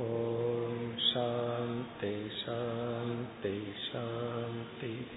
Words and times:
ॐ 0.09 0.77
शान्ति 1.09 2.15
शान्ति 2.43 3.57
शान्तिः 3.87 5.17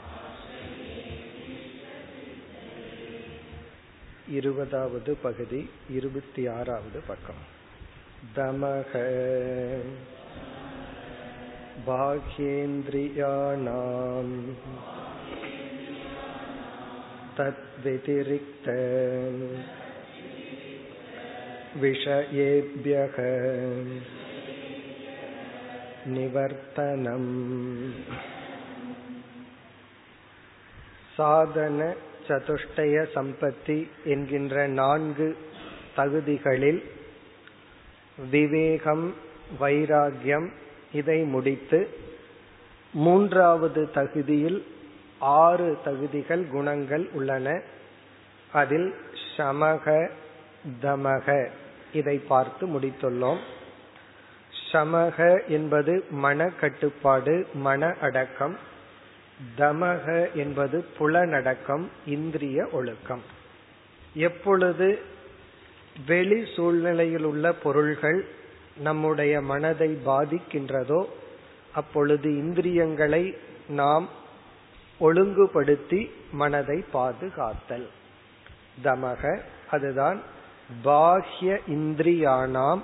இருபதாவது 4.30 5.12
பகுதி 5.22 5.60
இருபத்தி 5.90 6.44
ஆறாவது 6.48 7.00
பக்கம் 7.06 7.42
தமக 8.36 8.92
बाह्येन्द्रियाणाम् 12.88 14.32
तद्व्यतिरिक्त 17.36 18.66
विषयेभ्यः 21.76 23.16
நிவர்த்தனம் 26.08 27.30
சாதன 31.16 31.80
சதுஷ்டய 32.31 33.05
சம்பத்தி 33.15 33.87
என்கின்ற 34.03 34.67
நான்கு 34.67 35.37
தகுதிகளில் 35.95 36.83
விவேகம் 38.29 39.13
வைராகியம் 39.59 40.47
இதை 40.93 41.23
முடித்து 41.23 41.87
மூன்றாவது 42.93 43.91
தகுதியில் 43.91 44.65
ஆறு 45.19 45.77
தகுதிகள் 45.83 46.45
குணங்கள் 46.47 47.07
உள்ளன. 47.13 47.61
அதில் 48.51 48.95
சமக 49.37 50.09
தமக 50.81 51.47
இதை 51.93 52.17
பார்த்து 52.17 52.67
முடித்துள்ளோம். 52.67 53.37
சமக 54.71 55.47
என்பது 55.47 56.05
மன 56.09 56.49
கட்டுப்பாடு 56.59 57.47
மன 57.53 57.95
அடக்கம். 58.01 58.57
தமக 59.57 60.33
என்பது 60.33 60.85
புலனடக்கம் 60.99 61.87
இந்திரிய 62.05 62.67
ஒழுக்கம். 62.71 63.21
எப்பொழுது 64.13 64.99
வெளி 66.07 66.53
சூழ்நிலையில் 66.55 67.23
உள்ள 67.23 67.53
பொருள்கள் 67.53 68.25
நம்முடைய 68.77 69.41
மனதை 69.41 69.97
பாதிக்கின்றதோ 70.05 71.05
அப்பொழுது 71.73 72.37
இந்திரியங்களை 72.37 73.37
நாம் 73.67 74.09
ஒழுங்குபடுத்தி 74.99 76.11
மனதை 76.31 76.83
பாதுகாத்தல். 76.93 77.87
தமக 78.83 79.39
அதுதான் 79.69 80.21
பாஹ்ய 80.83 81.59
இந்திரியானாம் 81.67 82.81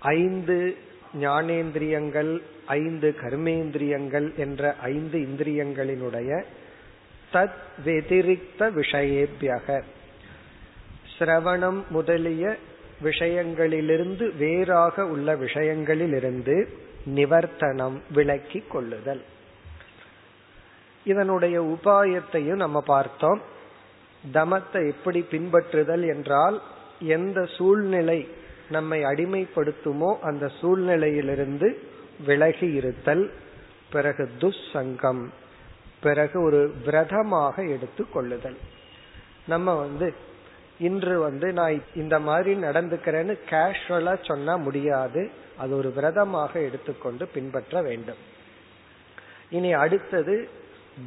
ஐந்து 0.00 0.76
ஞானேந்திரியங்கள் 1.20 2.40
ஐந்து 2.66 3.14
கர்மேந்திரியங்கள் 3.20 4.34
என்ற 4.36 4.74
ஐந்து 4.80 5.18
இந்திரியங்களினுடைய 5.18 6.42
தத் 7.32 7.60
வெதிரிக்த 7.84 8.58
விஷயேபியக. 8.58 9.82
சிரவணம் 11.18 11.88
முதலிய 11.88 12.56
விஷயங்களிலிருந்து 13.02 14.36
வேறாக 14.36 15.06
உள்ள 15.06 15.34
விஷயங்களிலிருந்து 15.34 16.66
நிவர்த்தனம் 17.06 18.02
விளக்கி 18.14 18.62
கொள்ளுதல். 18.68 19.22
இதனுடைய 21.04 21.62
உபாயத்தையும் 21.62 22.56
நம்ம 22.56 22.80
பார்த்தோம். 22.80 23.40
தமத்தை 24.32 24.86
எப்படி 24.86 25.26
பின்பற்றுதல் 25.30 26.06
என்றால் 26.06 26.62
எந்த 27.00 27.46
சூழ்நிலை 27.46 28.28
நம்மை 28.70 29.04
அடிமைப்படுத்துமோ 29.04 30.18
அந்த 30.20 30.50
சூழ்நிலையிலிருந்து 30.62 31.74
விலகி 32.26 32.72
இருத்தல் 32.72 33.30
பிறகு 33.90 34.30
துஷ்சங்கம் 34.40 35.24
பிறகு 36.00 36.42
ஒரு 36.42 36.74
விரதமாக 36.84 37.62
எடுத்து 37.62 38.10
கொள்ளுதல். 38.10 38.56
நம்ம 39.46 39.74
வந்து 39.74 40.14
இன்று 40.78 41.20
வந்து 41.20 41.52
நான் 41.52 41.82
இந்த 41.94 42.18
மாதிரி 42.18 42.62
நடந்துக்கிறேன்னு 42.62 43.38
கேஷுவலா 43.50 44.24
சொன்னா 44.24 44.56
முடியாது. 44.56 45.30
அது 45.58 45.76
ஒரு 45.76 45.92
விரதமாக 45.92 46.60
எடுத்துக்கொண்டு 46.60 47.26
பின்பற்ற 47.26 47.82
வேண்டும். 47.82 48.16
இனி 49.50 49.72
அடுத்தது 49.72 50.48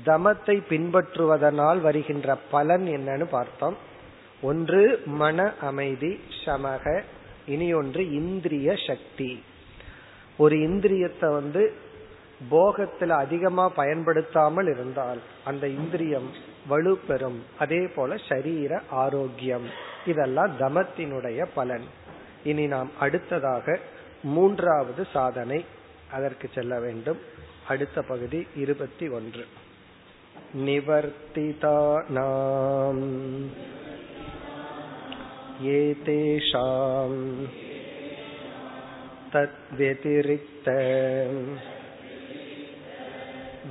தமத்தை 0.05 0.63
பின்பற்றுவதனால் 0.69 1.81
வருகின்ற 1.81 2.35
பலன் 2.35 2.85
என்னன்னு 2.85 3.23
பார்த்தோம். 3.23 3.77
ஒன்று 4.41 5.01
மன 5.05 5.53
அமைதி 5.61 6.19
சமக 6.45 7.03
இனி 7.49 7.73
ஒன்று 7.73 8.11
இந்திரிய 8.11 8.75
சக்தி. 8.87 9.43
ஒரு 10.37 10.55
இந்திரியத்தை 10.55 11.33
வந்து 11.33 11.73
போகத்துல 12.51 13.07
அதிகமா 13.07 13.69
பயன்படுத்தாமல் 13.69 14.67
இருந்தால் 14.67 15.19
அந்த 15.45 15.67
இந்திரியம் 15.67 16.29
வலுப்பெறும். 16.69 17.39
அதே 17.59 17.87
போல 17.87 18.15
சரீர 18.29 18.81
ஆரோக்கியம். 18.89 19.65
இதெல்லாம் 20.05 20.59
தமத்தினுடைய 20.59 21.45
பலன். 21.53 21.83
இனி 22.43 22.67
நாம் 22.67 22.91
அடுத்ததாக 22.99 23.79
மூன்றாவது 24.23 25.07
சாதனை 25.13 25.65
அதற்கு 26.11 26.49
செல்ல 26.55 26.79
வேண்டும். 26.79 27.17
அடுத்த 27.67 28.01
பகுதி 28.01 28.47
இருபத்தி 28.55 29.07
ஒன்று. 29.07 29.45
நிவர்த்திதானாம். 30.57 33.45
एतेषां 35.67 37.11
तद्व्यतिरिक्त 39.33 40.67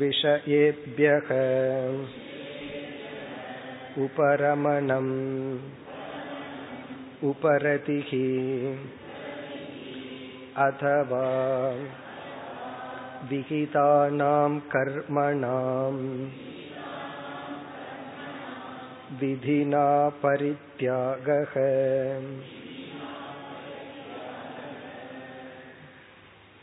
विषयेभ्यः 0.01 1.31
उपरमणम् 4.05 5.15
उपरतिः 7.31 8.13
अथवा 10.67 11.25
विहितानां 13.31 14.59
कर्मणाम् 14.75 16.05
विधिना 19.20 19.86
परित्यागः 20.24 21.54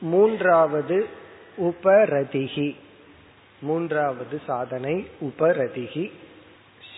மூன்றாவது 0.02 0.98
உபரதிகி 1.60 2.68
மூன்றாவது 3.60 4.36
சாதனை 4.46 4.94
உபரதிகி 5.20 6.04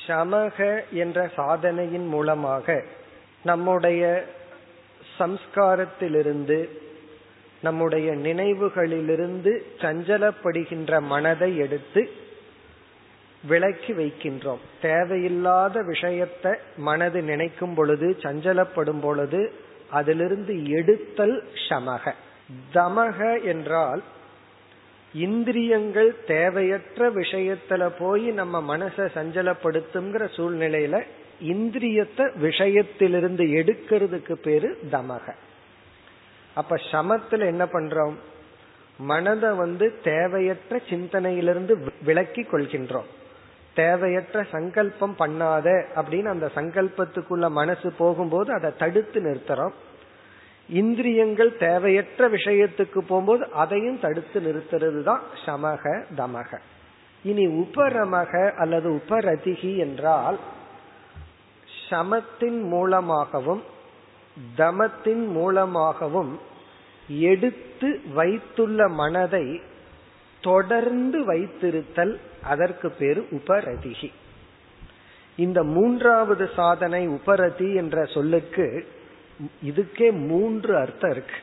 சமக 0.06 0.59
என்ற 0.94 1.19
சாதனையின் 1.37 2.06
மூலமாக 2.09 2.67
நம்முடைய 3.43 4.03
சம்ஸ்காரத்திலிருந்து 5.19 6.59
நம்முடைய 7.62 8.09
நினைவுகளிலிருந்து 8.23 9.53
சஞ்சலப்படுகின்ற 9.81 11.00
மனதை 11.06 11.50
எடுத்து 11.59 12.03
விலக்கி 13.48 13.94
வைக்கின்றோம். 13.94 14.64
தேவையில்லாத 14.82 15.82
விஷயத்தை 15.82 16.52
மனது 16.78 17.22
நினைக்கும் 17.22 17.74
பொழுது 17.74 18.18
சஞ்சலப்படும் 18.22 19.02
பொழுது 19.02 19.54
அதிலிருந்து 19.90 20.70
எடுத்தல் 20.70 21.44
சமக. 21.70 22.14
தமக 22.74 23.44
என்றால் 23.44 24.02
இந்திரியங்கள் 25.14 26.16
தேவையற்ற 26.28 27.10
விஷயத்துல 27.10 27.92
போய் 28.00 28.26
நம்ம 28.32 28.78
மனசை 28.78 29.06
சஞ்சலப்படுத்துங்கிற 29.14 30.24
சூழ்நிலையில 30.36 31.02
இந்திரியத்தை 31.44 32.26
விஷயத்திலிருந்து 32.42 33.44
எடுக்கிறதுக்கு 33.60 34.34
பேரு 34.34 34.78
தமக. 34.92 35.34
அப்ப 36.54 36.80
சமத்துல 36.92 37.46
என்ன 37.46 37.66
பண்றோம்? 37.66 38.16
மனதை 39.00 39.52
வந்து 39.52 40.00
தேவையற்ற 40.04 40.80
சிந்தனையிலிருந்து 40.90 41.74
விலக்கி 42.04 42.42
கொள்கின்றோம். 42.42 43.10
தேவையற்ற 43.80 44.44
சங்கல்பம் 44.52 45.16
பண்ணாத 45.20 45.68
அப்படின்னு 46.00 46.30
அந்த 46.34 46.48
சங்கல்பத்துக்குள்ள 46.56 47.48
மனசு 47.52 47.90
போகும்போது 47.98 48.50
அதை 48.54 48.70
தடுத்து 48.78 49.20
நிறுத்துறோம். 49.22 49.76
இந்திரியங்கள் 50.70 51.52
தேவையற்ற 51.58 52.30
விஷயத்துக்கு 52.30 53.00
போகும்போது 53.10 53.44
அதையும் 53.54 54.00
தடுத்து 54.00 54.40
நிறுத்துறது 54.48 55.02
தான் 55.04 55.24
சமக 55.46 55.84
தமக. 56.18 56.52
இனி 57.26 57.46
உபரமக 57.62 58.34
அல்லது 58.58 58.90
உபரதிகி 59.00 59.72
என்றால் 59.86 60.38
சமத்தின் 61.90 62.60
மூலமாகவும் 62.74 63.64
தமத்தின் 64.58 65.26
மூலமாகவும் 65.38 66.32
எடுத்து 67.30 67.90
வைத்துள்ள 68.16 68.88
மனதை 69.02 69.46
தொடர்ந்து 70.48 71.20
வைத்திருத்தல் 71.28 72.14
அதற்கு 72.44 72.88
பேரு 73.00 73.22
உபரதிகி 73.32 74.10
இந்த 75.36 75.60
மூன்றாவது 75.64 76.46
சாதனை 76.56 77.02
உபரதி 77.08 77.68
என்ற 77.74 78.06
சொல்லுக்கு 78.06 78.68
இதுக்கே 79.66 80.08
மூன்று 80.28 80.72
அர்த்தம் 80.78 81.12
இருக்கு. 81.12 81.40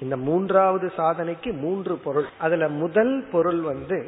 இந்த 0.00 0.16
மூன்றாவது 0.16 0.92
சாதனைக்கு 0.96 1.50
மூன்று 1.52 1.94
பொருள். 1.96 2.28
அதுல 2.38 2.68
முதல் 2.82 3.14
பொருள் 3.32 3.60
வந்து 3.60 3.98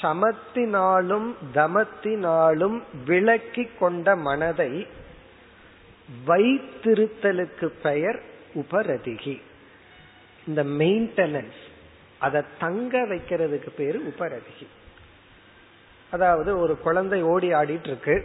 சமத்தினாலும் 0.00 1.28
தமத்தினாலும் 1.54 2.76
விளக்கி 3.06 3.64
கொண்ட 3.78 4.16
மனதை 4.16 4.72
வைத்திருத்தலுக்கு 6.26 7.66
பெயர் 7.82 8.20
உபரதிகி 8.54 9.36
இந்த 10.46 10.64
மெயின்டெனன்ஸ் 10.80 11.62
அதை 12.26 12.40
தங்க 12.58 12.94
வைக்கிறதுக்கு 13.10 13.70
பேரு 13.76 13.98
உபரதிகி. 14.10 14.66
அதாவது 16.14 16.50
ஒரு 16.62 16.74
குழந்தை 16.86 17.20
ஓடி 17.32 17.48
ஆடிட்டு 17.60 17.90
இருக்கு 17.92 18.16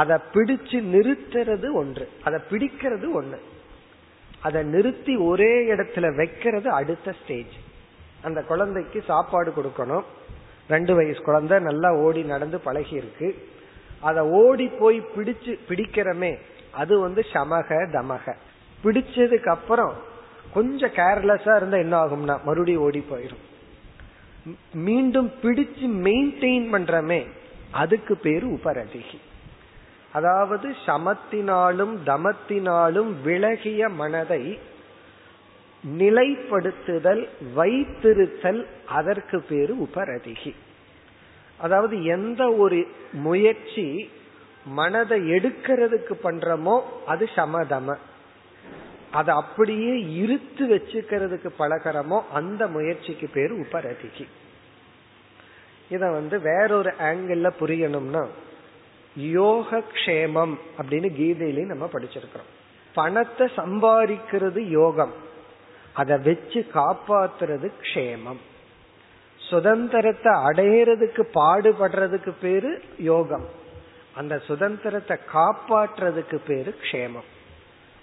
அதை 0.00 0.16
பிடிச்சு 0.34 0.78
நிறுத்துறது 0.94 1.68
ஒன்று. 1.80 2.06
அதை 2.26 2.38
பிடிக்கிறது 2.50 3.08
ஒன்று 3.20 3.40
அதை 4.46 4.60
நிறுத்தி 4.74 5.14
ஒரே 5.28 5.52
இடத்துல 5.72 6.06
வைக்கிறது 6.16 6.68
அடுத்த 6.80 7.14
ஸ்டேஜ் 7.20 7.54
அந்த 8.26 8.40
குழந்தைக்கு 8.50 8.98
சாப்பாடு 9.10 9.50
கொடுக்கணும். 9.56 10.04
ரெண்டு 10.68 10.92
வயசு 10.98 11.20
குழந்தை 11.28 11.56
நல்லா 11.68 11.90
ஓடி 12.04 12.22
நடந்து 12.32 12.58
பழகி 12.66 12.94
இருக்கு 13.02 13.28
அதை 14.08 14.22
ஓடி 14.42 14.66
போய் 14.80 14.98
பிடிச்சு 15.14 15.52
பிடிக்கிறமே 15.68 16.32
அது 16.80 16.94
வந்து 17.04 17.22
சமக 17.32 17.70
தமக. 17.96 18.26
பிடிச்சதுக்கு 18.84 19.50
அப்புறம் 19.56 19.94
கொஞ்சம் 20.54 20.94
கேர்லெஸ்ஸா 20.96 21.54
இருந்தா 21.56 21.76
என்ன 21.76 21.96
ஆகும்னா 22.04 22.36
மறுபடியும் 22.44 22.84
ஓடி 22.86 23.02
போயிடும் 23.10 23.44
மீண்டும் 24.86 25.30
பிடிச்சு 25.42 25.86
மெயின்டைன் 26.06 26.66
பண்றமே 26.72 27.20
அதுக்கு 27.82 28.14
பேரு 28.16 28.46
உபரதிகி. 28.56 29.18
அதாவது 30.12 30.66
சமத்தினாலும் 30.86 31.94
தமத்தினாலும் 32.06 33.10
விலகிய 33.24 33.88
மனதை 34.00 34.58
நிலைப்படுத்துதல் 35.84 37.22
வைத்திருத்தல் 37.56 38.60
அதற்கு 38.98 39.38
பேரு 39.42 39.74
உபரதிகி. 39.86 40.52
அதாவது 41.58 41.96
எந்த 42.04 42.42
ஒரு 42.54 42.78
முயற்சி 43.12 43.86
மனதை 44.66 45.18
எடுக்கிறதுக்கு 45.30 46.14
பண்றோமோ 46.24 46.76
அது 47.06 47.24
சமதம. 47.36 47.96
அதை 49.14 49.34
அப்படியே 49.34 49.94
இருத்து 50.22 50.64
வச்சுக்கிறதுக்கு 50.66 51.48
பழகிறோமோ 51.58 52.18
அந்த 52.32 52.66
முயற்சிக்கு 52.66 53.26
பேர் 53.28 53.52
உபரதிகி. 53.52 54.26
இத 55.88 56.10
வந்து 56.10 56.40
வேறொரு 56.40 56.92
ஆங்கிள் 56.98 57.50
புரியணும்னா 57.60 58.22
யோக 59.16 59.82
க்ஷேமம் 59.92 60.54
அப்படின்னு 60.78 61.08
கீதையிலையும் 61.18 61.72
நம்ம 61.72 61.88
படிச்சிருக்கிறோம். 61.92 62.50
பணத்தை 62.94 63.46
சம்பாதிக்கிறது 63.56 64.60
யோகம். 64.68 65.14
அதை 65.92 66.18
வச்சு 66.18 66.60
காப்பாத்துறது 66.74 67.68
க்ஷேமம். 67.82 68.42
சுதந்திரத்தை 69.40 70.32
அடையிறதுக்கு 70.32 71.22
பாடுபடுறதுக்கு 71.34 72.32
பேரு 72.40 72.82
யோகம். 72.98 73.46
அந்த 74.14 74.34
சுதந்திரத்தை 74.38 75.16
காப்பாற்றுறதுக்கு 75.32 76.38
பேரு 76.46 76.74
க்ஷேமம். 76.82 77.28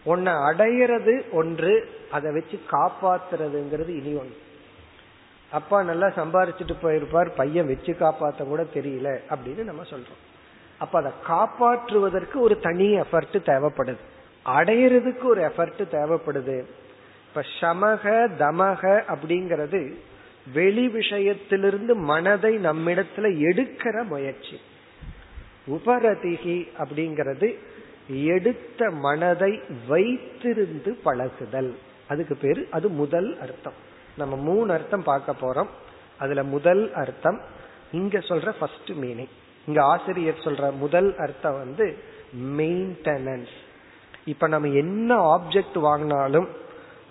உன்னை 0.04 0.34
அடையிறது 0.34 1.32
ஒன்று 1.32 1.90
அதை 2.12 2.32
வச்சு 2.32 2.60
காப்பாத்துறதுங்கிறது 2.72 3.88
இனி 3.88 4.14
ஒன்று. 4.14 4.38
அப்பா 5.52 5.84
நல்லா 5.84 6.08
சம்பாரிச்சுட்டு 6.08 6.76
போயிருப்பார் 6.84 7.32
பையன் 7.36 7.68
வச்சு 7.68 7.98
காப்பாற்ற 7.98 8.46
கூட 8.46 8.66
தெரியல 8.74 9.20
அப்படின்னு 9.30 9.64
நம்ம 9.64 9.82
சொல்றோம். 9.82 10.22
அப்ப 10.78 11.00
அதை 11.00 11.12
காப்பாற்றுவதற்கு 11.28 12.36
ஒரு 12.36 12.60
தனி 12.60 13.00
எஃபர்ட் 13.00 13.34
தேவைப்படுது. 13.34 13.98
அடையிறதுக்கு 14.46 15.24
ஒரு 15.24 15.42
எஃபர்ட் 15.42 15.82
தேவைப்படுது. 15.92 16.66
இப்ப 17.30 17.46
சமக 17.60 18.28
தமக 18.40 19.04
அப்படிங்கிறது 19.08 19.94
வெளி 20.54 20.88
விஷயத்திலிருந்து 20.88 21.94
மனதை 21.94 22.58
நம்மிடத்துல 22.58 23.30
எடுக்கிற 23.52 24.04
முயற்சி. 24.04 24.62
உபரதிகி 25.68 26.68
அப்படிங்கிறது 26.78 27.56
எடுத்த 28.12 28.90
மனதை 28.90 29.60
வைத்திருந்து 29.90 30.90
பழகுதல். 30.90 31.78
அதுக்கு 32.08 32.38
பேரு 32.38 32.68
அது 32.72 32.90
முதல் 32.90 33.38
அர்த்தம். 33.40 33.74
நம்ம 34.18 34.36
மூணு 34.36 34.74
அர்த்தம் 34.74 35.04
பார்க்க 35.04 35.36
போறோம். 35.42 35.68
அதுல 36.18 36.44
முதல் 36.44 36.94
அர்த்தம் 36.94 37.42
இங்க 37.92 38.20
சொல்ற 38.20 38.52
ஃபர்ஸ்ட் 38.60 38.92
மீனிங் 38.92 39.30
இங்க 39.68 39.84
ஆசிரியர் 39.84 40.42
சொல்ற 40.44 40.78
முதல் 40.78 41.16
அர்த்தம் 41.18 41.54
வந்து 41.54 41.98
மெயின்டெனன்ஸ் 42.58 43.54
இப்ப 44.26 44.48
நம்ம 44.48 44.68
என்ன 44.68 45.38
ஆப்ஜெக்ட் 45.38 45.76
வாங்கினாலும் 45.76 46.48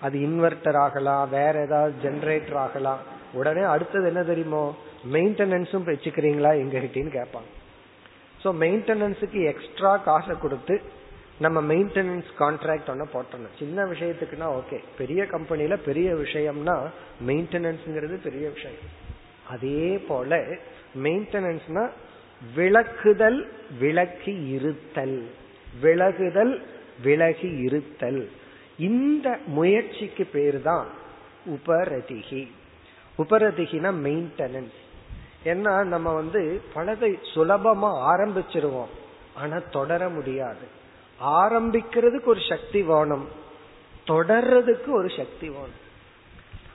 அது 0.01 0.19
இன்வெர்டர் 0.19 0.77
ஆகலாம் 0.77 1.29
வேற 1.29 1.61
ஏதாவது 1.61 2.09
ஜெனரேட்டர் 2.09 2.55
ஆகலாம். 2.55 2.97
உடனே 3.33 3.61
அடுத்தது 3.61 4.05
என்ன 4.05 4.23
தெரியுமோ? 4.23 4.75
மெயின்டெனன்ஸும் 5.11 5.85
வச்சுக்கிறீங்களா 5.85 6.57
எங்க 6.57 6.79
கிட்டேன்னு 6.79 7.15
கேட்பாங்க. 7.17 7.60
ஸோ 8.43 8.49
மெயின்டெனன்ஸுக்கு 8.63 9.39
எக்ஸ்ட்ரா 9.51 9.93
காசை 10.07 10.35
கொடுத்து 10.43 10.75
நம்ம 11.45 11.57
மெயின்டெனன்ஸ் 11.71 12.29
கான்ட்ராக்ட் 12.39 12.89
ஒன்று 12.93 13.05
போட்டணும். 13.13 13.53
சின்ன 13.59 13.85
விஷயத்துக்குன்னா 13.91 14.47
ஓகே 14.59 14.77
பெரிய 14.99 15.21
கம்பெனியில 15.33 15.75
பெரிய 15.87 16.09
விஷயம்னா 16.23 16.75
மெயின்டெனன்ஸ்ங்கிறது 17.27 18.15
பெரிய 18.27 18.45
விஷயம். 18.57 18.89
அதே 19.53 19.87
போல 20.09 20.39
மெயின்டெனன்ஸ்னா 21.05 21.83
விளக்குதல் 22.57 23.39
விளக்கி 23.79 24.33
இருத்தல். 24.55 25.19
விலகுதல் 25.83 26.53
விலகி 27.05 27.49
இருத்தல். 27.67 28.21
இந்த 28.89 29.27
முயற்சிக்கு 29.57 30.25
பேர் 30.35 30.59
தான் 30.69 30.87
உபரதிகி. 31.55 32.43
உபரதிகினா 33.19 33.91
மெயின்டெனன்ஸ் 34.07 34.80
ஏன்னா 35.43 35.83
நம்ம 35.83 36.13
வந்து 36.13 36.61
பலதை 36.75 37.17
சுலபமா 37.33 38.13
ஆரம்பிச்சிருவோம். 38.13 38.89
ஆனா 39.35 39.61
தொடர 39.71 40.09
முடியாது. 40.09 40.67
ஆரம்பிக்கிறதுக்கு 41.23 42.25
ஒரு 42.25 42.39
சக்தி 42.49 42.81
வேணும். 42.81 43.27
தொடர்றதுக்கு 44.07 44.87
ஒரு 44.87 45.09
சக்தி 45.17 45.49
வேணும். 45.49 45.89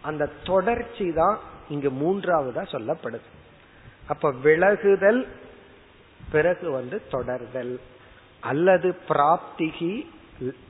அந்த 0.03 0.31
தொடர்ச்சி 0.45 1.13
தான் 1.13 1.39
இங்கு 1.69 1.91
மூன்றாவதா 1.91 2.63
சொல்லப்படுது. 2.73 3.29
அப்ப 4.07 4.33
விலகுதல் 4.33 5.27
பிறகு 6.31 6.71
வந்து 6.71 7.03
தொடர்தல். 7.13 7.79
அல்லது 8.41 8.97
பிராப்திகி 9.09 10.07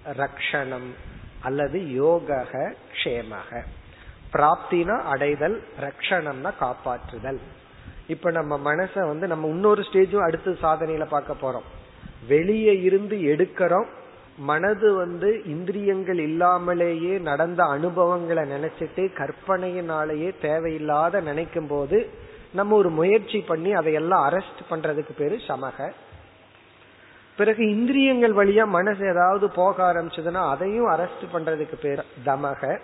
ரக்ஷணம் 0.06 0.94
அல்லது 1.42 1.92
யோக 1.92 2.46
க்ஷேமக. 2.92 3.64
பிராப்தினா 4.32 5.02
அடைதல் 5.02 5.62
ரக்ஷணம்னா 5.80 6.52
காப்பாற்றுதல். 6.60 7.38
இப்ப 8.08 8.30
நம்ம 8.30 8.75
மனச 8.75 9.06
வந்து 9.06 9.26
நம்ம 9.26 9.46
இன்னொரு 9.46 9.82
ஸ்டேஜும் 9.82 10.25
அடுத்த 10.25 10.50
சாதனையில 10.50 11.06
பார்க்க 11.06 11.34
போறோம். 11.42 11.86
வெளியே 12.28 12.80
இருந்து 12.80 13.16
எடுக்கிறோம். 13.16 13.86
மனது 14.38 14.94
வந்து 14.94 15.42
இந்திரியங்கள் 15.44 16.18
இல்லாமலேயே 16.18 17.18
நடந்த 17.18 17.64
அனுபவங்களை 17.64 18.42
நினைச்சிட்டு 18.50 19.10
கற்பனையினாலேயே 19.14 20.34
தேவையில்லாத 20.40 21.20
நினைக்கும் 21.20 21.66
போது 21.66 22.10
நம்ம 22.52 22.76
ஒரு 22.76 22.90
முயற்சி 22.90 23.40
பண்ணி 23.40 23.72
அதையெல்லாம் 23.72 24.30
அரெஸ்ட் 24.30 24.62
பண்றதுக்கு 24.70 25.12
பேரு 25.16 25.40
சமக. 25.48 25.92
பிறகு 27.36 27.70
இந்திரியங்கள் 27.70 28.34
வழியா 28.34 28.66
மனசு 28.66 29.06
ஏதாவது 29.06 29.50
போக 29.50 29.92
ஆரம்பிச்சதுன்னா 29.92 30.50
அதையும் 30.50 30.90
அரெஸ்ட் 30.90 31.26
பண்றதுக்கு 31.32 31.75
பேர் 31.82 32.04
தமக. 32.25 32.78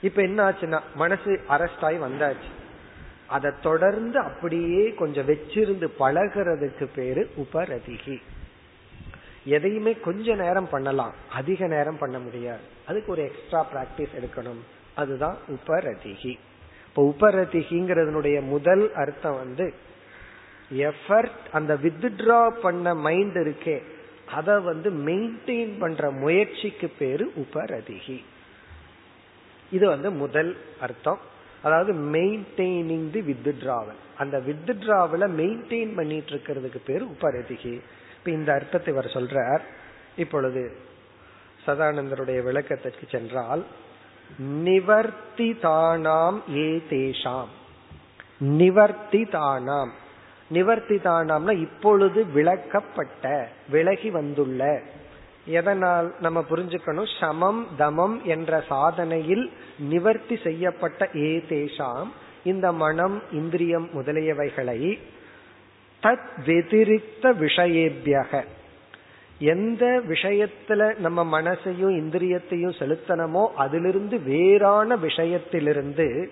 இப்ப 0.00 0.22
என்ன 0.22 0.50
ஆச்சுன்னா 0.50 0.80
மனசு 0.94 1.40
அரெஸ்ட் 1.48 1.80
ஆகி 1.80 1.96
வந்தாச்சு. 1.96 2.60
அதை 3.32 3.50
தொடர்ந்து 3.62 4.18
அப்படியே 4.18 4.94
கொஞ்சம் 4.94 5.28
வச்சிருந்து 5.28 5.86
பழகிறதுக்கு 5.98 6.88
பேரு 6.94 7.30
உபரதிகி. 7.36 8.16
எதையுமே 9.44 9.92
கொஞ்ச 9.92 10.34
நேரம் 10.34 10.68
பண்ணலாம் 10.68 11.14
அதிக 11.32 11.66
நேரம் 11.66 11.98
பண்ண 11.98 12.18
முடியாது. 12.18 12.60
அதுக்கு 12.86 13.12
ஒரு 13.12 13.22
எக்ஸ்ட்ரா 13.22 13.66
பிராக்டிஸ் 13.74 14.16
எடுக்கணும். 14.20 14.62
அதுதான் 14.94 15.36
உபரதிகி. 15.48 16.38
இப்ப 16.88 17.14
உபரதிகிங்கிறதுனுடைய 17.18 18.42
முதல் 18.42 18.92
அர்த்தம் 18.94 19.34
வந்து 19.34 19.74
எஃபர்ட் 20.72 21.40
அந்த 21.52 21.74
வித்ட்ரா 21.74 22.50
பண்ண 22.50 22.94
மைண்ட் 22.94 23.36
இருக்கே 23.36 23.82
அதை 24.26 24.60
வந்து 24.60 24.90
மெயின்டைன் 24.90 25.78
பண்ற 25.78 26.10
முயற்சிக்கு 26.10 26.92
பேரு 26.98 27.32
உபரதிகி. 27.36 28.22
இது 29.70 29.86
வந்து 29.88 30.10
முதல் 30.10 30.56
அர்த்தம். 30.80 31.30
அதாவது 31.62 31.92
மெயின்டைனிங் 31.92 33.10
தி 33.10 33.20
வித்ட்ராவல் 33.20 34.00
அந்த 34.18 34.38
வித்ட்ராவல 34.38 35.28
மெயின்டைன் 35.40 35.94
பண்ணிட்டு 35.94 36.32
இருக்கிறதுக்கு 36.32 36.80
பேர் 36.86 37.04
உபரதிகி. 37.04 37.80
இப்ப 38.18 38.30
இந்த 38.30 38.52
அர்த்தத்தை 38.52 38.94
இவர் 38.94 39.10
சொல்றார். 39.14 39.60
இப்பொழுது 40.16 40.76
சதானந்தருடைய 41.66 42.42
விளக்கத்திற்கு 42.42 43.06
சென்றால் 43.10 43.64
நிவர்த்திதானாம் 44.64 46.38
ஏ 46.56 46.82
தேஷாம். 46.90 47.52
நிவர்த்திதானாம் 48.40 49.92
நிவர்த்திதானாம்னா 50.50 51.52
இப்பொழுது 51.58 52.26
விளக்கப்பட்ட 52.34 53.46
விலகி 53.68 54.10
வந்துள்ள 54.10 54.80
எதனால் 55.44 56.14
நம்ம 56.20 56.44
புரிஞ்சுக்கணும்? 56.50 57.20
சமம் 57.20 57.66
தமம் 57.78 58.22
என்ற 58.22 58.64
சாதனையில் 58.70 59.50
நிவர்த்தி 59.78 60.38
செய்யப்பட்ட 60.42 61.08
ஏ 61.16 61.44
தேஷாம் 61.48 62.08
இந்த 62.44 62.72
மனம் 62.72 63.22
இந்திரியம் 63.32 63.88
முதலியவைகளை 63.94 64.98
தத் 66.02 66.30
வெதிரிக்த 66.46 67.22
விஷயேபியக. 67.22 68.44
எந்த 69.38 70.00
விஷயத்துல 70.08 70.98
நம்ம 70.98 71.42
மனசையும் 71.42 71.96
இந்திரியத்தையும் 72.02 72.78
செலுத்தணுமோ 72.78 73.46
அதிலிருந்து 73.46 74.20
வேறான 74.20 74.96
விஷயத்திலிருந்து 74.96 76.28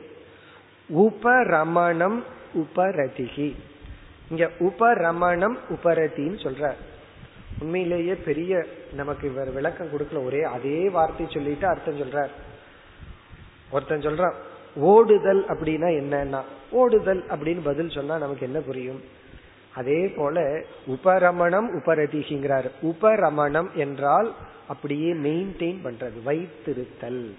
உபரமணம் 0.88 2.22
உபரதிகி. 2.54 3.54
இங்க 4.30 4.50
உபரமணம் 4.58 5.58
உபரதின்னு 5.68 6.38
சொல்ற. 6.42 6.72
உண்மையிலேயே 7.60 8.14
பெரிய 8.14 8.66
நமக்கு 8.92 9.28
இவர் 9.28 9.52
விளக்கம் 9.52 9.88
கொடுக்கல. 9.88 10.24
ஒரே 10.24 10.42
அதே 10.42 10.88
வார்த்தை 10.88 11.26
சொல்லிட்டு 11.30 11.66
அர்த்தம் 11.66 12.00
சொல்றார். 12.00 12.30
ஒருத்தன் 13.70 14.00
சொல்றான் 14.00 14.34
ஓடுதல் 14.74 15.46
அப்படின்னா 15.46 15.88
என்னன்னா? 15.88 16.42
ஓடுதல் 16.70 17.24
அப்படின்னு 17.26 17.60
பதில் 17.64 17.90
சொன்னா 17.90 18.18
நமக்கு 18.18 18.46
என்ன 18.46 18.60
புரியும்? 18.60 19.02
அதே 19.74 20.08
போல 20.08 20.62
உபரமணம் 20.86 21.80
உபரதிங்கிறார் 21.80 22.70
உபரமணம் 22.82 23.72
என்றால் 23.72 24.34
அப்படியே 24.68 25.12
மெயின்டைன் 25.12 25.78
பண்றது 25.84 26.12
வைத்திருத்தல். 26.26 27.30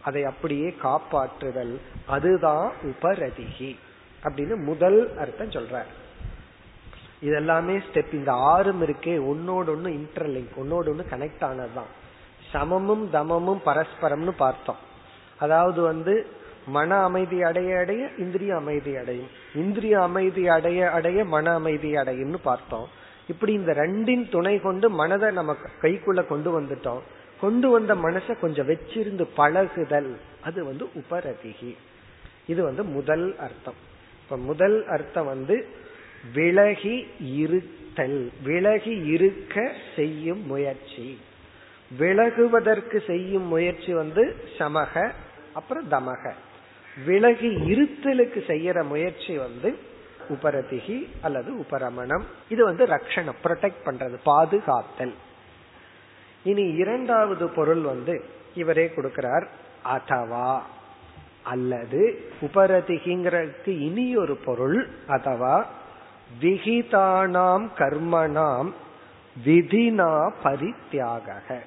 அதை 0.00 0.24
அப்படியே 0.24 0.74
காப்பாற்றுதல். 0.82 1.76
அதுதான் 2.06 2.72
உபரதிகி 2.82 3.76
அப்படின்னு 4.22 4.56
முதல் 4.56 5.16
அர்த்தம் 5.16 5.50
சொல்றார். 5.50 5.90
இதெல்லாமே 7.22 7.80
ஸ்டெப் 7.92 8.14
இந்த 8.14 8.32
ஆறும் 8.32 8.82
இருக்கே 8.82 9.16
ஒன்னோடு 9.18 9.68
ஒன்னு 9.68 9.88
இன்டர்லிங்க் 9.88 10.54
ஒன்னோடு 10.56 10.88
ஒன்னு 10.88 11.04
கனெக்ட் 11.10 11.40
ஆனதுதான். 11.40 11.90
சமமும் 12.50 13.10
தமமும் 13.12 13.60
பரஸ்பரம்னு 13.64 14.30
பார்த்தோம். 14.30 14.76
அதாவது 15.38 15.80
வந்து 15.80 16.26
மன 16.66 17.02
அமைதி 17.02 17.42
அடைய 17.42 17.78
அடைய 17.78 18.08
இந்திரிய 18.18 18.56
அமைதி 18.56 18.96
அடையும். 18.96 19.28
இந்திரிய 19.54 20.02
அமைதி 20.02 20.48
அடைய 20.48 20.90
அடைய 20.90 21.24
மன 21.24 21.52
அமைதி 21.52 21.92
அடையும்னு 21.92 22.36
பார்த்தோம். 22.42 22.88
இப்படி 23.28 23.52
இந்த 23.52 23.72
ரெண்டின் 23.72 24.30
துணை 24.30 24.60
கொண்டு 24.60 24.90
மனதை 24.90 25.32
நம்ம 25.32 25.56
கைக்குள்ள 25.82 26.26
கொண்டு 26.26 26.60
வந்துட்டோம். 26.60 27.00
கொண்டு 27.40 27.70
வந்த 27.70 27.94
மனசை 27.94 28.38
கொஞ்சம் 28.38 28.68
வச்சிருந்து 28.68 29.28
பழகுதல் 29.34 30.18
அது 30.44 30.64
வந்து 30.64 30.88
உபரதிகி. 30.94 31.76
இது 32.46 32.62
வந்து 32.62 32.84
முதல் 32.84 33.36
அர்த்தம். 33.38 33.74
இப்ப 34.22 34.36
முதல் 34.36 34.86
அர்த்தம் 34.86 35.26
வந்து 35.26 35.68
விலகி 36.34 37.06
இருத்தல் 37.18 38.30
விலகி 38.42 38.90
இருக்க 38.90 39.72
செய்யும் 39.96 40.46
முயற்சி. 40.46 41.20
விலகுவதற்கு 41.98 43.02
செய்யும் 43.06 43.46
முயற்சி 43.46 43.94
வந்து 43.94 44.36
சமக 44.58 45.12
அப்புறம் 45.52 45.90
தமக. 45.90 46.32
விலகி 47.04 47.48
இருத்தலுக்கு 47.48 48.40
செய்யற 48.46 48.84
முயற்சி 48.84 49.38
வந்து 49.38 49.78
உபரதிகி 50.28 51.08
அல்லது 51.20 51.58
உபரமணம். 51.58 52.22
இது 52.48 52.64
வந்து 52.64 52.86
ரக்ஷணம் 52.86 53.40
ப்ரொடெக்ட் 53.44 53.82
பண்றது 53.84 54.16
பாதுகாத்தல். 54.26 55.12
இனி 56.42 56.62
இரண்டாவது 56.62 57.48
பொருள் 57.48 57.80
வந்து 57.80 58.24
இவரே 58.54 58.90
கொடுக்கிறார் 58.96 59.46
அதவா 59.84 60.60
அல்லது 61.42 62.24
உபரதிகிங்கிறதுக்கு 62.40 63.68
இனி 63.68 64.16
ஒரு 64.16 64.36
பொருள் 64.36 64.88
அதவா 65.08 65.64
விகிதானாம் 66.40 67.68
கர்மணாம் 67.78 68.72
விதினா 69.44 70.32
பரித்தியாக 70.42 71.62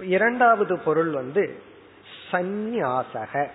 இரண்டாவது 0.00 0.78
பொருள் 0.78 1.10
வந்து 1.10 1.62
சந்நியாசக. 2.30 3.48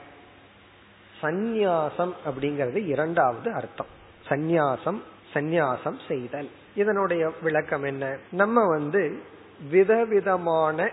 சந்நியாசம் 1.22 2.14
அப்படிங்கிறது 2.26 2.86
இரண்டாவது 2.86 3.54
அர்த்தம். 3.54 3.88
சந்நியாசம் 4.28 5.02
சந்நியாசம் 5.34 5.98
செய்தல். 6.08 6.50
இதனுடைய 6.76 7.32
விளக்கம் 7.42 7.84
என்ன? 7.84 8.18
நம்ம 8.32 8.68
வந்து 8.68 9.22
விதவிதமான 9.70 10.90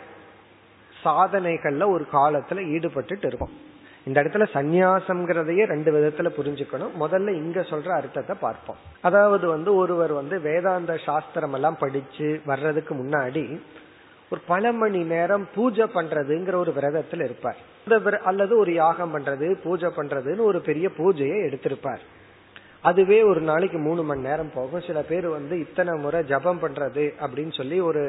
சாதனைகள்ல 1.05 1.89
ஒரு 1.89 2.07
காலத்துல 2.13 2.67
ஈடுபட்டு 2.67 3.19
இருக்கோம். 3.23 3.71
இந்த 4.07 4.23
இடத்துல 4.23 4.45
சந்நியாசம்ங்கிறதையே 4.55 5.65
ரெண்டு 5.73 5.91
விதத்துல 5.97 6.29
புரிஞ்சுக்கணும். 6.39 6.95
முதல்ல 7.01 7.35
இங்க 7.43 7.61
சொல்ற 7.61 7.89
அர்த்தத்தை 7.89 8.37
பார்ப்போம். 8.41 8.81
அதாவது 9.01 9.47
வந்து 9.49 9.75
ஒருவர் 9.75 10.13
வந்து 10.13 10.41
வேதாந்த 10.41 10.97
சாஸ்திரம் 10.97 11.53
எல்லாம் 11.53 11.79
படிச்சு 11.79 12.41
வர்றதுக்கு 12.45 12.95
முன்னாடி 12.95 13.45
ஒரு 14.31 14.41
பல 14.47 14.73
மணி 14.73 15.01
நேரம் 15.05 15.49
பூஜை 15.55 15.87
பண்றதுங்கிற 15.95 16.55
ஒரு 16.55 16.73
விரதத்தில் 16.73 17.23
இருப்பார். 17.25 17.61
அல்லது 18.25 18.59
ஒரு 18.59 18.73
யாகம் 18.75 19.15
பண்றது 19.15 19.57
பூஜை 19.63 19.91
பண்றதுன்னு 19.97 20.49
ஒரு 20.51 20.61
பெரிய 20.61 20.89
பூஜையை 20.99 21.39
எடுத்திருப்பார். 21.49 22.03
அதுவே 22.91 23.23
ஒரு 23.23 23.41
நாளைக்கு 23.41 23.79
மூணு 23.79 24.03
மணி 24.03 24.21
நேரம் 24.21 24.53
போகும். 24.55 24.87
சில 24.87 25.01
பேர் 25.11 25.27
வந்து 25.29 25.55
இத்தனை 25.59 25.93
முறை 25.99 26.25
ஜபம் 26.25 26.63
பண்றது 26.63 27.05
அப்படின்னு 27.25 27.55
சொல்லி 27.57 27.81
ஒரு 27.81 28.05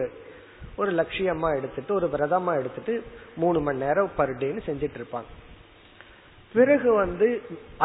ஒரு 0.75 0.91
லட்சியமா 0.91 1.49
எடுத்துட்டு 1.57 1.93
ஒரு 1.93 2.07
விரதமா 2.13 2.51
எடுத்துட்டு 2.59 3.03
மூணு 3.35 3.59
மணி 3.59 3.77
நேரம் 3.85 4.11
பர் 4.15 4.37
டேன்னு 4.37 4.61
செஞ்சிட்டு 4.69 4.99
இருப்பாங்க. 5.01 5.29
பிறகு 6.53 6.89
வந்து 6.93 7.27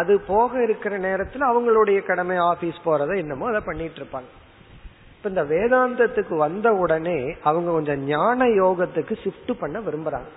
அது 0.01 0.15
போக 0.33 0.63
இருக்கிற 0.63 0.95
நேரத்துல 0.99 1.47
அவங்களுடைய 1.51 1.99
கடமை 2.11 2.37
ஆபீஸ் 2.53 2.79
போறத 2.85 3.17
என்னமோ 3.23 3.47
அதை 3.53 3.61
பண்ணிட்டு 3.69 4.01
இருப்பாங்க. 4.01 4.31
இப்ப 5.17 5.29
இந்த 5.29 5.45
வேதாந்தத்துக்கு 5.53 6.35
வந்த 6.47 6.69
உடனே 6.83 7.19
அவங்க 7.49 7.71
கொஞ்சம் 7.71 8.03
ஞான 8.05 8.47
யோகத்துக்கு 8.63 9.15
ஷிஃப்ட் 9.25 9.53
பண்ண 9.63 9.79
விரும்புறாங்க. 9.87 10.31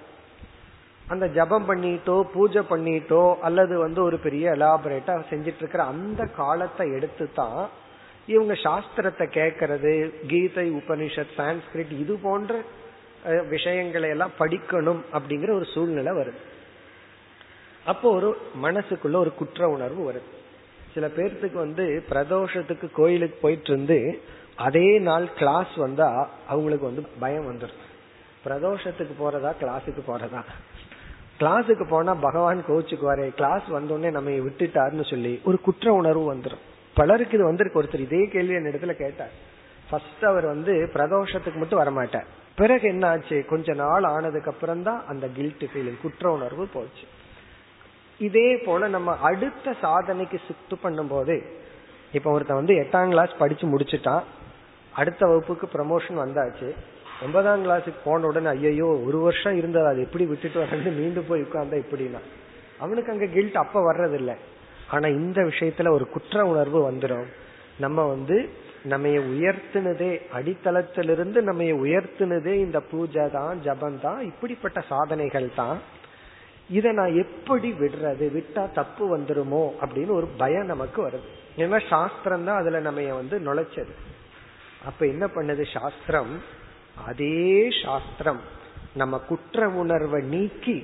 அந்த 1.05 1.25
ஜபம் 1.37 1.67
பண்ணிட்டோ 1.69 2.15
பூஜை 2.33 2.61
பண்ணிட்டோ 2.69 3.23
அல்லது 3.47 3.73
வந்து 3.77 3.99
ஒரு 4.03 4.17
பெரிய 4.25 4.51
எலாபரேட்டா 4.57 5.13
செஞ்சிட்டு 5.31 5.61
இருக்கிற 5.63 5.83
அந்த 5.93 6.21
காலத்தை 6.37 6.85
எடுத்து 6.97 7.25
தான் 7.39 7.61
இவங்க 8.33 8.53
சாஸ்திரத்தை 8.67 9.25
கேட்கறது 9.39 9.91
கீதை 10.31 10.65
உபனிஷத் 10.79 11.35
சான்ஸ்கிரிட் 11.39 11.93
இது 12.03 12.15
போன்ற 12.27 12.61
விஷயங்களை 13.55 14.09
எல்லாம் 14.15 14.37
படிக்கணும் 14.39 15.01
அப்படிங்கிற 15.15 15.51
ஒரு 15.59 15.67
சூழ்நிலை 15.73 16.13
வருது. 16.21 16.39
அப்போ 17.85 18.11
ஒரு 18.11 18.37
மனசுக்குள்ள 18.63 19.15
ஒரு 19.15 19.33
குற்ற 19.33 19.69
உணர்வு 19.69 20.11
வருது 20.11 20.29
சில 20.93 21.07
பேர்த்துக்கு 21.07 21.53
வந்து 21.53 22.03
பிரதோஷத்துக்கு 22.09 22.91
கோயிலுக்கு 22.91 23.37
போயிட்டு 23.41 23.69
இருந்து 23.71 24.21
அதே 24.55 24.99
நாள் 24.99 25.33
கிளாஸ் 25.33 25.75
வந்தா 25.75 26.29
அவங்களுக்கு 26.47 26.85
வந்து 26.85 27.05
பயம் 27.19 27.47
வந்துடும் 27.51 27.81
பிரதோஷத்துக்கு 28.45 29.13
போறதா 29.19 29.51
கிளாஸுக்கு 29.61 30.01
போறதா? 30.07 30.41
கிளாஸுக்கு 31.39 31.87
போனா 31.89 32.13
பகவான் 32.13 32.63
கோச்சுக்குவாரே 32.67 33.33
கிளாஸ் 33.35 33.63
வந்தோடனே 33.71 34.11
நம்ம 34.11 34.29
விட்டுட்டாருன்னு 34.29 35.09
சொல்லி 35.09 35.41
ஒரு 35.43 35.59
குற்ற 35.59 35.93
உணர்வு 35.93 36.33
வந்துடும் 36.33 36.63
பலருக்கு 36.93 37.37
இது 37.37 37.45
வந்திருக்கு. 37.45 37.83
ஒருத்தர் 37.83 37.99
இதே 37.99 38.27
கேள்வி 38.27 38.53
என் 38.53 38.69
இடத்துல 38.71 38.93
கேட்டார். 38.93 39.31
ஃபர்ஸ்ட் 39.89 40.25
அவர் 40.25 40.45
வந்து 40.45 40.89
பிரதோஷத்துக்கு 40.93 41.55
மட்டும் 41.55 41.79
வரமாட்டார். 41.79 42.25
பிறகு 42.55 42.87
என்ன 42.87 43.07
ஆச்சு 43.07 43.45
கொஞ்ச 43.45 43.73
நாள் 43.73 44.03
ஆனதுக்கு 44.03 44.51
அப்புறம் 44.51 44.83
தான் 44.83 45.05
அந்த 45.07 45.27
கில்ட் 45.27 45.63
ஃபீலிங் 45.73 46.01
குற்ற 46.01 46.31
உணர்வு 46.31 46.67
போச்சு. 46.73 47.05
இதே 48.27 48.49
போல 48.65 48.87
நம்ம 48.95 49.15
அடுத்த 49.29 49.73
சாதனைக்கு 49.83 50.37
ஷிஃப்ட் 50.47 50.75
பண்ணும் 50.83 51.11
போது 51.13 51.35
இப்ப 52.17 52.27
ஒருத்தன் 52.35 52.59
வந்து 52.61 52.73
எட்டாம் 52.81 53.11
கிளாஸ் 53.13 53.33
படிச்சு 53.41 53.65
முடிச்சுட்டான். 53.73 54.23
அடுத்த 55.01 55.21
வகுப்புக்கு 55.29 55.67
ப்ரமோஷன் 55.75 56.21
வந்தாச்சு. 56.23 56.69
ஒன்பதாம் 57.25 57.63
கிளாஸுக்கு 57.65 57.99
போன 58.07 58.27
உடனே 58.29 58.49
ஐயோ 58.69 58.87
ஒரு 59.07 59.17
வருஷம் 59.25 59.57
இருந்தது? 59.59 59.87
அது 59.91 59.99
எப்படி 60.07 60.25
விட்டுட்டு 60.31 60.59
வந்து 60.73 60.91
மீண்டும் 60.99 61.27
போய் 61.29 61.45
உட்கார்ந்தா 61.45 61.77
இப்படின்னா 61.83 62.21
அவனுக்கு 62.83 63.13
அங்க 63.13 63.27
கில்ட் 63.35 63.61
அப்ப 63.63 63.83
வர்றதில்லை. 63.89 64.35
ஆனா 64.95 65.07
இந்த 65.19 65.39
விஷயத்துல 65.51 65.91
ஒரு 65.97 66.05
குற்ற 66.15 66.45
உணர்வு 66.51 66.79
வந்துடும் 66.89 67.27
நம்ம 67.85 68.05
வந்து 68.13 68.37
நம்ம 68.91 69.09
உயர்த்தினதே 69.33 70.11
அடித்தளத்திலிருந்து 70.37 71.39
நம்ம 71.49 71.63
உயர்த்தினதே 71.83 72.53
இந்த 72.65 72.79
பூஜை 72.91 73.25
தான் 73.37 73.59
ஜபம் 73.67 73.99
தான் 74.05 74.19
இப்படிப்பட்ட 74.29 74.79
சாதனைகள் 74.91 75.47
தான். 75.61 75.77
இதை 76.71 76.91
நான் 76.91 77.15
எப்படி 77.15 77.71
விடுறது? 77.71 78.25
விட்டா 78.37 78.71
தப்பு 78.71 79.17
வந்துருமோ? 79.17 79.71
அப்படின்னு 79.85 80.09
ஒரு 80.09 80.27
பயம் 80.37 80.65
நமக்கு 80.65 81.07
வருது. 81.07 81.29
ஏன்னா 81.57 81.87
சாஸ்திரம் 81.89 82.43
தான் 82.43 82.59
அதுல 82.59 82.79
நம்ம 82.79 83.13
வந்து 83.13 83.39
நுழைச்சது. 83.39 83.93
அப்ப 84.85 85.05
என்ன 85.07 85.25
பண்ணுது 85.25 85.65
சாஸ்திரம்? 85.73 86.41
அதே 87.05 87.67
சாஸ்திரம். 87.83 88.39
நம்ம 88.95 89.17
குற்ற 89.17 89.69
உணர்வை 89.69 90.21
நீக்கி 90.21 90.83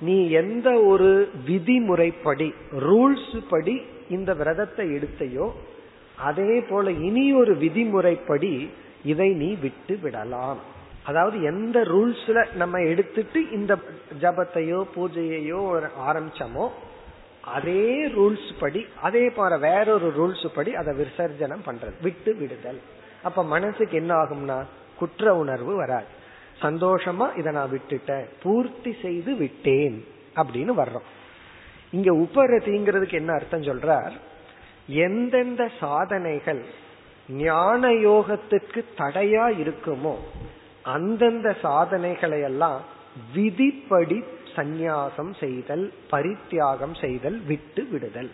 நீ 0.00 0.30
எந்த 0.30 0.82
ஒரு 0.82 1.30
விதிமுறைப்படி 1.46 2.54
ரூல்ஸ் 2.72 3.40
படி 3.48 3.82
இந்த 4.10 4.34
விரதத்தை 4.34 4.90
எடுத்தையோ 4.90 5.50
அதே 6.16 6.60
போல 6.60 6.90
இனி 6.90 7.32
ஒரு 7.32 7.56
விதிமுறைப்படி 7.56 8.70
இதை 9.04 9.28
நீ 9.32 9.54
விட்டு 9.54 9.98
விடலாம். 10.02 10.78
அதாவது 11.06 11.36
எந்த 11.42 11.78
ரூல்ஸ்ல 11.84 12.40
நம்ம 12.54 12.78
எடுத்துட்டு 12.92 13.40
இந்த 13.50 13.72
ஜபத்தையோ 14.20 14.80
பூஜையையோ 14.94 15.60
ஆரம்பிச்சோமோ 16.08 16.66
அதே 17.56 18.06
ரூல்ஸ் 18.06 18.50
படி 18.60 18.86
அதே 19.02 19.22
போற 19.30 19.58
வேறொரு 19.58 20.08
ரூல்ஸ் 20.18 20.46
படி 20.54 20.74
அதை 20.74 20.92
விசர்ஜனம் 20.94 21.66
பண்றது 21.66 21.96
விட்டு 22.02 22.32
விடுதல். 22.36 22.80
அப்ப 23.22 23.44
மனசுக்கு 23.44 23.96
என்ன 23.96 24.12
ஆகும்னா 24.14 24.58
குற்ற 24.98 25.34
உணர்வு 25.34 25.76
வராது. 25.76 26.10
சந்தோஷமா 26.62 27.26
இதை 27.38 27.50
நான் 27.52 27.72
விட்டுட்டேன் 27.72 28.26
பூர்த்தி 28.42 28.92
செய்து 29.02 29.32
விட்டேன் 29.36 29.96
அப்படின்னு 30.36 30.72
வர்றோம். 30.82 31.06
இங்க 31.90 32.10
உபரதிங்கிறதுக்கு 32.24 33.12
என்ன 33.12 33.32
அர்த்தம் 33.32 33.62
சொல்றார்? 33.62 34.14
எந்தெந்த 35.06 35.62
சாதனைகள் 35.80 36.62
ஞான 37.28 37.88
யோகத்துக்கு 37.88 38.80
தடையா 38.98 39.46
இருக்குமோ 39.62 40.14
அந்தந்த 40.82 41.56
சாதனைகளை 41.62 42.40
எல்லாம் 42.40 42.80
விதிப்படி 43.34 44.24
சந்நியாசம் 44.56 45.34
செய்தல் 45.40 45.92
பரித்தியாகம் 46.10 47.00
செய்தல் 47.00 47.40
விட்டு 47.40 47.86
விடுதல். 47.90 48.30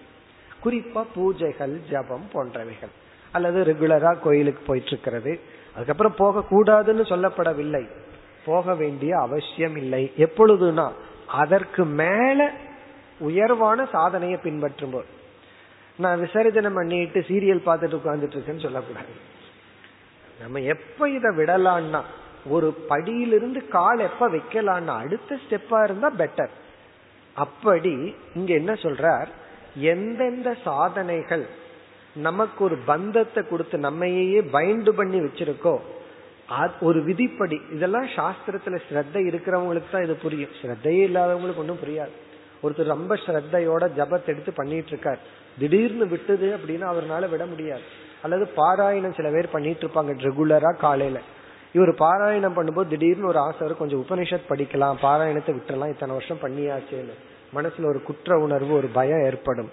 குறிப்பா 0.64 1.04
பூஜைகள் 1.16 1.80
ஜபம் 1.90 2.28
போன்றவைகள். 2.32 2.94
அல்லது 3.32 3.64
ரெகுலரா 3.64 4.16
கோயிலுக்கு 4.20 4.62
போயிட்டு 4.66 4.88
இருக்கிறது 4.88 5.40
அதுக்கப்புறம் 5.74 6.14
போக 6.16 6.44
கூடாதுன்னு 6.50 7.04
சொல்லப்படவில்லை. 7.12 7.88
போக 8.44 8.74
வேண்டிய 8.74 9.18
அவசியம் 9.18 9.76
இல்லை. 9.76 10.12
எப்பொழுதுனா 10.16 10.92
அதற்கு 11.26 11.84
மேல 11.84 12.50
உயர்வான 13.18 13.86
சாதனையை 13.86 14.38
பின்பற்றும் 14.42 14.90
போது 14.90 15.06
நான் 15.96 16.20
விசர்ஜனம் 16.20 16.74
பண்ணிட்டு 16.74 17.20
சீரியல் 17.20 17.66
பார்த்துட்டு 17.66 17.98
உட்கார்ந்துட்டு 17.98 18.36
இருக்கேன்னு 18.36 18.60
சொல்லக்கூடாது. 18.60 19.08
நம்ம 20.40 20.60
எப்ப 20.60 21.08
இதை 21.08 21.30
விடலான்னா 21.36 22.02
ஒரு 22.48 22.68
படியிலிருந்து 22.88 23.68
கால் 23.68 23.98
எப்ப 23.98 24.28
வைக்கலான்னா 24.28 24.94
அடுத்த 25.02 25.38
ஸ்டெப்பா 25.42 25.78
இருந்தா 25.84 26.10
பெட்டர் 26.18 26.52
அப்படி 27.34 28.14
இங்க 28.34 28.54
என்ன 28.54 28.72
சொல்றார்? 28.72 29.28
எந்தெந்த 29.74 30.54
சாதனைகள் 30.64 31.46
நமக்கு 32.16 32.64
ஒரு 32.64 32.76
பந்தத்தை 32.76 33.42
கொடுத்து 33.48 33.78
நம்மையே 33.78 34.40
பைண்டு 34.40 34.88
பண்ணி 34.88 35.18
வச்சிருக்கோ 35.18 35.76
ஒரு 36.80 36.98
விதிப்படி 37.02 37.60
இதெல்லாம் 37.72 38.06
சாஸ்திரத்துல 38.06 38.76
ஸ்ரத்த 38.88 39.16
இருக்கிறவங்களுக்கு 39.28 39.90
தான் 39.90 40.02
இது 40.02 40.14
புரியும். 40.14 40.54
ஸ்ரத்தையே 40.60 41.02
இல்லாதவங்களுக்கு 41.08 41.62
ஒன்றும் 41.64 41.82
புரியாது. 41.82 42.12
ஒருத்தர் 42.62 42.94
ரொம்ப 42.96 43.14
ஸ்ரத்தையோட 43.14 43.84
ஜபத்தை 43.98 44.26
எடுத்து 44.26 44.52
பண்ணிட்டு 44.52 44.88
இருக்கார். 44.88 45.18
திடீர்னு 45.58 46.06
விட்டுது 46.06 46.48
அப்படின்னா 46.56 46.86
அவரால் 46.92 47.28
விட 47.28 47.46
முடியாது. 47.46 47.82
அல்லது 48.22 48.44
பாராயணம் 48.56 49.16
சில 49.16 49.30
பேர் 49.30 49.54
பண்ணிட்டு 49.54 49.86
இருப்பாங்க 49.86 50.14
ரெகுலரா 50.26 50.76
காலையில. 50.76 51.20
இவர் 51.76 51.94
பாராயணம் 51.94 52.56
பண்ணும்போது 52.56 52.86
திடீர்னு 52.86 53.26
ஒரு 53.26 53.38
ஆசை 53.38 53.74
கொஞ்சம் 53.78 54.02
உபனிஷத் 54.02 54.48
படிக்கலாம் 54.48 54.98
பாராயணத்தை 55.02 55.52
விட்டுறலாம். 55.54 55.92
இத்தனை 55.94 56.14
வருஷம் 56.18 56.42
பண்ணியாச்சேன்னு. 56.42 57.14
மனசுல 57.54 57.86
ஒரு 57.86 58.02
குற்ற 58.02 58.38
உணர்வு 58.38 58.72
ஒரு 58.74 58.88
பயம் 58.88 59.24
ஏற்படும். 59.24 59.70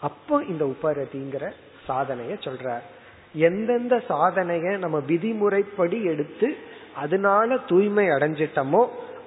அப்போ 0.00 0.42
இந்த 0.48 0.64
உபரதிங்கிற 0.64 1.44
சாதனைய 1.88 2.34
சொல்றார். 2.46 2.84
எந்தெந்த 3.32 3.94
சாதனைய 4.08 4.78
நம்ம 4.78 4.98
விதிமுறைப்படி 4.98 5.98
எடுத்து 6.04 6.56
அதனால 6.94 7.56
தூய்மை 7.68 8.06
அடைஞ்சிட்டோமோ 8.06 8.82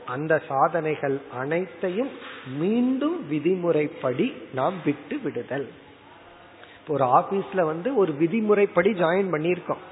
அந்த 0.06 0.42
சாதனைகள் 0.48 1.22
அனைத்தையும் 1.40 2.10
மீண்டும் 2.58 3.18
விதிமுறைப்படி 3.32 4.28
நாம் 4.54 4.78
விட்டு 4.86 5.16
விடுதல். 5.24 5.68
ஒரு 6.88 7.06
ஆபீஸ்ல 7.20 7.62
வந்து 7.62 7.96
ஒரு 7.96 8.12
விதிமுறைப்படி 8.12 8.92
ஜாயின் 9.02 9.32
பண்ணியிருக்கோம். 9.34 9.84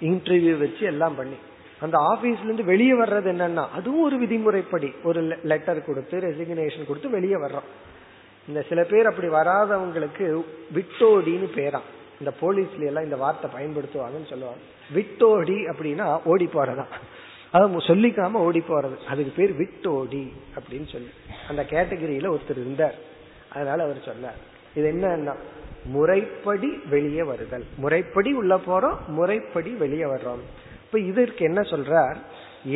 இன்டர்வியூ 0.00 0.58
வச்சு 0.58 0.86
எல்லாம் 0.86 1.14
பண்ணி. 1.14 1.38
அந்த 1.80 1.98
ஆபீஸ்ல 1.98 2.44
இருந்து 2.44 2.64
வெளியே 2.64 2.92
வர்றது 2.92 3.32
என்னன்னா 3.32 3.68
அதுவும் 3.68 4.02
ஒரு 4.02 4.18
விதிமுறைப்படி. 4.18 4.94
ஒரு 5.02 5.36
லெட்டர் 5.42 5.84
கொடுத்து 5.84 6.18
ரெசிக்னேஷன் 6.18 6.86
கொடுத்து 6.86 7.10
வெளியே 7.10 7.34
வர்றோம். 7.34 7.68
இந்த 8.48 8.64
சில 8.68 8.84
பேர் 8.84 9.06
அப்படி 9.06 9.28
வராதவங்களுக்கு 9.28 10.44
விட்டோடின்னு 10.74 11.48
பேரான் 11.56 11.86
இந்த 12.20 12.32
போலீஸ்ல 12.40 12.86
எல்லாம் 12.86 13.04
இந்த 13.04 13.16
வார்த்தை 13.16 13.50
பயன்படுத்துவாங்கன்னு 13.50 14.28
சொல்லுவாங்க. 14.28 14.60
விட்டோடி 14.92 15.54
அப்படின்னா 15.54 16.20
ஓடி 16.24 16.48
போறதா. 16.54 16.86
அதை 17.50 17.76
சொல்லிக்காம 17.76 18.32
ஓடி 18.32 18.62
போறது. 18.68 18.96
அதுக்கு 19.08 19.32
பேர் 19.36 19.56
விட்டோடி 19.56 20.32
அப்படின்னு 20.54 20.92
சொல்லி. 20.92 21.10
அந்த 21.48 21.66
கேட்டகரியில 21.70 22.36
ஒருத்தர் 22.36 22.60
இருந்தார். 22.60 22.94
அதனால 23.52 23.82
அவர் 23.82 24.02
சொன்னார். 24.04 24.36
இது 24.74 24.92
என்னன்னா 24.92 25.34
முறைப்படி 25.84 26.68
வெளியே 26.90 27.22
வருதல். 27.22 27.64
முறைப்படி 27.76 28.32
உள்ள 28.32 28.56
போறோம் 28.56 28.96
முறைப்படி 29.06 29.70
வெளியே 29.70 30.02
வர்றோம். 30.02 30.40
இப்ப 30.94 31.06
இதற்கு 31.10 31.42
என்ன 31.44 31.60
சொல்றார்? 31.60 32.18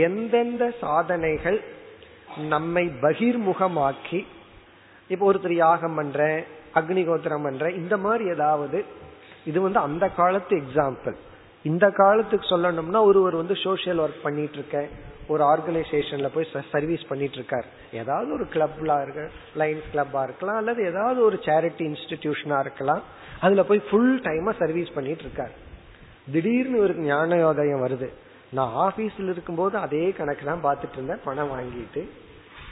எந்தெந்த 0.05 0.65
சாதனைகள் 0.81 1.59
நம்மை 2.49 2.83
பகிர்முகமாக்கி 3.03 4.21
இப்ப 5.11 5.23
ஒருத்தர் 5.29 5.55
யாகம் 5.57 5.95
பண்றேன் 5.95 6.41
அக்னிகோத்திரம் 6.75 7.45
பண்றேன் 7.45 7.77
இந்த 7.77 7.97
மாதிரி 7.97 8.25
ஏதாவது 8.29 8.79
இது 9.47 9.61
வந்து 9.61 9.81
அந்த 9.81 10.09
காலத்து 10.17 10.57
எக்ஸாம்பிள் 10.57 11.17
இந்த 11.65 11.87
காலத்துக்கு 11.93 12.49
சொல்லணும்னா 12.49 13.03
ஒருவர் 13.05 13.37
வந்து 13.37 13.57
சோசியல் 13.63 14.03
ஒர்க் 14.05 14.21
பண்ணிட்டு 14.23 14.59
இருக்க 14.59 14.81
ஒரு 15.29 15.45
ஆர்கனைசேஷன்ல 15.45 16.31
போய் 16.35 16.51
சர்வீஸ் 16.73 17.09
பண்ணிட்டு 17.09 17.35
இருக்கார் 17.35 17.69
ஏதாவது 17.93 18.33
ஒரு 18.33 18.47
கிளப்ல 18.53 18.99
இருக்க 19.03 19.25
லைன்ஸ் 19.57 19.89
கிளப்பா 19.93 20.23
இருக்கலாம் 20.23 20.57
அல்லது 20.57 20.83
ஏதாவது 20.87 21.21
ஒரு 21.21 21.39
சேரிட்டி 21.45 21.87
இன்ஸ்டிடியூஷனா 21.91 22.61
இருக்கலாம் 22.61 23.03
அதுல 23.41 23.65
போய் 23.65 23.87
ஃபுல் 23.89 24.15
டைமா 24.25 24.55
சர்வீஸ் 24.59 24.95
பண்ணிட்டு 24.95 25.27
இருக்காரு 25.27 25.57
திடீர்னு 26.33 26.81
ஒரு 26.81 26.95
ஞானயோதயம் 26.95 27.85
வருது. 27.85 28.09
நான் 28.53 28.75
ஆபீஸ்ல 28.75 29.31
இருக்கும்போது 29.31 29.79
அதே 29.79 30.11
கணக்கு 30.11 30.45
தான் 30.45 30.65
பார்த்துட்டு 30.65 30.93
இருந்தேன் 30.93 31.25
பணம் 31.25 31.51
வாங்கிட்டு. 31.53 32.03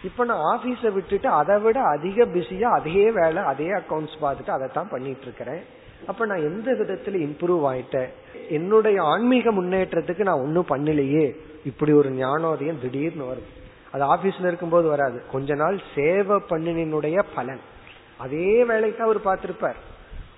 இப்ப 0.04 0.24
நான் 0.24 0.44
ஆபீஸ 0.54 0.92
விட்டுட்டு 0.92 1.28
அதை 1.28 1.58
விட 1.58 1.80
அதிக 1.80 2.24
பிஸியா 2.24 2.68
அதே 2.78 3.10
வேலை 3.10 3.42
அதே 3.42 3.68
அக்கௌண்ட்ஸ் 3.70 4.22
பார்த்துட்டு 4.22 4.50
அதை 4.50 4.68
தான் 4.72 4.88
பண்ணிட்டு 4.88 5.22
இருக்கிறேன் 5.22 5.62
அப்ப 6.06 6.26
நான் 6.26 6.42
எந்த 6.42 6.72
விதத்துல 6.72 7.20
இம்ப்ரூவ் 7.26 7.62
ஆயிட்டேன்? 7.72 8.10
என்னுடைய 8.48 9.02
ஆன்மீக 9.02 9.50
முன்னேற்றத்துக்கு 9.50 10.22
நான் 10.22 10.40
ஒன்னும் 10.40 10.66
பண்ணலையே. 10.68 11.36
இப்படி 11.64 11.92
ஒரு 11.92 12.10
ஞானோதயம் 12.10 12.80
திடீர்னு 12.80 13.24
வருது. 13.24 13.48
அது 13.92 14.04
ஆபீஸ்ல 14.14 14.46
இருக்கும்போது 14.46 14.88
வராது. 14.88 15.22
கொஞ்ச 15.32 15.54
நாள் 15.54 15.80
சேவை 15.94 16.36
பண்ணினுடைய 16.50 17.22
பலன். 17.34 17.60
அதே 18.18 18.64
வேலைக்கு 18.64 19.02
அவர் 19.02 19.20
பார்த்திருப்பார். 19.24 19.78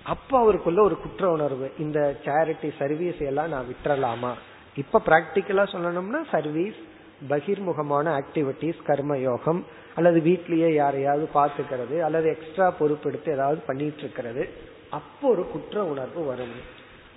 அப்ப 0.03 0.39
அவருக்குள்ள 0.39 0.81
ஒரு 0.81 0.97
குற்ற 0.97 1.29
உணர்வு 1.29 1.71
இந்த 1.79 2.17
சேரிட்டி 2.25 2.69
சர்வீஸ் 2.79 3.21
எல்லாம் 3.21 3.49
நான் 3.49 3.65
விட்டுறலாமா? 3.65 4.33
இப்ப 4.75 5.01
பிராக்டிக்கலா 5.05 5.65
சொல்லணும்னா 5.73 6.21
சர்வீஸ் 6.31 6.79
பகிர்முகமான 7.29 8.21
ஆக்டிவிட்டிஸ் 8.21 8.83
கர்ம 8.83 9.17
யோகம் 9.17 9.65
அல்லது 9.95 10.19
வீட்லயே 10.19 10.73
யாரையாவது 10.73 11.29
பாத்துக்கிறது 11.33 11.99
அல்லது 11.99 12.29
எக்ஸ்ட்ரா 12.29 12.73
பொறுப்பெடுத்து 12.79 13.29
ஏதாவது 13.31 13.61
பண்ணிட்டு 13.61 13.97
இருக்கிறது 13.97 14.49
அப்போ 14.89 15.29
ஒரு 15.29 15.47
குற்ற 15.47 15.83
உணர்வு 15.83 16.25
வரும். 16.25 16.53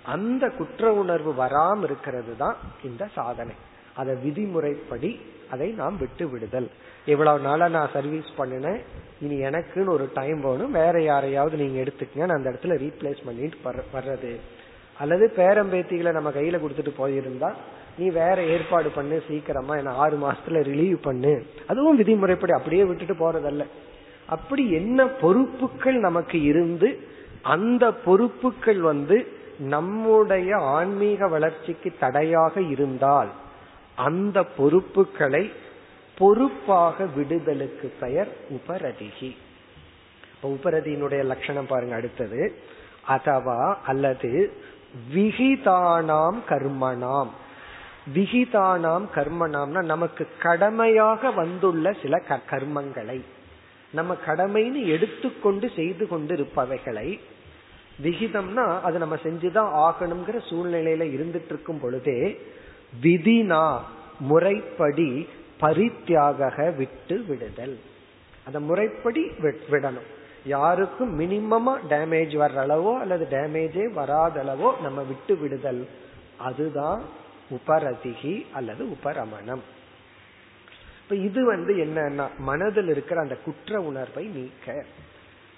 அந்த 0.03 0.49
குற்ற 0.49 0.93
உணர்வு 0.93 1.31
வராம 1.33 1.83
இருக்கிறது 1.83 2.37
தான் 2.37 2.55
இந்த 2.83 3.07
சாதனை. 3.13 3.55
அதை 3.95 4.15
விதிமுறைப்படி 4.15 5.19
அதை 5.51 5.71
நாம் 5.71 5.97
விட்டு 5.97 6.29
விடுதல். 6.29 6.71
இவ்வளவு 7.05 7.39
நாளா 7.39 7.67
நான் 7.67 7.89
சர்வீஸ் 7.93 8.29
பண்ணினேன். 8.37 8.79
இனி 9.21 9.41
எனக்குன்னு 9.43 9.89
ஒரு 9.89 10.09
டைம் 10.13 10.41
வேணும். 10.41 10.71
வேற 10.71 11.01
யாரையாவது 11.01 11.57
நீங்க 11.57 11.81
எடுத்துக்கங்க. 11.81 12.27
அந்த 12.27 12.49
இடத்துல 12.49 12.81
ரீப்ளேஸ் 12.85 13.25
பண்ணிட்டு 13.25 13.57
வர்றது. 13.93 14.35
அல்லது 14.99 15.31
பேரம்பேத்திகளை 15.35 16.11
நம்ம 16.11 16.29
கையில 16.29 16.59
கொடுத்துட்டு 16.59 16.93
போயிருந்தா 16.99 17.53
நீ 17.97 18.09
வேற 18.09 18.43
ஏற்பாடு 18.43 18.89
பண்ணு 18.89 19.23
சீக்கிரமா 19.27 19.75
என்ன 19.75 19.91
ஆறு 19.91 20.17
மாசத்துல 20.17 20.49
ரிலீவ் 20.49 20.97
பண்ணு. 21.01 21.45
அதுவும் 21.67 21.95
விதிமுறைப்படி 21.95 22.51
அப்படியே 22.51 22.83
விட்டுட்டு 22.83 23.15
போறதல்ல. 23.15 23.65
அப்படி 24.25 24.71
என்ன 24.71 25.07
பொறுப்புகள் 25.07 25.99
நமக்கு 25.99 26.41
இருந்து 26.41 26.99
அந்த 27.41 27.91
பொறுப்புகள் 27.91 28.79
வந்து 28.79 29.27
நம்முடைய 29.59 30.57
ஆன்மீக 30.57 31.27
வளர்ச்சிக்கு 31.27 31.93
தடையாக 31.99 32.61
இருந்தால் 32.61 33.31
அந்த 33.95 34.43
பொறுப்புகளை 34.43 35.51
பொறுப்பாக 36.23 37.05
விடுதலுக்கு 37.15 37.87
பெயர் 37.99 38.31
உபரதிகி. 38.49 39.31
உபரதியினுடைய 40.43 41.23
லட்சணம் 41.23 41.67
பாருங்க 41.67 41.95
அடுத்தது. 41.95 42.41
அதவா 43.07 43.61
அல்லது 43.85 44.31
விகிதானாம் 45.15 46.39
கர்மணாம் 46.49 47.31
விகிதானாம் 48.15 49.05
கர்மணாம்னா 49.15 49.81
நமக்கு 49.83 50.27
கடமையாக 50.39 51.31
வந்துள்ள 51.31 51.95
சில 52.01 52.21
கர்மங்களை. 52.49 53.19
நம்ம 53.91 54.15
கடமைன்னு 54.27 54.81
எடுத்துக்கொண்டு 54.85 55.69
செய்து 55.75 56.07
கொண்டு 56.07 56.35
இருப்பவைகளை 56.35 57.19
விகிதம்னா 58.03 58.65
அது 58.81 58.97
நம்ம 58.97 59.15
செஞ்சுதான் 59.23 59.71
ஆகணுங்கிற 59.85 60.37
சூழ்நிலையில 60.49 61.03
இருந்துட்டு 61.15 61.51
இருக்கும் 61.51 61.81
பொழுதே 61.81 62.19
விதினா 63.01 63.65
முறைப்படி 64.19 65.09
பரித்தியாக 65.63 66.69
விட்டு 66.77 67.17
விடுதல். 67.27 67.75
அந்த 68.45 68.59
முறைப்படி 68.69 69.23
விடணும். 69.73 70.09
யாருக்கும் 70.45 71.11
மினிமமா 71.19 71.73
டேமேஜ் 71.89 72.33
வர்ற 72.41 72.57
அளவோ 72.65 72.93
அல்லது 73.03 73.25
டேமேஜே 73.31 73.85
வராத 73.93 74.35
அளவோ 74.43 74.69
நம்ம 74.81 75.01
விட்டு 75.11 75.35
விடுதல். 75.35 75.83
அதுதான் 76.37 77.01
உபரதிகி 77.55 78.35
அல்லது 78.53 78.83
உபரமணம். 78.95 79.63
இப்ப 81.01 81.15
இது 81.27 81.41
வந்து 81.45 81.73
என்னன்னா 81.85 82.25
மனதில் 82.49 82.87
இருக்கிற 82.87 83.21
அந்த 83.21 83.35
குற்ற 83.45 83.79
உணர்வை 83.81 84.25
நீக்க. 84.35 84.75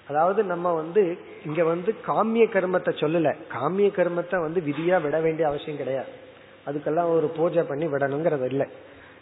அதாவது 0.08 0.40
நம்ம 0.44 0.72
வந்து 0.72 1.02
இங்க 1.44 1.64
வந்து 1.64 1.90
காமிய 2.06 2.44
கர்மத்தை 2.54 2.92
சொல்லல. 3.02 3.30
காமிய 3.54 3.88
கர்மத்தை 3.98 4.38
வந்து 4.40 4.60
விதியா 4.60 4.98
விட 5.02 5.16
வேண்டிய 5.20 5.48
அவசியம் 5.48 5.80
கிடையாது. 5.82 6.12
அதுக்கெல்லாம் 6.66 7.10
ஒரு 7.16 7.28
பூஜை 7.36 7.62
பண்ணி 7.62 7.86
விடணுங்கிறது 7.86 8.46
இல்லை. 8.52 8.66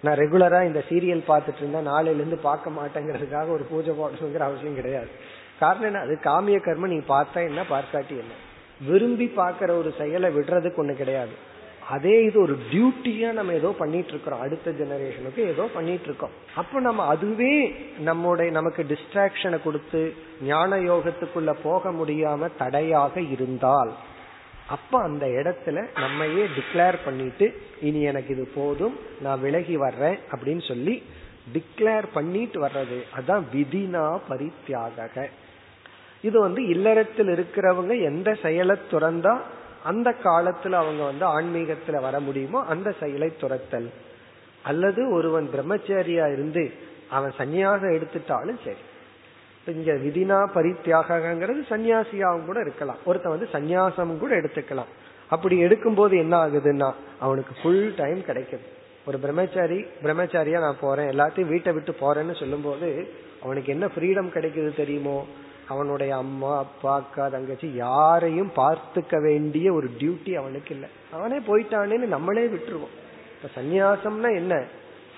நான் 0.04 0.18
ரெகுலரா 0.18 0.60
இந்த 0.64 0.84
சீரியல் 0.88 1.28
பார்த்துட்டு 1.28 1.60
இருந்தா 1.62 1.80
நாளையில 1.92 2.20
இருந்து 2.22 2.38
பார்க்க 2.48 2.70
மாட்டேங்கிறதுக்காக 2.70 3.48
ஒரு 3.48 3.64
பூஜை 3.70 3.92
போடணுங்கிற 3.92 4.44
அவசியம் 4.48 4.74
கிடையாது. 4.74 5.10
காரணம் 5.58 5.88
என்ன? 5.88 6.00
அது 6.00 6.14
காமிய 6.22 6.58
கர்மம் 6.58 6.94
நீ 6.94 7.00
பார்த்தா 7.08 7.40
என்ன 7.50 7.60
பார்க்காட்டி 7.70 8.14
என்ன? 8.22 8.34
விரும்பி 8.80 9.26
பார்க்கிற 9.26 9.70
ஒரு 9.74 9.94
செயலை 9.98 10.30
விடுறதுக்கு 10.36 10.80
ஒண்ணு 10.82 10.94
கிடையாது. 10.94 11.34
அதே 11.88 12.14
இது 12.24 12.40
ஒரு 12.40 12.54
டியூட்டியா 12.70 13.32
நம்ம 13.32 13.52
ஏதோ 13.52 13.70
பண்ணிட்டு 13.78 14.08
இருக்கிறோம் 14.08 14.40
அடுத்த 14.40 14.70
ஜெனரேஷனுக்கு 14.70 15.40
ஏதோ 15.52 15.64
பண்ணிட்டு 15.74 16.04
இருக்கோம் 16.04 16.34
அப்ப 16.54 16.80
நம்ம 16.80 17.04
அதுவே 17.04 17.54
நம்முடைய 17.98 18.50
நமக்கு 18.52 18.82
டிஸ்ட்ராக்ஷனை 18.92 19.62
கொடுத்து 19.62 20.00
ஞான 20.42 20.76
யோகத்துக்குள்ள 20.76 21.54
போக 21.62 21.90
முடியாம 21.90 22.48
தடையாக 22.58 23.20
இருந்தால் 23.20 23.92
அப்ப 24.66 25.00
அந்த 25.02 25.26
இடத்துல 25.38 25.78
நம்மையே 25.94 26.44
டிக்ளேர் 26.54 26.98
பண்ணிட்டு 27.04 27.46
இனி 27.80 28.00
எனக்கு 28.02 28.32
இது 28.32 28.46
போதும் 28.54 28.94
நான் 29.20 29.40
விலகி 29.40 29.76
வர்றேன் 29.76 30.18
அப்படின்னு 30.32 30.64
சொல்லி 30.66 30.94
டிக்ளேர் 31.52 32.06
பண்ணிட்டு 32.12 32.58
வர்றது 32.60 32.98
அதான் 33.16 33.44
விதினா 33.52 34.04
பரித்தியாக 34.28 35.26
இது 36.24 36.38
வந்து 36.40 36.62
இல்லறத்தில் 36.66 37.28
இருக்கிறவங்க 37.28 38.02
எந்த 38.02 38.34
செயலை 38.42 38.76
துறந்தா 38.90 39.34
அந்த 39.84 40.10
காலத்துல 40.24 40.72
அவங்க 40.74 41.02
வந்து 41.04 41.26
ஆன்மீகத்துல 41.32 42.00
வர 42.00 42.20
முடியுமோ 42.20 42.60
அந்த 42.66 42.94
செயலை 43.00 43.30
துரத்தல் 43.36 43.88
அல்லது 44.64 45.08
ஒருவன் 45.10 45.48
பிரம்மச்சாரியா 45.52 46.26
இருந்து 46.32 46.62
அவன் 47.08 47.32
சன்னியாசம் 47.38 47.94
எடுத்துட்டாலும் 47.96 48.60
சரி. 48.64 48.82
இங்க 49.66 49.92
விதினா 49.92 50.38
பரித்தியாகங்கிறது 50.54 51.60
சன்னியாசியாகவும் 51.70 52.44
கூட 52.44 52.60
இருக்கலாம். 52.60 52.96
ஒருத்தன் 53.04 53.38
வந்து 53.38 53.48
சன்னியாசம் 53.52 54.18
கூட 54.18 54.36
எடுத்துக்கலாம். 54.36 54.90
அப்படி 55.28 55.64
எடுக்கும்போது 55.64 56.18
என்ன 56.18 56.46
ஆகுதுன்னா 56.46 56.92
அவனுக்கு 57.20 57.54
ஃபுல் 57.62 57.94
டைம் 57.96 58.18
கிடைக்குது. 58.18 58.66
ஒரு 59.06 59.18
பிரம்மச்சாரி 59.18 59.84
பிரம்மச்சாரியா 60.02 60.60
நான் 60.60 60.76
போறேன் 60.80 61.08
எல்லாத்தையும் 61.08 61.48
வீட்டை 61.48 61.72
விட்டு 61.72 61.94
போறேன்னு 62.00 62.38
சொல்லும் 62.38 62.62
போது 62.62 63.08
அவனுக்கு 63.42 63.72
என்ன 63.72 63.86
ஃப்ரீடம் 63.86 64.34
கிடைக்குது 64.34 64.74
தெரியுமோ? 64.74 65.26
அவனுடைய 65.68 66.16
அம்மா 66.16 66.58
அப்பா 66.58 66.94
அக்கா 66.94 67.28
தங்கச்சி 67.28 67.72
யாரையும் 67.74 68.52
பார்த்துக்க 68.56 69.22
வேண்டிய 69.22 69.72
ஒரு 69.72 69.90
டியூட்டி 69.98 70.32
அவனுக்கு 70.34 70.74
இல்லை. 70.74 70.88
அவனே 71.12 71.36
போயிட்டானேன்னு 71.38 72.06
நம்மளே 72.06 72.46
விட்டுருவோம். 72.46 72.94
இப்ப 73.34 73.60
சந்நியாசம்னா 73.60 74.34
என்ன? 74.34 74.62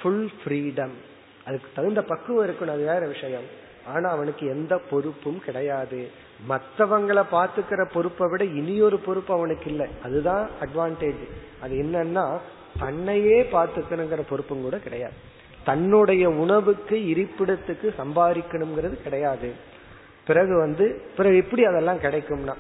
ஃபுல் 0.03 0.31
ஃப்ரீடம் 0.45 0.97
அதுக்கு 1.45 1.69
தகுந்த 1.75 2.03
பக்குவம் 2.03 2.49
இருக்கணும் 2.49 2.77
அது 2.77 2.85
வேற 2.85 3.07
விஷயம். 3.07 3.65
ஆனா 3.87 4.11
அவனுக்கு 4.11 4.47
எந்த 4.47 4.79
பொறுப்பும் 4.91 5.41
கிடையாது. 5.41 6.09
மற்றவங்களை 6.49 7.23
பாத்துக்கிற 7.33 7.91
பொறுப்பை 7.93 8.29
விட 8.29 8.45
இனியொரு 8.45 8.99
பொறுப்பு 8.99 9.35
அவனுக்கு 9.35 9.71
இல்லை. 9.71 9.87
அதுதான் 10.03 10.51
அட்வான்டேஜ் 10.61 11.25
அது 11.61 11.77
என்னன்னா 11.77 12.39
தன்னையே 12.79 13.43
பாத்துக்கணுங்கிற 13.43 14.23
பொறுப்பும் 14.29 14.63
கூட 14.63 14.79
கிடையாது. 14.79 15.15
தன்னுடைய 15.65 16.31
உணவுக்கு 16.31 16.97
இருப்பிடத்துக்கு 16.97 17.95
சம்பாதிக்கணுங்கிறது 17.99 19.03
கிடையாது. 19.03 19.53
பிறகு 20.27 20.59
வந்து 20.59 21.03
பிறகு 21.17 21.37
எப்படி 21.37 21.65
அதெல்லாம் 21.65 21.99
கிடைக்கும்னா 21.99 22.55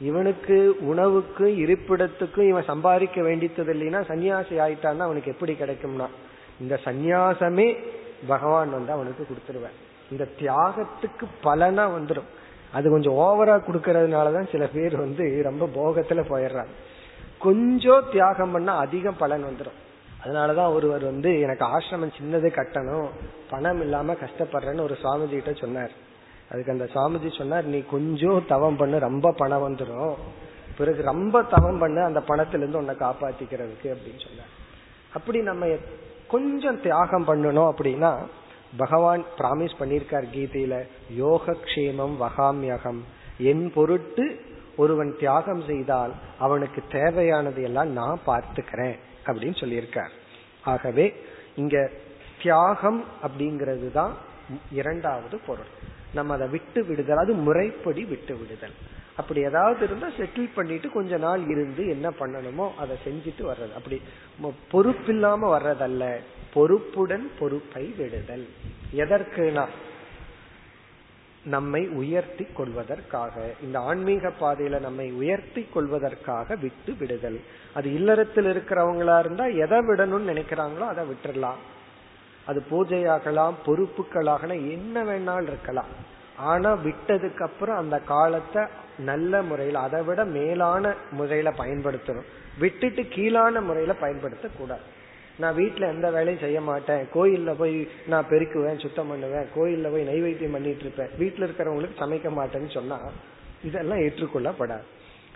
இவனுக்கு 0.00 0.76
உணவுக்கு 0.80 1.44
இருப்பிடத்துக்கும் 1.44 2.48
இவன் 2.48 2.64
சம்பாதிக்க 2.64 3.22
வேண்டியது 3.22 3.74
இல்லைன்னா 3.74 4.00
சன்னியாசி 4.10 4.54
ஆயிட்டான்னா 4.64 5.04
அவனுக்கு 5.08 5.32
எப்படி 5.32 5.52
கிடைக்கும்னா 5.52 6.06
இந்த 6.60 6.80
சந்நியாசமே 6.84 7.76
பகவான் 8.26 8.70
வந்து 8.70 8.92
அவனுக்கு 8.92 9.26
கொடுத்துருவேன் 9.26 9.76
இந்த 10.14 10.26
தியாகத்துக்கு 10.40 11.26
பலனா 11.44 11.84
வந்துடும் 11.96 12.30
அது 12.72 12.90
கொஞ்சம் 12.90 13.18
ஓவரா 13.24 13.56
கொடுக்கறதுனாலதான் 13.60 14.50
சில 14.52 14.64
பேர் 14.66 14.94
வந்து 14.96 15.24
ரொம்ப 15.44 15.64
போகத்துல 15.76 16.22
போயிடுறாங்க. 16.30 16.74
கொஞ்சம் 17.38 18.04
தியாகம் 18.12 18.52
பண்ணா 18.52 18.72
அதிகம் 18.76 19.20
பலன் 19.22 19.44
வந்துடும் 19.44 19.78
அதனாலதான் 20.24 20.74
ஒருவர் 20.74 21.04
வந்து 21.04 21.30
எனக்கு 21.40 21.64
ஆசிரமம் 21.64 22.14
சின்னது 22.18 22.48
கட்டணும் 22.58 23.08
பணம் 23.50 23.80
இல்லாம 23.80 24.12
கஷ்டப்படுறேன்னு 24.12 24.86
ஒரு 24.86 24.96
சுவாமிஜி 25.02 25.34
கிட்ட 25.38 25.52
சொன்னார். 25.52 25.90
அதுக்கு 26.50 26.72
அந்த 26.72 26.86
சுவாமிஜி 26.94 27.30
சொன்னார் 27.38 27.64
நீ 27.64 27.80
கொஞ்சம் 27.90 28.44
தவம் 28.48 28.76
பண்ணு 28.76 28.98
ரொம்ப 28.98 29.32
பணம் 29.36 29.64
வந்துடும் 29.68 30.14
பிறகு 30.78 31.02
ரொம்ப 31.02 31.42
தவம் 31.42 31.78
பண்ணு 31.78 32.00
அந்த 32.02 32.20
பணத்துல 32.28 32.60
இருந்து 32.62 32.78
உன்னை 32.78 32.94
காப்பாத்திக்கிறதுக்கு 32.94 33.90
அப்படின்னு 33.94 34.22
சொன்னார். 34.26 34.52
அப்படி 35.14 35.40
நம்ம 35.40 35.66
கொஞ்சம் 36.28 36.80
தியாகம் 36.80 37.26
பண்ணணும் 37.28 37.70
அப்படின்னா 37.72 38.12
பகவான் 38.76 39.22
பிராமிஸ் 39.38 39.78
பண்ணியிருக்கார் 39.80 40.26
கீதையில 40.34 40.74
யோக 41.16 41.56
கஷேமம் 41.64 42.14
வகாமியகம். 42.24 43.00
என் 43.38 43.72
பொருட்டு 43.72 44.24
ஒருவன் 44.76 45.16
தியாகம் 45.18 45.62
செய்தால் 45.66 46.12
அவனுக்கு 46.38 46.82
தேவையானது 46.90 47.62
எல்லாம் 47.62 47.90
நான் 47.92 48.20
பார்த்துக்கிறேன் 48.26 48.96
அப்படின்னு 49.26 49.56
சொல்லியிருக்கார். 49.62 50.12
ஆகவே 50.64 51.06
இங்க 51.56 51.90
தியாகம் 52.42 53.04
அப்படிங்கிறது 53.26 53.92
தான் 53.92 54.14
இரண்டாவது 54.72 55.36
பொருள். 55.46 55.72
நம்ம 56.14 56.34
அதை 56.34 56.48
விட்டு 56.48 56.84
விடுதல் 56.84 57.16
அது 57.16 57.32
முறைப்படி 57.32 58.04
விட்டு 58.04 58.36
விடுதல். 58.36 58.74
அப்படி 59.16 59.40
ஏதாவது 59.40 59.82
இருந்தா 59.84 60.08
செட்டில் 60.18 60.54
பண்ணிட்டு 60.54 60.90
கொஞ்ச 60.90 61.16
நாள் 61.16 61.42
இருந்து 61.48 61.82
என்ன 61.88 62.08
பண்ணணுமோ 62.20 62.66
அதை 62.82 62.96
செஞ்சுட்டு 63.06 63.44
வர்றது. 63.50 63.72
அப்படி 63.78 64.00
பொறுப்பில்லாம 64.72 65.40
வர்றதல்ல. 65.56 66.04
பொறுப்புடன் 66.54 67.30
பொறுப்பை 67.38 67.94
விடுதல். 67.96 68.48
எதற்குனா? 68.96 69.66
நம்மை 71.44 71.88
உயர்த்தி 71.88 72.46
கொள்வதற்காக. 72.54 73.52
இந்த 73.62 73.78
ஆன்மீக 73.78 74.32
பாதையில 74.40 74.80
நம்மை 74.80 75.12
உயர்த்தி 75.12 75.66
கொள்வதற்காக 75.74 76.54
விட்டு 76.54 76.94
விடுதல். 76.98 77.40
அது 77.74 77.92
இல்லறத்தில் 77.92 78.44
இருக்கிறவங்களா 78.44 79.18
இருந்தா 79.18 79.44
எதை 79.44 79.78
விடணும்னு 79.78 80.30
நினைக்கிறாங்களோ 80.32 80.80
அதை 80.80 81.04
விட்டுறலாம். 81.04 81.60
அது 82.46 82.62
பூஜையாகலாம் 82.70 83.54
பொறுப்புகளாகலாம் 83.66 84.70
என்ன 84.70 85.04
வேணாலும் 85.04 85.46
இருக்கலாம். 85.46 86.22
ஆனா 86.36 86.72
விட்டதுக்கு 86.72 87.42
அப்புறம் 87.42 87.76
அந்த 87.76 87.98
காலத்தை 87.98 88.64
நல்ல 88.98 89.42
முறையில 89.42 89.78
அதை 89.78 90.02
விட 90.02 90.24
மேலான 90.24 90.94
முறையில 91.10 91.50
பயன்படுத்தணும். 91.50 92.26
விட்டுட்டு 92.58 93.02
கீழான 93.02 93.60
முறையில 93.60 93.94
பயன்படுத்த 93.94 94.48
கூடாது 94.58 95.02
நான் 95.38 95.56
வீட்டுல 95.56 95.88
எந்த 95.88 96.10
வேலையும் 96.10 96.42
செய்ய 96.42 96.60
மாட்டேன். 96.60 97.04
கோயில்ல 97.14 97.54
போய் 97.58 97.88
நான் 98.06 98.26
பெருக்குவேன் 98.30 98.78
சுத்தம் 98.78 99.08
பண்ணுவேன். 99.08 99.46
கோயில்ல 99.56 99.90
போய் 99.90 100.08
நைவேத்தியம் 100.08 100.52
பண்ணிட்டு 100.52 100.84
இருப்பேன். 100.84 101.10
வீட்டுல 101.18 101.48
இருக்கிறவங்களுக்கு 101.48 102.00
சமைக்க 102.00 102.28
மாட்டேன்னு 102.38 102.70
சொன்னா 102.70 103.00
இதெல்லாம் 103.64 103.98
ஏற்றுக்கொள்ளப்படாது. 103.98 104.86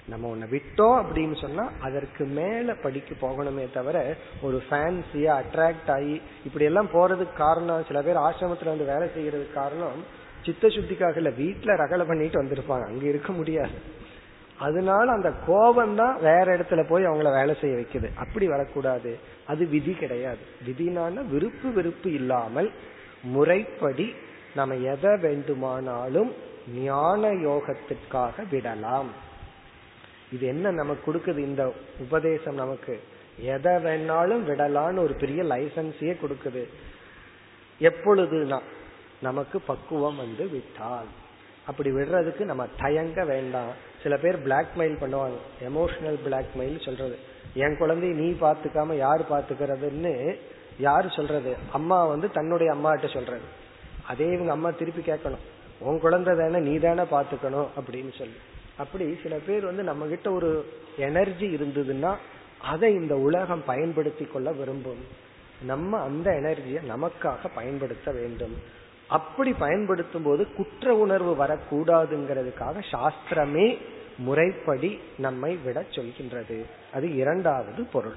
நம்ம 0.08 0.28
உன்னை 0.28 0.48
விட்டோம் 0.48 1.02
அப்படின்னு 1.02 1.40
சொன்னா 1.40 1.70
அதற்கு 1.80 2.24
மேல 2.24 2.74
படிக்க 2.74 3.26
போகணுமே 3.26 3.72
தவிர 3.72 4.14
ஒரு 4.42 4.62
ஃபேன்சியா 4.70 5.42
அட்ராக்ட் 5.42 5.90
ஆகி 5.90 6.20
இப்படி 6.44 6.64
எல்லாம் 6.64 6.88
போறதுக்கு 6.92 7.32
காரணம் 7.36 7.84
சில 7.86 8.02
பேர் 8.02 8.16
ஆசிரமத்துல 8.16 8.64
வந்து 8.64 8.84
வேலை 8.84 9.08
செய்யறதுக்கு 9.16 9.52
காரணம் 9.52 10.04
சித்த 10.44 10.68
சுத்திக்காக 10.68 11.16
இல்ல 11.16 11.28
வீட்டுல 11.28 11.76
ரகலை 11.78 12.06
பண்ணிட்டு 12.06 12.42
வந்திருப்பாங்க. 12.42 12.86
அங்க 12.86 13.06
இருக்க 13.06 13.32
முடியாது. 13.32 13.96
அதனால 14.58 15.12
அந்த 15.12 15.32
கோபம் 15.46 15.96
தான் 15.96 16.16
வேற 16.20 16.44
இடத்துல 16.44 16.88
போய் 16.88 17.06
அவங்கள 17.06 17.32
வேலை 17.32 17.56
செய்ய 17.60 17.76
வைக்குது. 17.76 18.14
அப்படி 18.16 18.46
வரக்கூடாது. 18.46 19.18
அது 19.46 19.66
விதி 19.66 19.92
கிடையாது. 19.92 20.38
விதினால 20.66 21.26
விருப்பு 21.28 21.70
விருப்பு 21.70 22.12
இல்லாமல் 22.12 22.70
முறைப்படி 23.22 24.14
நம்ம 24.54 24.74
எதை 24.74 25.16
வேண்டுமானாலும் 25.16 26.32
ஞான 26.74 27.32
யோகத்திற்காக 27.32 28.48
விடலாம். 28.50 29.08
இது 30.32 30.46
என்ன 30.46 30.70
நமக்கு 30.70 31.12
கொடுக்குது 31.12 31.38
இந்த 31.38 31.74
உபதேசம் 31.98 32.54
நமக்கு? 32.54 33.00
எதை 33.38 33.72
வேணாலும் 33.72 34.44
விடலான்னு 34.46 34.98
ஒரு 34.98 35.14
பெரிய 35.14 35.42
லைசன்ஸையே 35.42 36.16
கொடுக்குது. 36.16 36.68
எப்பொழுதுனா 37.80 38.60
நமக்கு 39.22 39.60
பக்குவம் 39.60 40.16
வந்து 40.16 40.48
விட்டால். 40.48 41.06
அப்படி 41.68 41.90
விடுறதுக்கு 41.90 42.44
நம்ம 42.44 42.66
தயங்க 42.80 43.24
வேண்டாம். 43.24 43.72
சில 44.02 44.16
பேர் 44.16 44.46
பிளாக்மெயில் 44.46 44.96
பண்ணுவாங்க. 45.00 45.38
எமோஷனல் 45.68 46.18
பிளாக்மெயில் 46.26 46.84
சொல்றது. 46.84 47.16
என் 47.54 47.76
குழந்தைய 47.80 48.14
நீ 48.14 48.30
பாத்துக்காம 48.30 48.96
யார் 48.96 49.30
பாத்துக்கிறதுன்னு 49.30 50.38
யார் 50.78 51.10
சொல்றது? 51.10 51.56
அம்மா 51.72 52.04
வந்து 52.04 52.30
தன்னுடைய 52.30 52.72
அம்மாட்ட 52.72 53.12
சொல்றது. 53.12 53.46
அதே 54.06 54.26
இவங்க 54.32 54.52
அம்மா 54.52 54.70
திருப்பி 54.70 55.12
கேட்கணும். 55.12 55.44
உன் 55.78 56.00
குழந்தை 56.00 56.36
தானே 56.36 56.58
நீ 56.58 56.78
தானே 56.78 57.02
பாத்துக்கணும் 57.02 57.68
அப்படின்னு 57.80 58.12
சொல்லி. 58.18 58.38
அப்படி 58.76 59.18
சில 59.22 59.36
பேர் 59.46 59.64
வந்து 59.64 59.82
நம்ம 59.82 60.06
கிட்ட 60.06 60.30
ஒரு 60.32 60.50
எனர்ஜி 60.96 61.46
இருந்ததுன்னா 61.54 62.16
அதை 62.62 62.92
இந்த 62.92 63.14
உலகம் 63.16 63.62
பயன்படுத்தி 63.66 64.24
கொள்ள 64.24 64.52
விரும்பும். 64.52 65.02
நம்ம 65.62 66.00
அந்த 66.00 66.30
எனர்ஜியை 66.30 66.80
நமக்காக 66.88 67.46
பயன்படுத்த 67.54 68.12
வேண்டும். 68.12 68.56
அப்படி 69.08 69.52
பயன்படுத்தும் 69.52 70.22
போது 70.22 70.52
குற்ற 70.52 70.94
உணர்வு 70.94 71.46
வரக்கூடாதுங்கிறதுக்காக 71.46 72.82
சாஸ்திரமே 72.92 73.78
முறைப்படி 74.18 75.00
நம்மை 75.18 75.58
விட 75.64 75.84
சொல்கின்றது. 75.90 76.64
அது 76.92 77.14
இரண்டாவது 77.14 77.84
பொருள். 77.84 78.14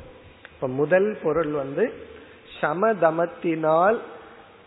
இப்ப 0.54 0.68
முதல் 0.68 1.18
பொருள் 1.24 1.48
வந்து 1.48 1.94
சமதமத்தினால் 2.62 4.00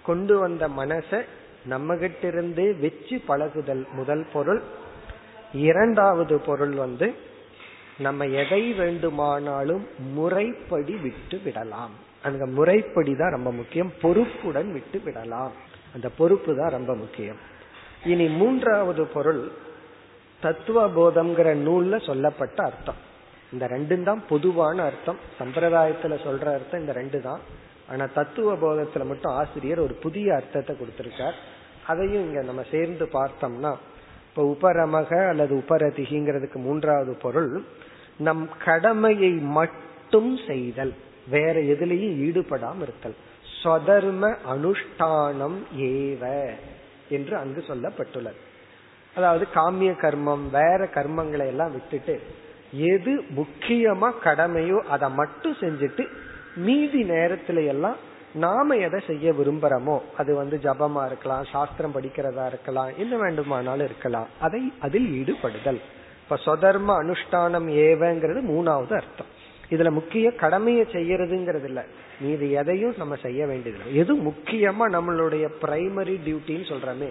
கொண்டு 0.02 0.38
வந்த 0.38 0.68
மனசை 0.68 1.24
நம்ம 1.66 1.96
கிட்ட 1.96 2.26
இருந்தே 2.26 2.72
வச்சு 2.72 3.20
பழகுதல் 3.26 3.87
முதல் 3.92 4.26
பொருள். 4.32 4.62
இரண்டாவது 5.52 6.38
பொருள் 6.38 6.72
வந்து 6.72 7.14
நம்ம 7.98 8.26
எதை 8.26 8.72
வேண்டுமானாலும் 8.72 9.87
முறைப்படி 9.98 10.94
விட்டு 10.96 11.40
விடலாம். 11.44 11.90
அந்த 12.22 12.46
முறைப்படி 12.46 13.14
தான் 13.14 13.30
ரொம்ப 13.30 13.52
முக்கியம். 13.52 13.92
பொறுப்புடன் 14.02 14.72
விட்டு 14.72 15.00
விடலாம். 15.04 15.52
அந்த 15.94 16.09
பொறுப்பு 16.18 16.57
தான் 16.57 16.70
ரொம்ப 16.70 16.94
முக்கியம். 16.94 17.40
இனி 18.04 18.26
மூன்றாவது 18.28 19.04
பொருள் 19.07 19.52
தத்துவ 20.40 20.87
போதம்ங்கிற 20.88 21.50
நூல்ல 21.66 22.04
சொல்லப்பட்ட 22.04 22.62
அர்த்தம். 22.62 23.00
இந்த 23.52 23.66
ரெண்டும் 23.66 24.02
தான் 24.02 24.22
பொதுவான 24.28 24.83
அர்த்தம். 24.83 25.18
சம்பிரதாயத்துல 25.38 26.14
சொல்ற 26.26 26.46
அர்த்தம் 26.52 26.80
இந்த 26.80 26.92
ரெண்டு 26.92 27.20
தான். 27.20 27.40
ஆனா 27.88 28.04
தத்துவ 28.14 28.54
போதத்துல 28.54 29.07
மட்டும் 29.07 29.33
ஆசிரியர் 29.33 29.78
ஒரு 29.78 29.94
புதிய 29.94 30.35
அர்த்தத்தை 30.35 30.76
கொடுத்திருக்கார். 30.76 31.38
அதையும் 31.87 32.24
இங்க 32.26 32.42
நம்ம 32.42 32.62
சேர்ந்து 32.70 33.04
பார்த்தோம்னா 33.12 33.72
இப்ப 34.28 34.44
உபரமக 34.44 35.28
அல்லது 35.28 35.64
உபரதிகிங்கிறதுக்கு 35.68 36.54
மூன்றாவது 36.54 37.12
பொருள் 37.22 37.64
நம் 38.18 38.48
கடமையை 38.64 39.30
மட்டும் 39.30 40.38
செய்தல் 40.46 40.94
வேற 41.28 41.61
எதுலையும் 41.61 42.16
ஈடுபடாம 42.26 42.83
இருத்தல். 42.83 43.16
ஸ்வதர்ம 43.62 44.22
அனுஷ்டானம் 44.54 45.58
ஏவ 45.90 46.50
என்று 47.08 47.36
அங்கு 47.36 47.64
சொல்லப்பட்டுள்ளது. 47.68 48.40
அதாவது 49.16 49.46
காமிய 49.54 49.90
கர்மம் 50.04 50.44
வேற 50.50 50.88
கர்மங்களை 50.94 51.46
எல்லாம் 51.46 51.72
விட்டுட்டு 51.72 52.20
எது 52.72 53.12
முக்கியமா 53.36 54.08
கடமையோ 54.24 54.78
அதை 54.88 55.10
மட்டும் 55.10 55.56
செஞ்சுட்டு 55.60 56.06
மீதி 56.56 57.02
நேரத்துல 57.02 57.66
எல்லாம் 57.66 57.96
நாம 58.34 58.76
எதை 58.76 59.00
செய்ய 59.06 59.32
விரும்புறோமோ 59.32 59.96
அது 60.16 60.34
வந்து 60.34 60.56
ஜபமா 60.62 61.06
இருக்கலாம் 61.06 61.44
சாஸ்திரம் 61.44 61.94
படிக்கிறதா 61.94 62.46
இருக்கலாம் 62.46 62.90
என்ன 62.96 63.16
வேண்டுமானாலும் 63.16 63.86
இருக்கலாம். 63.86 64.26
அதை 64.40 64.72
அதில் 64.80 65.08
ஈடுபடுதல். 65.10 65.80
இப்ப 66.22 66.38
சொதர்ம 66.46 66.90
அனுஷ்டானம் 67.02 67.68
ஏவங்கிறது 67.86 68.40
மூணாவது 68.52 68.94
அர்த்தம். 69.00 69.30
இதுல 69.70 69.90
முக்கிய 69.90 70.31
கடமையை 70.31 70.87
செய்யறதுங்கிறது 70.92 71.64
இல்ல 71.64 71.85
மீது 72.20 72.50
எதையும் 72.50 72.94
நம்ம 72.96 73.16
செய்ய 73.16 73.46
வேண்டியது 73.46 73.94
எது 73.94 74.16
முக்கியமா 74.16 74.87
நம்மளுடைய 74.92 75.48
பிரைமரி 75.62 76.16
டியூட்டின்னு 76.27 76.72
சொல்றமே 76.72 77.09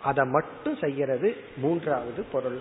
அதை 0.00 0.24
மட்டும் 0.24 0.76
செய்யறது 0.76 1.36
மூன்றாவது 1.56 2.24
பொருள். 2.32 2.58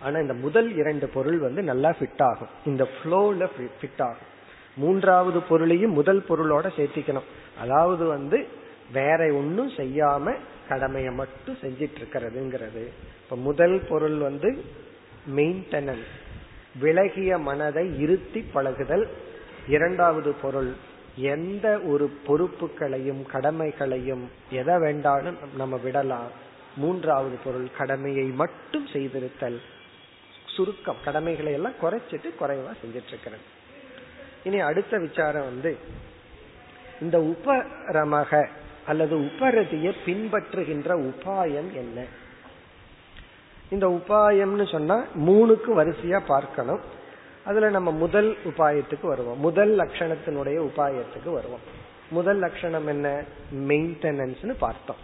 ஆனா 0.00 0.18
இந்த 0.18 0.34
முதல் 0.34 0.76
இரண்டு 0.76 1.08
பொருள் 1.08 1.38
வந்து 1.38 1.62
நல்லா 1.62 1.94
ஃபிட் 1.98 2.22
ஆகும். 2.22 2.48
இந்த 2.64 2.88
ஃப்ளோல 2.94 3.48
ஃபிட் 3.80 4.02
ஆகும். 4.02 4.34
மூன்றாவது 4.76 5.42
பொருளையும் 5.42 5.92
முதல் 5.92 6.24
பொருளோட 6.28 6.70
சேர்த்திக்கணும். 6.76 7.28
அதாவது 7.60 8.06
வந்து 8.06 8.46
வேற 8.92 9.32
ஒன்றும் 9.32 9.70
செய்யாம 9.70 10.34
கடமையை 10.68 11.12
மட்டும் 11.12 11.56
செஞ்சிட்டு 11.62 11.96
இருக்கிறதுங்கிறது. 12.00 12.88
இப்ப 13.24 13.36
முதல் 13.36 13.82
பொருள் 13.88 14.16
வந்து 14.16 14.64
மெயின்டெனன்ஸ் 15.36 16.12
விலகிய 16.80 17.38
மனதை 17.38 18.00
இருத்தி 18.00 18.40
பழகுதல். 18.40 19.08
இரண்டாவது 19.68 20.32
பொருள் 20.32 20.72
எந்த 21.16 21.78
ஒரு 21.78 22.10
பொறுப்புகளையும் 22.26 23.26
கடமைகளையும் 23.26 24.30
எதை 24.50 24.78
வேண்டாலும் 24.78 25.36
நம்ம 25.56 25.76
விடலாம். 25.76 26.30
மூன்றாவது 26.76 27.36
பொருள் 27.44 27.68
கடமையை 27.78 28.24
மட்டும் 28.24 28.86
செய்திருத்தல். 28.86 29.58
சுருக்கம் 30.46 30.96
கடமைகளை 31.04 31.52
எல்லாம் 31.52 31.72
குறைச்சிட்டு 31.82 32.30
குறைவா 32.40 32.72
செஞ்சிட்டு 32.82 33.08
இருக்கிறது 33.08 33.42
இனி 34.44 34.60
அடுத்த 34.60 34.98
விசாரம் 34.98 35.44
வந்து 35.44 35.76
இந்த 37.00 37.18
உபரமக 37.18 38.48
அல்லது 38.86 39.16
உபரதியை 39.18 39.92
பின்பற்றுகின்ற 40.06 41.12
உபாயம் 41.12 41.72
என்ன? 41.72 42.04
இந்த 43.70 43.88
உபாயம்னு 43.88 44.70
சொன்னா 44.70 45.04
மூணுக்கு 45.26 45.70
வரிசையா 45.76 46.20
பார்க்கணும். 46.26 46.80
அதுல 47.44 47.70
நம்ம 47.70 47.90
முதல் 47.90 48.36
உபாயத்துக்கு 48.44 49.02
வருவோம். 49.02 49.38
முதல் 49.38 49.78
லட்சணத்தினுடைய 49.78 50.68
உபாயத்துக்கு 50.68 51.32
வருவோம். 51.32 51.84
முதல் 52.10 52.38
லட்சணம் 52.38 52.86
என்ன? 52.86 53.22
மெயின்டெனன்ஸ்னு 53.54 54.54
பார்த்தோம். 54.58 54.96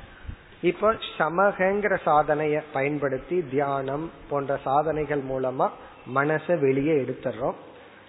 இப்போ 0.63 0.95
சமகங்கிற 1.19 1.99
சாதனைய 2.05 2.63
பயன்படுத்தி 2.73 3.45
தியானம் 3.51 4.11
போன்ற 4.31 4.59
சாதனைகள் 4.65 5.21
மூலமா 5.21 5.69
மனசை 6.15 6.59
வெளியே 6.59 6.95
எடுத்துடுறோம் 6.95 7.55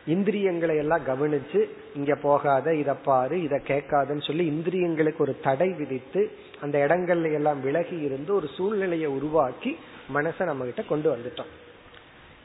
இந்திரியங்களை 0.06 0.78
எல்லாம் 0.78 1.06
கவனிச்சு 1.08 1.70
இங்க 1.96 2.16
போகாத 2.16 2.76
இத 2.76 2.94
பாரு 2.94 3.42
இத 3.42 3.62
கேட்காதுன்னு 3.68 4.24
சொல்லி 4.28 4.50
இந்திரியங்களுக்கு 4.50 5.18
ஒரு 5.18 5.40
தடை 5.40 5.70
விதித்து 5.70 6.32
அந்த 6.62 6.88
இடங்கள்ல 6.88 7.34
எல்லாம் 7.34 7.62
விலகி 7.62 7.96
இருந்து 7.96 8.36
ஒரு 8.36 8.48
சூழ்நிலையை 8.48 9.06
உருவாக்கி 9.06 9.78
மனசை 10.14 10.44
நம்ம 10.44 10.64
கிட்ட 10.64 10.82
கொண்டு 10.82 11.16
வந்துட்டோம். 11.16 11.52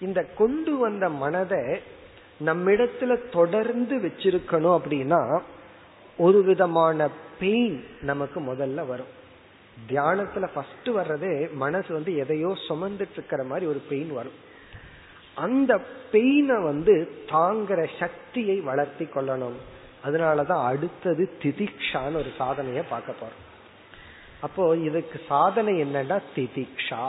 இந்த 0.01 0.25
கொண்டு 0.25 0.77
வந்த 0.77 1.09
மனதை 1.09 1.81
நம்மிடத்துல 2.45 3.29
தொடர்ந்து 3.29 3.97
வச்சிருக்கணும் 3.97 4.79
அப்படின்னா 4.79 5.41
ஒரு 6.17 6.43
விதமான 6.43 7.09
பெயின் 7.39 7.85
நமக்கு 8.01 8.41
முதல்ல 8.41 8.87
வரும். 8.87 9.13
தியானத்துல 9.89 10.49
ஃபர்ஸ்ட் 10.55 10.89
வர்றதே 10.89 11.53
மனசு 11.53 11.93
வந்து 11.93 12.17
எதையோ 12.17 12.57
சுமந்துட்டு 12.69 13.13
இருக்கிற 13.13 13.45
மாதிரி 13.45 13.67
ஒரு 13.67 13.83
பெயின் 13.89 14.13
வரும். 14.13 14.47
அந்த 15.39 15.73
பெயினை 16.13 16.59
வந்து 16.63 16.95
தாங்குற 17.27 17.81
சக்தியை 17.99 18.57
வளர்த்தி 18.61 19.05
கொள்ளணும். 19.05 19.59
அதனாலதான் 20.07 20.65
அடுத்தது 20.65 21.25
திதிக்ஷான்னு 21.43 22.21
ஒரு 22.23 22.33
சாதனைய 22.39 22.83
பார்க்க 22.89 23.21
போறோம். 23.21 23.41
அப்போ 24.41 24.77
இதுக்கு 24.77 25.21
சாதனை 25.29 25.73
என்னன்னா 25.83 26.19
திதிக்ஷா. 26.37 27.07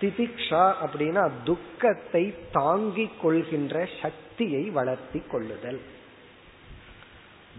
திதிக்ஷா 0.00 0.74
அப்படின்னா 0.84 1.30
துக்கத்தை 1.44 2.24
தாங்கிக் 2.52 3.20
கொள்கின்ற 3.22 3.88
சக்தியை 4.02 4.62
வளர்த்தி 4.70 5.22
கொள்ளுதல். 5.30 5.80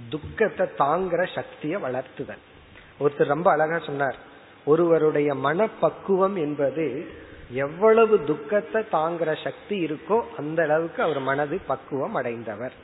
துக்கத்தை 0.09 0.67
தாங்குற 0.77 1.21
சக்தியை 1.35 1.81
வளர்த்துதல். 1.81 2.43
ஒருத்தர் 2.99 3.31
ரொம்ப 3.35 3.51
அழகா 3.51 3.79
சொன்னார். 3.85 4.17
ஒருவருடைய 4.65 5.35
மனப்பக்குவம் 5.35 6.35
என்பது 6.35 6.85
எவ்வளவு 7.53 8.23
துக்கத்தை 8.23 8.81
தாங்குற 8.91 9.29
சக்தி 9.43 9.77
இருக்கோ 9.85 10.17
அந்த 10.37 10.63
அளவுக்கு 10.63 11.03
அவர் 11.03 11.19
மனது 11.19 11.57
பக்குவம் 11.71 12.15
அடைந்தவர். 12.15 12.75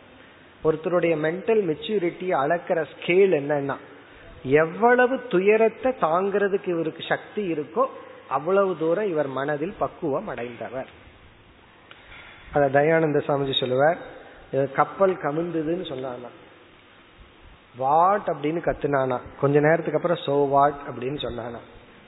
ஒருத்தருடைய 0.64 1.16
மென்டல் 1.26 1.62
மெச்சூரிட்டி 1.70 2.28
அளக்கிற 2.44 2.80
ஸ்கேல் 2.94 3.34
என்னன்னா 3.40 3.78
எவ்வளவு 4.64 5.16
துயரத்தை 5.28 5.92
தாங்கிறதுக்கு 6.02 6.70
இவருக்கு 6.76 7.04
சக்தி 7.08 7.44
இருக்கோ 7.54 7.86
அவ்வளவு 8.30 8.72
தூரம் 8.80 9.10
இவர் 9.10 9.30
மனதில் 9.40 9.76
பக்குவம் 9.80 10.28
அடைந்தவர். 10.28 10.90
அத 12.54 12.70
தயானந்த 12.80 13.22
சாமிஜி 13.28 13.56
சொல்லுவார் 13.60 13.98
கப்பல் 14.74 15.16
கமிழ்ந்ததுன்னு 15.24 15.86
சொன்னானா. 15.94 16.30
வாட் 17.78 18.28
அப்படின்னு 18.34 18.62
கத்துனானா. 18.68 19.18
கொஞ்ச 19.42 19.60
நேரத்துக்கு 19.60 20.00
அப்புறம் 20.00 20.24
சோ 20.26 20.50
வாட் 20.50 20.80
அப்படின்னு 20.90 21.20
சொன்னானா. 21.26 21.60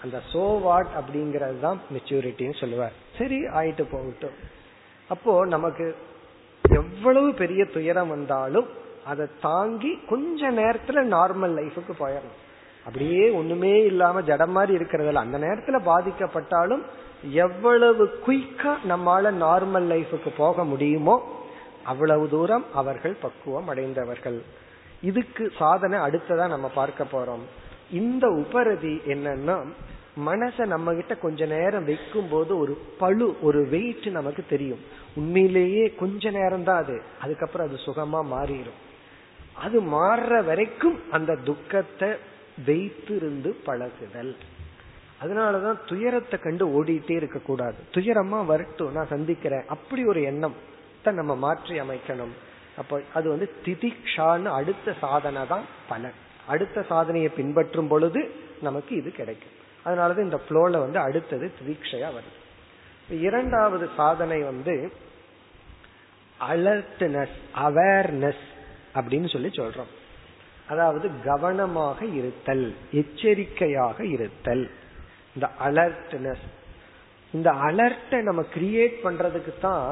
அந்த 0.04 0.18
சோ 0.32 0.44
வாட் 0.66 0.92
அப்படிங்கறது 1.00 1.58
தான் 1.66 1.80
மெச்சூரிட்டின்னு 1.96 2.60
சொல்லுவார். 2.62 2.96
சரி 3.18 3.40
ஆயிட்டு 3.60 3.86
போகட்டும். 3.94 4.38
அப்போ 5.10 5.34
நமக்கு 5.56 5.86
எவ்வளவு 6.66 7.30
பெரிய 7.42 7.62
துயரம் 7.76 8.14
வந்தாலும் 8.16 8.68
அதை 9.12 9.26
தாங்கி 9.48 9.92
கொஞ்ச 10.12 10.52
நேரத்துல 10.62 11.04
நார்மல் 11.16 11.54
லைஃபுக்கு 11.60 11.94
போயிடணும். 12.02 12.38
அப்படியே 12.86 13.24
ஒண்ணுமே 13.40 13.74
இல்லாம 13.92 14.22
ஜடம் 14.30 14.54
மாதிரி 14.58 14.74
இருக்கிறதுல 14.80 15.26
அந்த 15.26 15.38
நேரத்துல 15.46 15.78
பாதிக்கப்பட்டாலும் 15.92 16.84
எவ்வளவு 17.46 18.04
குயிக்கா 18.26 18.72
நம்மால 18.92 19.32
நார்மல் 19.46 19.88
லைஃபுக்கு 19.94 20.32
போக 20.38 20.64
முடியுமோ 20.72 21.16
அவ்வளவு 21.92 22.26
தூரம் 22.36 22.66
அவர்கள் 22.82 23.16
பக்குவம் 23.24 23.70
அடைந்தவர்கள். 23.72 24.38
இதுக்கு 25.10 25.44
சாதனை 25.60 25.98
அடுத்ததான் 26.06 26.54
நம்ம 26.56 26.68
பார்க்க 26.80 27.14
போறோம். 27.16 27.44
இந்த 27.92 28.28
உபரதி 28.30 29.02
என்னன்னா 29.06 29.56
மனச 30.26 30.66
நம்ம 30.66 30.94
கிட்ட 30.94 31.16
கொஞ்ச 31.16 31.46
நேரம் 31.46 31.86
வைக்கும் 31.86 32.28
போது 32.30 32.58
ஒரு 32.58 32.74
பழு 32.98 33.38
ஒரு 33.42 33.68
வெயிட் 33.68 34.08
நமக்கு 34.08 34.44
தெரியும். 34.50 34.80
உண்மையிலேயே 35.16 35.94
கொஞ்ச 35.94 36.30
நேரம் 36.30 36.64
தான் 36.64 36.82
அது. 36.84 37.02
அதுக்கப்புறம் 37.22 37.68
அது 37.68 37.78
சுகமா 37.86 38.22
மாறிடும் 38.36 38.80
அது 39.54 39.82
மாறுற 39.82 40.46
வரைக்கும் 40.46 41.00
அந்த 41.12 41.36
துக்கத்தை 41.36 42.10
வைத்திருந்து 42.66 43.50
பழகுதல். 43.66 44.36
அதனாலதான் 45.24 45.80
துயரத்தை 45.86 46.40
கண்டு 46.40 46.66
ஓடிட்டே 46.68 47.12
இருக்க 47.12 47.40
கூடாது 47.40 47.78
துயரமா 47.94 48.46
வரட்டும் 48.46 48.92
நான் 48.92 49.08
சந்திக்கிறேன். 49.08 49.66
அப்படி 49.68 50.06
ஒரு 50.06 50.22
எண்ணம் 50.24 50.56
நம்ம 51.04 51.36
மாற்றி 51.36 51.80
அமைக்கணும். 51.80 52.34
அப்போ 52.78 53.02
அது 53.14 53.30
வந்து 53.30 53.54
திதிக்ஷான்னு 53.66 54.44
அடுத்த 54.44 54.94
சாதனை 55.02 55.48
தான் 55.48 55.64
பலன். 55.88 56.18
அடுத்த 56.54 56.84
சாதனையை 56.92 57.30
பின்பற்றும் 57.40 57.90
பொழுது 57.92 58.22
நமக்கு 58.68 58.94
இது 59.02 59.10
கிடைக்கும். 59.20 59.56
அதனாலதான் 59.86 60.28
இந்த 60.28 60.40
ஃப்ளோல 60.44 60.80
வந்து 60.86 61.00
அடுத்தது 61.08 61.46
திதிக்ஷையா 61.58 62.10
வருது. 62.18 62.38
இரண்டாவது 63.28 63.86
சாதனை 64.00 64.40
வந்து 64.52 64.76
அலர்ட்னஸ் 66.40 67.38
அவேர்னஸ் 67.68 68.44
அப்படின்னு 68.98 69.30
சொல்லி 69.36 69.50
சொல்றோம். 69.60 69.92
அதாவது 70.74 71.08
கவனமாக 71.26 72.00
இருத்தல் 72.20 72.68
எச்சரிக்கையாக 73.02 73.98
இருத்தல். 74.16 74.66
இந்த 75.36 75.48
அலர்ட்னஸ் 75.68 76.46
இந்த 77.34 77.50
அலர்ட்டை 77.68 78.20
நம்ம 78.28 78.42
கிரியேட் 78.54 78.96
பண்றதுக்கு 79.04 79.54
தான் 79.62 79.88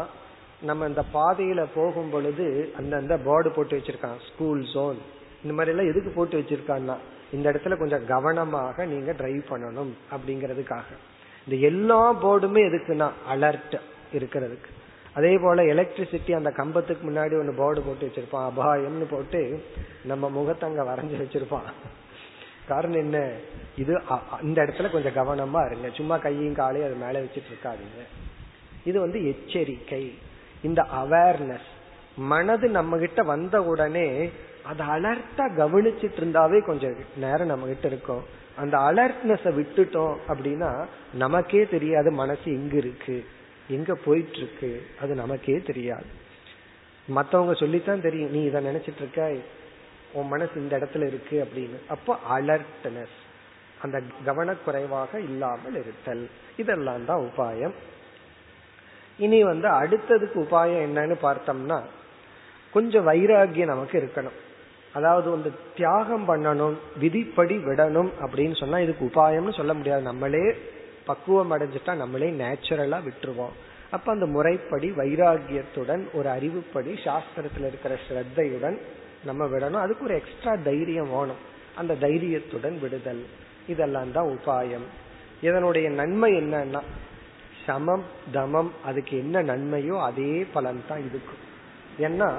நம்ம 0.69 0.87
இந்த 0.91 1.01
பாதையில 1.15 1.61
போகும் 1.75 2.09
பொழுது 2.13 2.47
அந்தந்த 2.79 3.15
போர்டு 3.25 3.49
போட்டு 3.55 3.75
வச்சிருக்கான் 3.77 4.21
ஸ்கூல் 4.29 4.63
ஜோன் 4.73 4.99
இந்த 5.43 5.55
மாதிரி 5.55 5.75
எல்லாம் 5.75 5.91
எதுக்கு 5.91 6.11
போட்டு 6.15 6.39
வச்சிருக்கான்னா 6.39 6.97
இந்த 7.33 7.51
இடத்துல 7.51 7.77
கொஞ்சம் 7.77 8.05
கவனமாக 8.05 8.85
நீங்க 8.85 9.11
டிரைவ் 9.11 9.43
பண்ணணும் 9.49 9.91
அப்படிங்கறதுக்காக. 10.11 10.89
இந்த 11.47 11.67
எல்லா 11.67 12.23
போர்டுமே 12.23 12.61
எதுக்குன்னா 12.69 13.09
அலர்ட் 13.33 13.79
இருக்கிறதுக்கு. 14.13 14.69
அதே 15.13 15.37
போல 15.37 15.63
எலக்ட்ரிசிட்டி 15.63 16.31
அந்த 16.35 16.49
கம்பத்துக்கு 16.51 17.09
முன்னாடி 17.09 17.33
ஒன்று 17.39 17.53
போர்டு 17.57 17.81
போட்டு 17.81 18.07
வச்சிருப்பான் 18.07 18.49
அபாயம்னு 18.49 19.05
போட்டு 19.09 19.63
நம்ம 20.03 20.29
முகத்தை 20.29 20.69
அங்க 20.69 20.83
வரைஞ்சி 20.83 21.15
வச்சிருப்பான். 21.21 21.69
காரணம் 22.67 22.97
என்ன? 22.97 23.17
இது 23.77 24.01
இந்த 24.41 24.61
இடத்துல 24.63 24.91
கொஞ்சம் 24.91 25.17
கவனமா 25.19 25.65
இருங்க. 25.65 25.89
சும்மா 25.93 26.17
கையும் 26.17 26.53
காலையும் 26.53 26.89
அது 26.89 27.05
மேல 27.05 27.19
வச்சிட்டு 27.19 27.51
இருக்காதீங்க. 27.51 28.01
இது 28.83 28.99
வந்து 28.99 29.27
எச்சரிக்கை. 29.27 30.03
இந்த 30.61 30.81
அவேர்னஸ் 30.95 31.69
மனது 32.17 32.67
நம்ம 32.69 32.97
கிட்ட 32.97 33.21
வந்த 33.23 33.63
உடனே 33.63 34.29
அதை 34.69 34.83
அலர்ட்டா 34.95 35.45
கவனிச்சிட்டு 35.59 36.19
இருந்தாவே 36.21 36.59
கொஞ்சம் 36.69 36.95
நேரம் 37.23 37.51
நம்ம 37.51 37.67
கிட்ட 37.71 37.87
இருக்கும். 37.87 38.23
அந்த 38.61 38.75
அலர்ட்னஸ 38.89 39.51
விட்டுட்டோம் 39.59 40.15
அப்படின்னா 40.29 40.69
நமக்கே 41.23 41.61
தெரியாது 41.75 42.11
மனசு 42.21 42.47
எங்க 42.59 42.75
இருக்கு 42.83 43.17
எங்க 43.75 43.91
போயிட்டு 44.05 44.37
இருக்கு 44.41 44.71
அது 45.01 45.13
நமக்கே 45.15 45.57
தெரியாது. 45.69 46.07
மத்தவங்க 47.07 47.53
சொல்லித்தான் 47.53 48.05
தெரியும் 48.07 48.33
நீ 48.35 48.39
இதை 48.43 48.59
நினைச்சிட்டு 48.65 49.01
இருக்க 49.03 49.27
உன் 50.13 50.31
மனசு 50.33 50.55
இந்த 50.61 50.73
இடத்துல 50.79 51.07
இருக்கு 51.11 51.37
அப்படின்னு. 51.45 51.77
அப்போ 51.87 52.13
அலர்ட்னஸ் 52.37 53.17
அந்த 53.81 53.97
கவனக்குறைவாக 54.25 55.13
இல்லாமல் 55.29 55.77
இருத்தல் 55.81 56.23
இதெல்லாம் 56.57 57.05
தான் 57.05 57.23
உபாயம். 57.29 57.75
இனி 59.25 59.39
வந்து 59.43 59.67
அடுத்ததுக்கு 59.81 60.37
உபாயம் 60.45 60.83
என்னன்னு 60.87 61.15
பார்த்தோம்னா 61.27 61.79
கொஞ்சம் 62.73 63.07
வைராகியம் 63.07 63.73
நமக்கு 63.73 63.95
இருக்கணும். 64.01 64.37
அதாவது 64.97 65.27
வந்து 65.29 65.49
தியாகம் 65.75 66.25
பண்ணணும் 66.29 66.75
விதிப்படி 66.99 67.55
விடணும் 67.57 68.11
அப்படின்னு 68.25 68.55
சொன்னா 68.55 68.77
இதுக்கு 68.79 69.03
உபாயம்னு 69.05 69.53
சொல்ல 69.55 69.73
முடியாது. 69.73 70.01
நம்மளே 70.01 70.45
பக்குவம் 71.05 71.51
அடைஞ்சிட்டா 71.51 71.93
நம்மளே 71.95 72.29
நேச்சுரலா 72.41 72.99
விட்டுருவோம். 73.07 73.55
அப்ப 73.91 74.07
அந்த 74.11 74.25
முறைப்படி 74.25 74.87
வைராகியத்துடன் 74.91 76.03
ஒரு 76.13 76.29
அறிவுப்படி 76.29 76.91
சாஸ்திரத்துல 77.05 77.67
இருக்கிற 77.71 77.93
ஸ்ரத்தையுடன் 78.05 78.77
நம்ம 79.25 79.45
விடணும். 79.45 79.83
அதுக்கு 79.85 80.05
ஒரு 80.05 80.15
எக்ஸ்ட்ரா 80.15 80.53
தைரியம் 80.63 81.11
வேணும். 81.11 81.41
அந்த 81.75 81.95
தைரியத்துடன் 81.95 82.77
விடுதல். 82.79 83.23
இதெல்லாம் 83.67 84.11
தான் 84.11 84.31
உபாயம். 84.35 84.87
இதனுடைய 85.41 85.87
நன்மை 85.89 86.31
என்னன்னா 86.33 86.81
சமம் 87.65 88.05
தமம் 88.33 88.71
அதுக்கு 88.85 89.13
என்ன 89.17 89.41
நன்மையோ 89.41 89.95
அதே 90.01 90.45
பலன் 90.53 90.87
தான் 90.87 91.03
இருக்கும் 91.09 91.43
ஏன்னா 91.99 92.29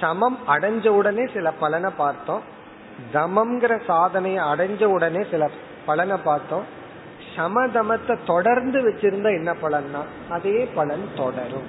சமம் 0.00 0.38
அடைஞ்ச 0.48 0.88
உடனே 0.88 1.24
சில 1.34 1.52
பலனை 1.52 1.90
பார்த்தோம். 1.96 2.42
தமம்ங்கிற 3.12 3.80
சாதனையை 3.86 4.44
அடைஞ்ச 4.44 4.84
உடனே 4.84 5.24
சில 5.30 5.50
பலனை 5.86 6.16
பார்த்தோம். 6.24 6.64
சமதமத்தை 7.36 8.18
தொடர்ந்து 8.26 8.78
வச்சிருந்தா 8.80 9.30
என்ன 9.30 9.54
பலன்னா 9.62 10.02
அதே 10.28 10.64
பலன் 10.74 11.04
தொடரும். 11.16 11.68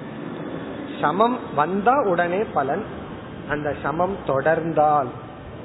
சமம் 1.00 1.38
வந்தா 1.54 2.02
உடனே 2.02 2.44
பலன் 2.52 2.84
அந்த 3.48 3.74
சமம் 3.82 4.16
தொடர்ந்தால் 4.26 5.10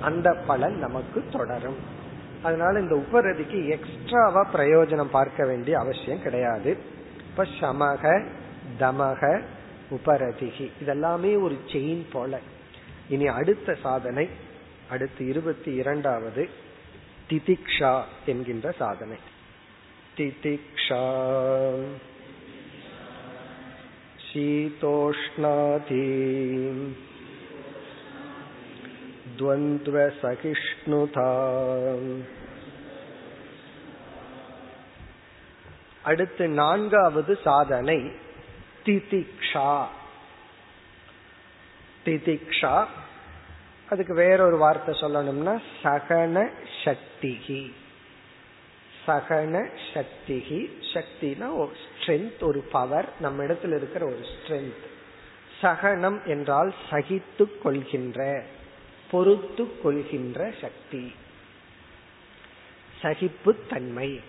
அந்த 0.01 0.33
பலன் 0.47 0.77
நமக்கு 0.77 1.25
தொடரும். 1.31 1.77
அதனால 2.43 2.79
இந்த 2.79 2.95
உபரதிக்கு 2.95 3.67
எக்ஸ்ட்ராவா 3.67 4.47
பிரயோஜனம் 4.53 5.15
பார்க்க 5.17 5.45
வேண்டிய 5.45 5.79
அவசியம் 5.79 6.21
கிடையாது. 6.21 6.77
இப்ப 7.29 7.45
சமக 7.59 8.25
தமக 8.79 9.41
உபரதிகி 9.91 10.71
இதெல்லாமே 10.85 11.41
ஒரு 11.41 11.57
செயின் 11.67 12.05
போல. 12.11 12.39
இனி 13.08 13.26
அடுத்த 13.30 13.74
சாதனை 13.82 14.26
அடுத்து 14.90 15.22
இருபத்தி 15.24 15.70
இரண்டாவது 15.74 16.42
திதிக்ஷா 17.30 17.92
என்கின்ற 18.26 18.72
சாதனை 18.78 19.18
திதிக்ஷா 20.16 21.02
शीतोष्णाति 24.24 26.04
द्वन्द्वसहिष्णुता 29.94 31.30
அடுத்து 36.04 36.44
நான்காவது 36.52 37.32
சாதனை 37.44 37.98
திதிக்ஷா 38.86 39.68
திதிக்ஷா. 42.07 42.85
அதுக்கு 43.89 44.13
வேறொரு 44.13 44.57
வார்த்தை 44.57 44.99
சொல்லணும்னா 45.01 45.61
சகன 45.83 46.49
சக்திகி. 46.83 47.71
சகன 49.07 49.69
சக்திகி. 49.93 50.71
சக்தினா 50.93 51.55
ஒரு 51.55 51.75
ஸ்ட்ரென்த் 51.99 52.39
ஒரு 52.39 52.59
பவர் 52.59 53.09
நம்ம 53.19 53.43
இடத்துல 53.43 53.75
இருக்கிற 53.75 54.05
ஒரு 54.05 54.19
ஸ்ட்ரென்த் 54.19 54.85
சகனம் 55.61 56.25
என்றால் 56.25 56.73
சகித்து 56.89 57.61
கொள்கின்ற 57.61 58.43
பொறுத்து 59.11 59.81
கொள்கின்ற 59.81 60.53
சக்தி. 60.61 61.13
சகிப்பு 63.01 63.55
தன்மை. 63.69 64.21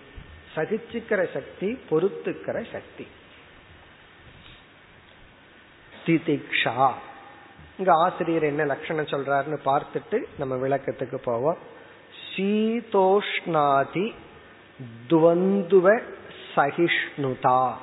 சகிச்சுக்கிற 0.55 1.33
சக்தி 1.33 1.77
பொறுத்துக்கிற 1.89 2.65
சக்தி. 2.71 3.07
திதிக்ஷா. 6.05 6.93
இங்க 7.79 7.93
ஆசிரியர் 7.93 8.43
என்ன 8.43 8.65
லட்சணம் 8.65 9.05
சொல்றாருன்னு 9.05 9.59
பார்த்துட்டு 9.65 10.23
நம்ம 10.37 10.55
விளக்கத்துக்கு 10.55 11.15
போவோம். 11.15 11.57
சீதோஷ்ணாதி 12.35 14.13
துவந்துவ 15.09 16.01
சகிஷ்ணுதா. 16.55 17.73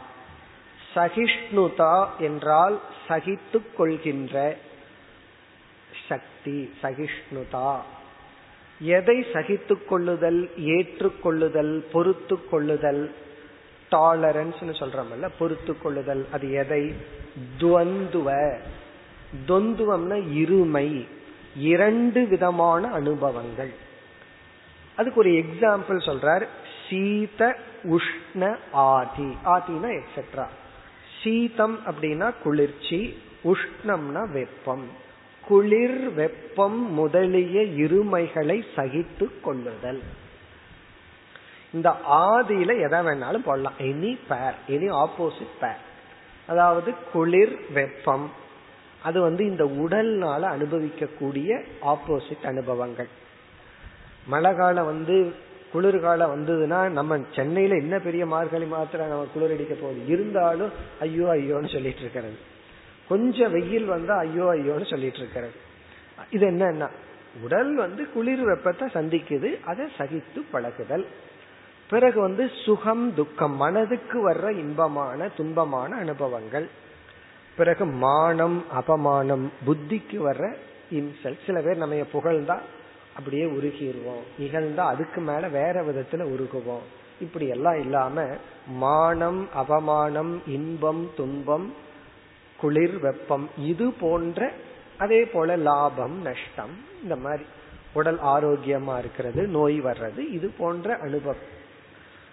சகிஷ்ணுதா 0.94 2.08
என்றால் 2.18 2.80
சகித்து 3.08 3.74
கொள்கின்ற 3.76 4.56
சக்தி 6.08 6.74
சகிஷ்ணுதா. 6.82 7.78
எதை 8.80 9.26
சகித்து 9.32 9.84
கொள்ளுதல் 9.84 10.50
ஏற்றுக்கொள்ளுதல் 10.56 11.84
பொறுத்து 11.92 12.48
கொள்ளுதல் 12.48 13.14
டாலரன்ஸ் 13.90 14.60
சொல்றோம்ல 14.60 15.30
பொறுத்து 15.38 15.78
கொள்ளுதல் 15.78 16.26
அது 16.32 16.52
எதை? 16.52 16.94
துவந்துவ. 17.58 18.58
தொந்துவம்னா 19.48 20.22
இருமை. 20.32 21.08
இரண்டு 21.56 22.26
விதமான 22.26 22.88
அனுபவங்கள். 22.88 23.72
அதுக்கு 24.96 25.20
ஒரு 25.20 25.30
எக்ஸாம்பிள் 25.30 26.06
சொல்றார். 26.08 26.46
சீத 26.88 27.56
உஷ்ண 27.82 28.56
ஆதி. 28.72 29.36
ஆதினா 29.44 30.00
எக்ஸெட்ரா 30.00 30.46
சீதம் 31.22 31.78
அப்படின்னா 31.86 32.34
குளிர்ச்சி 32.42 33.22
உஷ்ணம்னா 33.44 34.32
வெப்பம். 34.32 34.88
குளிர் 35.46 36.12
வெப்பம் 36.12 36.92
முதலிய 36.92 37.60
இருமைகளை 37.60 38.64
சகித்து 38.76 39.40
கொள்ளுதல். 39.42 40.02
இந்த 41.72 41.96
ஆதியில 42.10 42.82
எதை 42.82 43.00
வேணாலும் 43.00 43.44
போடலாம். 43.44 43.72
எனி 43.78 44.18
பேர் 44.28 44.56
எனி 44.68 44.94
ஆப்போசிட் 44.94 45.56
பேர் 45.60 45.94
அதாவது 46.46 46.94
குளிர் 47.12 47.60
வெப்பம். 47.72 48.44
அது 49.02 49.20
வந்து 49.20 49.44
இந்த 49.44 49.64
உடல்னால 49.64 50.42
அனுபவிக்கக்கூடிய 50.56 51.62
ஆப்போசிட் 51.82 52.46
அனுபவங்கள். 52.46 53.08
மழை 54.26 54.54
காலம் 54.54 54.84
வந்து 54.84 55.32
குளிர்காலம் 55.72 56.32
வந்ததுன்னா 56.34 56.88
நம்ம 56.88 57.18
சென்னையில 57.34 57.76
என்ன 57.76 57.98
பெரிய 57.98 58.26
மார்கழி 58.26 58.64
மாத்திரம் 58.64 59.08
நம்ம 59.08 59.26
குளிர் 59.34 59.50
அடிக்க 59.50 59.74
போகுது? 59.74 60.06
இருந்தாலும் 60.06 60.70
ஐயோ 61.00 61.26
ஐயோன்னு 61.32 61.72
சொல்லிட்டு 61.72 62.00
இருக்கிறது. 62.00 62.34
கொஞ்சம் 63.08 63.52
வெயில் 63.52 63.84
வந்தா 63.84 64.16
ஐயோ 64.16 64.44
ஐயோன்னு 64.52 64.90
சொல்லிட்டு 64.90 65.18
இருக்கிறது. 65.18 65.52
இது 66.30 66.50
என்னன்னா 66.50 66.88
உடல் 67.42 67.74
வந்து 67.74 68.10
குளிர் 68.10 68.44
வெப்பத்தை 68.44 68.88
சந்திக்குது 68.94 69.62
அதை 69.64 69.86
சகித்து 69.98 70.42
பழகுதல். 70.50 71.06
பிறகு 71.88 72.20
வந்து 72.20 72.50
சுகம் 72.64 73.14
துக்கம் 73.14 73.56
மனதுக்கு 73.56 74.30
வர்ற 74.30 74.58
இன்பமான 74.58 75.28
துன்பமான 75.38 75.88
அனுபவங்கள். 75.88 76.68
பிறகு 77.56 77.84
மானம் 77.84 78.64
அபமானம் 78.74 79.44
புத்திக்கு 79.66 80.18
வர்ற 80.26 80.54
இன்சல்ட். 80.90 81.44
சில 81.46 81.60
பேர் 81.60 81.76
நம்ம 81.76 81.94
புகழ்ந்தா 81.94 82.56
அப்படியே 83.16 83.44
உருகிடுவோம் 83.44 84.24
இகழ்ந்தா 84.40 84.84
அதுக்கு 84.92 85.20
மேல 85.20 85.48
வேற 85.48 85.82
விதத்துல 85.82 86.26
உருகுவோம். 86.34 86.86
இப்படி 87.20 87.46
எல்லாம் 87.48 87.80
இல்லாம 87.80 88.26
மானம் 88.68 89.48
அபமானம் 89.56 90.38
இன்பம் 90.46 91.10
துன்பம் 91.16 91.74
குளிர் 92.56 92.98
வெப்பம் 93.00 93.48
இது 93.58 93.92
போன்ற 94.00 94.52
அதே 94.98 95.24
போல 95.24 95.56
லாபம் 95.56 96.22
நஷ்டம் 96.22 96.74
இந்த 97.02 97.16
மாதிரி. 97.16 97.44
உடல் 97.92 98.18
ஆரோக்கியமா 98.18 98.98
இருக்கிறது 98.98 99.46
நோய் 99.46 99.80
வர்றது 99.80 100.32
இது 100.32 100.50
போன்ற 100.58 100.96
அனுபவம். 100.96 101.54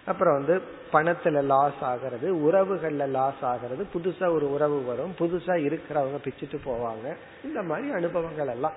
அப்புறம் 0.05 0.45
வந்து 0.45 0.61
பணத்துல 0.93 1.43
லாஸ் 1.43 1.79
ஆகிறது 1.81 2.35
உறவுகள்ல 2.35 3.07
லாஸ் 3.07 3.41
ஆகிறது. 3.41 3.87
புதுசா 3.93 4.31
ஒரு 4.31 4.53
உறவு 4.53 4.83
வரும். 4.83 5.15
புதுசா 5.19 5.49
இருக்கிறவங்க 5.49 6.17
பிச்சுட்டு 6.23 6.57
போவாங்க. 6.65 7.15
இந்த 7.43 7.61
மாதிரி 7.61 7.91
அனுபவங்கள் 7.91 8.47
எல்லாம். 8.47 8.73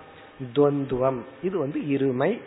துவந்துவம். 0.55 1.23
இது 1.43 1.59
வந்து 1.59 1.81
இருமை. 1.81 2.41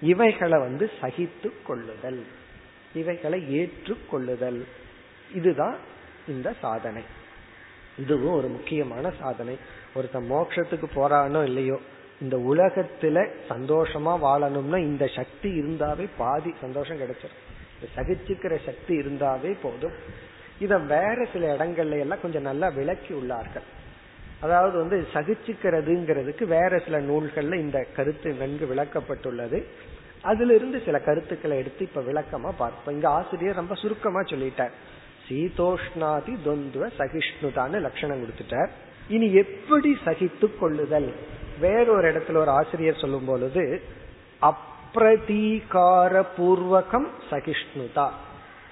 இவைகளை 0.00 0.58
வந்து 0.58 0.90
சகித்து 1.00 1.52
கொள்ளுதல். 1.66 2.26
இவைகளை 2.94 3.58
ஏற்று 3.58 3.96
கொள்ளுதல். 4.10 4.66
இதுதான் 5.34 5.76
இந்த 6.28 6.54
சாதனை. 6.60 7.02
இதுவும் 7.98 8.34
ஒரு 8.34 8.48
முக்கியமான 8.48 9.12
சாதனை. 9.20 9.58
ஒருத்தன் 9.94 10.30
மோட்சத்துக்கு 10.30 10.84
போறானோ 10.94 11.44
இல்லையோ 11.44 11.78
இந்த 12.20 12.36
உலகத்துல 12.36 13.28
சந்தோஷமா 13.48 14.18
வாழணும்னா 14.22 14.78
இந்த 14.78 15.06
சக்தி 15.06 15.60
இருந்தாவே 15.60 16.08
பாதி 16.16 16.54
சந்தோஷம் 16.60 17.00
கிடைச்சிடும் 17.00 17.50
சகிச்சுக்கிற 17.96 18.58
சக்தி 18.64 18.98
இருந்தாவே 18.98 19.56
போதும். 19.62 19.92
இத 20.58 20.78
வேற 20.78 21.26
சில 21.32 21.56
இடங்கள்ல 21.56 21.98
எல்லாம் 21.98 22.20
கொஞ்சம் 22.22 22.42
நல்லா 22.42 22.68
விளக்கி 22.68 23.14
உள்ளார்கள். 23.14 23.66
அதாவது 24.40 24.78
வந்து 24.78 25.06
சகிச்சுக்கிறதுங்கிறதுக்கு 25.14 26.44
வேற 26.44 26.78
சில 26.78 27.00
நூல்கள்ல 27.00 27.54
இந்த 27.54 27.86
கருத்து 27.96 28.32
நன்கு 28.32 28.74
விளக்கப்பட்டுள்ளது. 28.74 29.64
அதுல 30.22 30.54
இருந்து 30.54 30.82
சில 30.84 30.98
கருத்துக்களை 30.98 31.56
எடுத்து 31.56 31.84
இப்ப 31.84 32.00
விளக்கமா 32.00 32.52
பார்ப்போம். 32.56 32.94
இங்க 32.94 33.08
ஆசிரியர் 33.08 33.54
ரொம்ப 33.54 33.74
சுருக்கமா 33.74 34.20
சொல்லிட்டார். 34.20 34.70
சீதோஷ்ணாதி 35.28 36.36
தொந்துவ 36.46 36.90
சகிஷ்ணுதான்னு 36.98 37.80
லட்சணம் 37.80 38.22
கொடுத்துட்டார். 38.22 38.68
இனி 39.08 39.34
எப்படி 39.34 39.96
சகித்து 40.04 40.58
கொள்ளுதல்? 40.58 41.12
வேறொரு 41.60 42.12
இடத்துல 42.12 42.36
ஒரு 42.36 42.50
ஆசிரியர் 42.50 43.00
சொல்லும் 43.00 43.24
பொழுது 43.24 43.82
அப்பிரதீகார 44.94 46.26
பூர்வகம் 46.38 47.06
சகிஷ்ணுதா. 47.30 48.08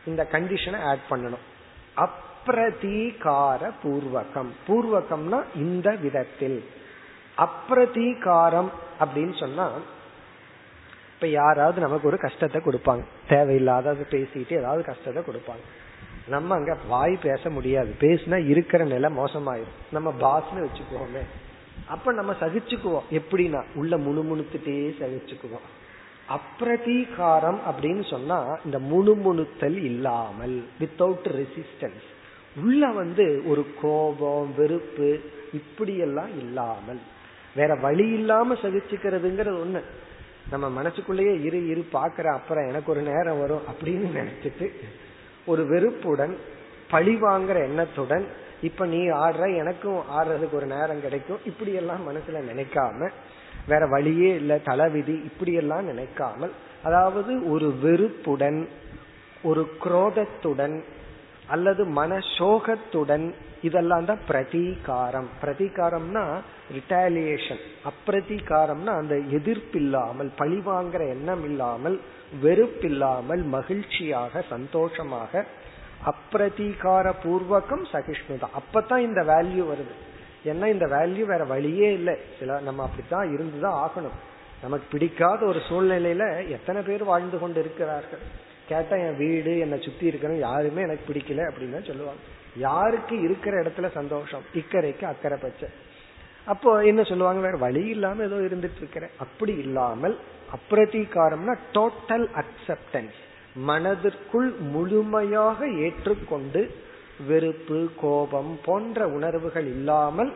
இந்த 0.06 0.28
கண்டிஷனை 0.32 0.80
ஆட் 0.80 0.98
பண்ணணும். 1.10 1.42
அப்பிரதீகார 1.96 3.70
பூர்வகம் 3.84 4.50
பூர்வகம்னா 4.68 5.42
இந்த 5.54 5.96
விதத்தில். 6.00 6.64
அப்பிரதீகாரம் 7.38 8.68
அப்படின்னு 9.00 9.38
சொன்னா 9.38 9.70
இப்ப 11.14 11.26
யாராவது 11.26 11.80
நமக்கு 11.80 12.08
ஒரு 12.08 12.16
கஷ்டத்தை 12.16 12.62
கொடுப்பாங்க. 12.64 13.04
தேவையில்லாத 13.28 13.92
பேசிட்டு 13.92 14.58
ஏதாவது 14.58 14.84
கஷ்டத்தை 14.84 15.22
கொடுப்பாங்க. 15.22 15.64
நம்ம 16.26 16.54
அங்க 16.54 16.76
வாய் 16.88 17.18
பேச 17.22 17.50
முடியாது. 17.50 17.94
பேசினா 18.00 18.46
இருக்கிற 18.46 18.84
நிலை 18.84 19.16
மோசமாயிரும். 19.16 19.76
நம்ம 19.92 20.14
பாஸ்னு 20.20 20.66
வச்சுக்குவோமே. 20.66 21.22
அப்ப 21.88 22.12
நம்ம 22.12 22.32
சகிச்சுக்குவோம். 22.32 23.02
எப்படின்னா 23.10 23.64
உள்ள 23.74 23.98
முணுமுணுத்துட்டே 23.98 24.94
சகிச்சுக்குவோம். 25.00 25.68
அப்பிரதீகாரம் 26.30 27.58
அப்படின்னு 27.70 28.10
சொன்னா 28.10 28.58
இந்த 28.64 28.78
முணுமுணுத்தல் 28.78 29.82
இல்லாமல் 29.84 30.64
வித்தவுட் 30.80 31.28
ரெசிஸ்டன்ஸ் 31.38 32.06
உள்ள 32.56 32.86
வந்து 32.86 33.42
ஒரு 33.46 33.66
கோபம் 33.82 34.54
வெறுப்பு 34.56 35.20
இப்படியெல்லாம் 35.52 36.38
இல்லாமல். 36.38 37.00
வேற 37.56 37.74
வழி 37.74 38.08
இல்லாம 38.08 38.54
சகிச்சுக்கிறதுங்கிறது 38.54 39.58
ஒண்ணு. 39.64 39.80
நம்ம 40.50 40.68
மனசுக்குள்ளேயே 40.70 41.40
இரு 41.40 41.68
இரு 41.68 41.86
பாக்குற 41.92 42.32
அப்புறம் 42.32 42.68
எனக்கு 42.68 42.92
ஒரு 42.92 43.00
நேரம் 43.00 43.40
வரும் 43.40 43.62
அப்படின்னு 43.70 44.08
நினைச்சிட்டு 44.20 44.72
ஒரு 45.46 45.66
வெறுப்புடன் 45.66 46.36
பழி 46.90 47.14
வாங்குற 47.14 47.56
எண்ணத்துடன் 47.62 48.26
இப்ப 48.62 48.86
நீ 48.86 48.98
ஆடுற 48.98 49.56
எனக்கும் 49.56 50.02
ஆடுறதுக்கு 50.18 50.52
ஒரு 50.52 50.66
நேரம் 50.66 51.00
கிடைக்கும் 51.00 51.38
இப்படி 51.44 51.72
எல்லாம் 51.72 52.08
மனசுல 52.08 52.40
நினைக்காம 52.52 53.10
வேற 53.72 53.84
வழியே 53.94 54.30
இல்ல 54.40 54.52
தலைவிதி 54.70 55.16
இப்படியெல்லாம் 55.28 55.88
நினைக்காமல் 55.90 56.54
அதாவது 56.88 57.32
ஒரு 57.52 57.68
வெறுப்புடன் 57.84 58.60
ஒரு 59.48 59.62
குரோதத்துடன் 59.82 60.76
அல்லது 61.54 61.82
மன 61.98 62.18
சோகத்துடன் 62.38 63.24
இதெல்லாம் 63.68 64.04
தான் 64.08 64.20
பிரதீகாரம். 64.28 65.28
பிரதீகாரம்னா 65.42 66.22
ரிட்டாலியேஷன் 66.76 67.62
அப்பிரதீகாரம்னா 67.90 68.92
அந்த 69.00 69.16
எதிர்ப்பில்லாமல் 69.38 70.30
பழிவாங்கிற 70.40 71.02
எண்ணம் 71.14 71.44
இல்லாமல் 71.48 71.96
வெறுப்பில்லாமல் 72.44 73.42
மகிழ்ச்சியாக 73.56 74.42
சந்தோஷமாக 74.52 75.42
அப்பிரதீகார 76.12 77.06
பூர்வகம் 77.24 77.84
சகிஷ்ணுதா. 77.94 78.48
அப்பதான் 78.60 79.04
இந்த 79.08 79.22
வேல்யூ 79.32 79.64
வருது. 79.72 79.94
ஏன்னா 80.44 80.66
இந்த 80.66 80.86
வேல்யூ 80.86 81.24
வேற 81.24 81.44
வழியே 81.44 81.92
இல்லை. 81.92 82.16
சில 82.38 82.60
நம்ம 82.60 82.82
அப்படித்தான் 82.82 83.32
இருந்துதான் 83.34 83.90
ஆகணும். 83.90 84.18
நமக்கு 84.62 84.86
பிடிக்காத 84.90 85.46
ஒரு 85.46 85.58
சூழ்நிலையில 85.68 86.48
எத்தனை 86.48 86.82
பேர் 86.82 87.04
வாழ்ந்து 87.04 87.38
கொண்டு 87.38 87.60
இருக்கிறார்கள்? 87.60 88.18
கேட்டா 88.68 88.96
என் 88.96 89.16
வீடு 89.16 89.58
என்னை 89.58 89.80
சுத்தி 89.80 90.08
இருக்கிறவங்க 90.08 90.38
யாருமே 90.38 90.82
எனக்கு 90.82 91.12
பிடிக்கல 91.12 91.50
அப்படின்னு 91.50 91.86
சொல்லுவாங்க. 91.86 92.20
யாருக்கு 92.56 93.20
இருக்கிற 93.20 93.62
இடத்துல 93.62 93.90
சந்தோஷம்? 93.90 94.42
இக்கரைக்கு 94.54 95.04
அக்கறை 95.04 95.38
பச்சை. 95.42 95.68
அப்போ 96.44 96.84
என்ன 96.84 97.02
சொல்லுவாங்க? 97.02 97.40
வேற 97.40 97.56
வழி 97.56 97.86
இல்லாம 97.86 98.22
ஏதோ 98.22 98.34
இருந்துட்டு 98.34 98.76
இருக்கிறேன். 98.76 99.10
அப்படி 99.18 99.52
இல்லாமல் 99.52 100.18
அப்பிரதீகாரம்னா 100.52 101.58
டோட்டல் 101.72 102.42
அக்செப்டன்ஸ் 102.42 103.18
மனதிற்குள் 103.54 104.50
முழுமையாக 104.50 105.68
ஏற்றுக்கொண்டு 105.68 106.74
வெறுப்பு 107.28 107.90
கோபம் 108.00 108.58
போன்ற 108.64 109.06
உணர்வுகள் 109.06 109.66
இல்லாமல் 109.66 110.32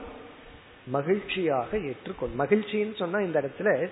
மகிழ்ச்சியாக 0.86 1.76
ஏற்றுக்கொள். 1.90 2.34
மகிழ்ச்சின்னு 2.38 2.96
சொன்னா 2.96 3.20
இந்த 3.20 3.40
இடத்துல 3.40 3.88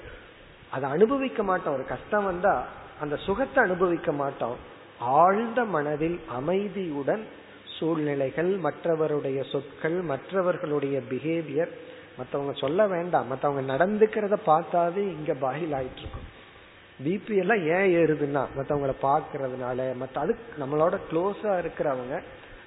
அதை 0.70 0.90
அனுபவிக்க 0.90 1.42
மாட்டோம். 1.42 1.74
ஒரு 1.74 1.84
கஷ்டம் 1.84 2.24
வந்தா 2.24 2.64
அந்த 3.00 3.16
சுகத்தை 3.16 3.64
அனுபவிக்க 3.64 4.12
மாட்டோம். 4.12 4.56
ஆழ்ந்த 4.98 5.64
மனதில் 5.64 6.20
அமைதியுடன் 6.28 7.24
சூழ்நிலைகள் 7.78 8.58
மற்றவருடைய 8.58 9.38
சொற்கள் 9.52 9.98
மற்றவர்களுடைய 10.02 11.00
பிஹேவியர் 11.10 11.72
மற்றவங்க 12.18 12.54
சொல்ல 12.58 12.86
வேண்டாம். 12.86 13.26
மற்றவங்க 13.32 13.64
நடந்துக்கிறத 13.72 14.36
பார்த்தாவே 14.46 15.02
இங்க 15.16 15.34
பாகில் 15.34 15.72
ஆயிட்டு 15.72 16.02
இருக்கும் 16.04 16.28
பிபி 17.00 17.34
எல்லாம் 17.36 17.62
ஏன் 17.76 17.90
ஏறுதுன்னா 17.98 18.42
மற்றவங்களை 18.56 18.94
பாக்குறதுனால 19.02 19.96
மற்ற 19.96 20.20
அது 20.20 20.36
நம்மளோட 20.60 20.98
க்ளோஸா 21.10 21.52
இருக்கிறவங்க 21.62 22.22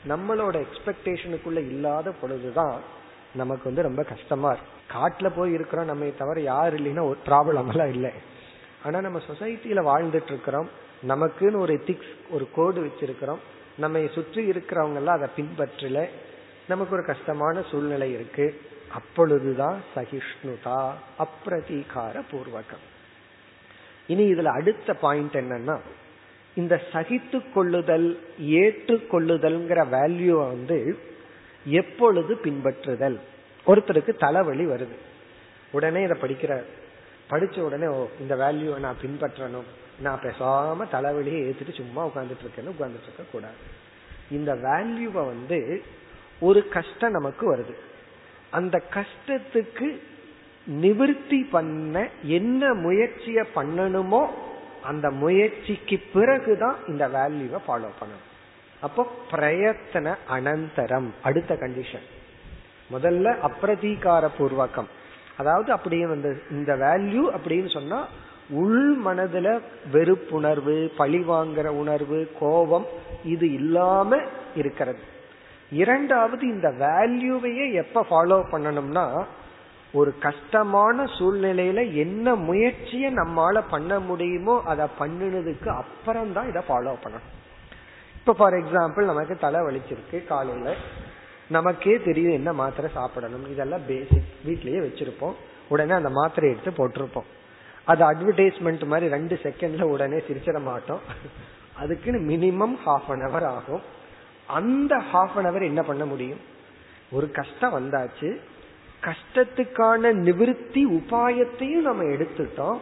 நம்மளோட 0.08 0.56
எக்ஸ்பெக்டேஷனுக்குள்ள 0.66 1.60
இல்லாத 1.74 2.12
பொழுதுதான் 2.22 2.76
நமக்கு 3.36 3.64
வந்து 3.64 3.88
ரொம்ப 3.88 4.04
கஷ்டமா 4.04 4.50
இருக்கு. 4.52 4.72
காட்டுல 4.94 5.28
போய் 5.36 5.52
இருக்கிறோம் 5.52 5.86
நம்ம 5.86 6.06
தவிர 6.18 6.42
யார் 6.42 6.74
இல்லைன்னா 6.76 7.04
ஒரு 7.04 7.20
ப்ராப்ளம் 7.26 7.70
எல்லாம் 7.74 7.94
இல்லை. 7.94 8.12
ஆனா 8.86 9.02
நம்ம 9.02 9.20
சொசைட்டில 9.28 9.84
வாழ்ந்துட்டு 9.92 10.32
இருக்கிறோம் 10.34 10.70
நமக்குன்னு 11.08 11.60
ஒரு 11.60 11.74
எத்திக்ஸ் 11.74 12.14
ஒரு 12.30 12.46
கோடு 12.56 12.80
வச்சிருக்கிறோம் 12.86 13.42
நம்ம 13.78 14.06
சுற்றி 14.14 14.42
இருக்கிறவங்க 14.50 14.96
எல்லாம் 14.96 15.18
அதை 15.18 15.30
பின்பற்றல 15.38 16.08
நமக்கு 16.68 16.96
ஒரு 16.96 17.06
கஷ்டமான 17.06 17.64
சூழ்நிலை 17.72 18.10
இருக்கு. 18.14 18.62
அப்பொழுதுதான் 18.94 19.78
சகிஷ்ணுதா 19.96 20.80
அப்பிரதீகார 21.24 22.22
பூர்வகம் 22.32 22.86
இனி 24.08 24.26
இதுல 24.34 24.52
அடுத்த 24.60 24.94
பாயிண்ட் 24.94 25.36
என்னன்னா 25.36 25.76
இந்த 26.56 26.82
சகித்து 26.92 27.42
கொள்ளுதல் 27.54 28.20
ஏற்றுக்கொள்ளுதல்ங்கிற 28.42 29.88
வேல்யூ 29.92 30.48
வந்து 30.48 30.98
எப்பொழுது 31.66 32.36
பின்பற்றுதல்? 32.44 33.20
ஒருத்தருக்கு 33.68 34.18
தலைவலி 34.18 34.66
வருது. 34.66 34.96
உடனே 35.72 36.04
இதை 36.04 36.18
படிக்கிறார். 36.22 36.64
படிச்ச 37.30 37.60
உடனே 37.60 37.88
ஓ 37.88 38.08
இந்த 38.20 38.36
வேல்யூவை 38.36 38.80
நான் 38.80 38.96
பின்பற்றணும். 39.02 39.68
நான் 40.00 40.20
பேசாம 40.24 40.78
தலைவலியை 40.92 41.52
ஏத்துட்டு 41.52 41.76
சும்மா 41.76 42.08
உட்காந்துட்டு 42.08 42.46
இருக்கேன்னு 42.46 42.74
உட்காந்துட்டு 42.80 43.04
இருக்க 43.04 43.24
கூடாது 43.32 43.54
இந்த 44.32 44.56
வேல்யூவை 44.56 45.26
வந்து 45.26 45.82
ஒரு 46.40 46.68
கஷ்டம் 46.68 47.12
நமக்கு 47.12 47.56
வருது. 47.56 47.74
அந்த 48.52 48.82
கஷ்டத்துக்கு 48.94 50.00
நிவிருத்தி 50.82 51.48
பண்ண 51.52 52.10
என்ன 52.24 52.74
முயற்சிய 52.74 53.46
பண்ணணுமோ 53.56 54.28
அந்த 54.92 55.10
முயற்சிக்கு 55.22 55.98
பிறகுதான் 56.14 56.78
இந்த 56.88 57.04
வேல்யூவை 57.16 57.60
ஃபாலோ 57.68 57.90
பண்ணணும். 58.00 58.28
அப்போ 58.82 59.04
பிரயத்தன 59.32 60.08
அனந்தரம் 60.36 61.10
அடுத்த 61.24 61.54
கண்டிஷன் 61.62 62.06
முதல்ல 62.94 63.28
அப்பிரதீகார 63.48 64.26
பூர்வகம். 64.38 64.90
அதாவது 65.38 65.70
அப்படியே 65.72 66.06
வந்து 66.06 66.32
இந்த 66.52 66.72
வேல்யூ 66.76 67.24
அப்படின்னு 67.38 67.70
சொன்னா 67.74 68.00
உள் 68.62 68.84
மனதுல 69.06 69.48
வெறுப்புணர்வு 69.94 70.76
பழி 70.98 71.22
வாங்குற 71.30 71.68
உணர்வு 71.82 72.20
கோபம் 72.40 72.86
இது 73.24 73.48
இல்லாம 73.54 74.20
இருக்கிறது. 74.56 75.02
இரண்டாவது 75.72 76.44
இந்த 76.48 76.70
வேல்யூவையே 76.84 77.66
எப்ப 77.82 78.06
ஃபாலோ 78.10 78.38
பண்ணணும்னா 78.52 79.06
ஒரு 79.96 80.12
கஷ்டமான 80.20 81.04
சூழ்நிலையில 81.04 81.80
என்ன 81.96 82.36
முயற்சியை 82.36 83.10
நம்மால 83.14 83.62
பண்ண 83.70 84.00
முடியுமோ 84.00 84.56
அதை 84.66 84.86
பண்ணினதுக்கு 85.00 85.70
அப்புறம் 85.82 86.34
தான் 86.34 86.48
இதை 86.48 86.62
ஃபாலோ 86.68 86.94
பண்ணணும். 87.04 87.28
இப்ப 88.20 88.34
ஃபார் 88.34 88.54
எக்ஸாம்பிள் 88.54 89.10
நமக்கு 89.12 89.36
தலை 89.38 89.60
வலிச்சிருக்கு 89.60 90.20
காலையில. 90.26 90.76
நமக்கே 91.50 91.96
தெரியும் 92.06 92.34
என்ன 92.34 92.54
மாத்திரை 92.54 92.92
சாப்பிடணும். 92.94 93.52
இதெல்லாம் 93.52 93.86
பேசிக் 93.88 94.32
வீட்லயே 94.48 94.80
வச்சிருப்போம். 94.86 95.36
உடனே 95.68 95.94
அந்த 95.94 96.10
மாத்திரை 96.10 96.50
எடுத்து 96.50 96.72
போட்டிருப்போம். 96.72 97.30
அது 97.86 98.02
அட்வர்டைஸ்மெண்ட் 98.12 98.86
மாதிரி 98.86 99.12
ரெண்டு 99.12 99.40
செகண்ட்ல 99.44 99.82
உடனே 99.82 100.18
சிரிச்சிட 100.18 100.62
மாட்டோம். 100.62 101.00
அதுக்குன்னு 101.76 102.22
மினிமம் 102.32 102.76
ஹாஃப் 102.86 103.10
அன் 103.10 103.26
அவர் 103.30 103.44
ஆகும். 103.44 103.82
அந்த 104.48 104.96
ஹாஃப் 105.14 105.36
அன் 105.36 105.46
அவர் 105.46 105.64
என்ன 105.64 105.82
பண்ண 105.84 106.06
முடியும்? 106.06 106.42
ஒரு 107.12 107.32
கஷ்டம் 107.32 107.76
வந்தாச்சு. 107.78 108.30
கஷ்டத்துக்கான 109.04 110.14
நிவிருத்தி 110.14 110.84
உபாயத்தையும் 110.90 111.88
நம்ம 111.90 112.04
எடுத்துட்டோம். 112.04 112.78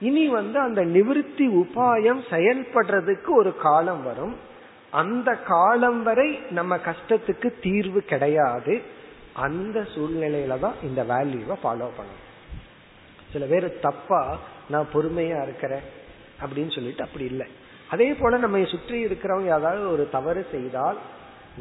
இனி 0.00 0.28
வந்து 0.28 0.58
அந்த 0.58 0.84
நிவிருத்தி 0.84 1.46
உபாயம் 1.62 2.20
செயல்படுறதுக்கு 2.30 3.28
ஒரு 3.28 3.56
காலம் 3.56 4.02
வரும். 4.02 4.36
அந்த 4.90 5.34
காலம் 5.34 6.02
வரை 6.02 6.38
நம்ம 6.50 6.76
கஷ்டத்துக்கு 6.76 7.52
தீர்வு 7.60 8.02
கிடையாது. 8.02 8.82
அந்த 9.32 9.86
சூழ்நிலையில 9.94 10.58
தான் 10.58 10.74
இந்த 10.82 11.02
வேல்யூவை 11.02 11.54
ஃபாலோ 11.64 11.88
பண்ணணும். 11.98 12.22
சில 13.32 13.46
பேர் 13.46 13.80
தப்பா 13.80 14.38
நான் 14.68 14.86
பொறுமையா 14.94 15.42
இருக்கிறேன் 15.42 15.82
அப்படின்னு 16.44 16.74
சொல்லிட்டு 16.74 17.04
அப்படி 17.04 17.24
இல்லை. 17.24 17.46
அதே 17.90 18.12
போல 18.12 18.36
நம்ம 18.36 18.64
சுற்றி 18.64 19.04
இருக்கிறவங்க 19.04 19.44
ஏதாவது 19.44 19.90
ஒரு 19.90 20.08
தவறு 20.10 20.46
செய்தால் 20.50 20.96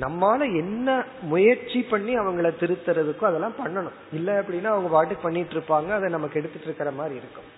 நம்மால 0.02 0.40
என்ன 0.40 1.06
முயற்சி 1.22 1.82
பண்ணி 1.82 2.20
அவங்கள 2.20 2.50
திருத்துறதுக்கோ 2.62 3.26
அதெல்லாம் 3.26 3.60
பண்ணணும். 3.66 3.98
இல்ல 4.12 4.42
அப்படின்னா 4.42 4.64
அவங்க 4.64 4.90
பாட்டுக்கு 4.90 5.24
பண்ணிட்டு 5.24 5.56
இருப்பாங்க 5.56 5.88
அதை 5.88 6.10
நமக்கு 6.10 6.40
எடுத்துட்டு 6.40 6.68
இருக்கிற 6.68 6.92
மாதிரி 6.92 7.16
இருக்கும். 7.16 7.50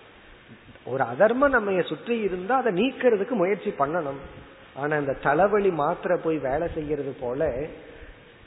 ஒரு 0.84 1.02
அதர்மம் 1.02 1.50
நம்ம 1.50 1.82
சுற்றி 1.82 2.18
இருந்தா 2.18 2.56
அதை 2.56 2.72
நீக்கிறதுக்கு 2.72 3.30
முயற்சி 3.30 3.70
பண்ணணும். 3.78 4.20
ஆனா 4.76 4.96
இந்த 4.96 5.12
தலைவலி 5.12 5.70
மாத்திரை 5.70 6.18
போய் 6.18 6.38
வேலை 6.38 6.68
செய்யறது 6.68 7.12
போல 7.20 7.50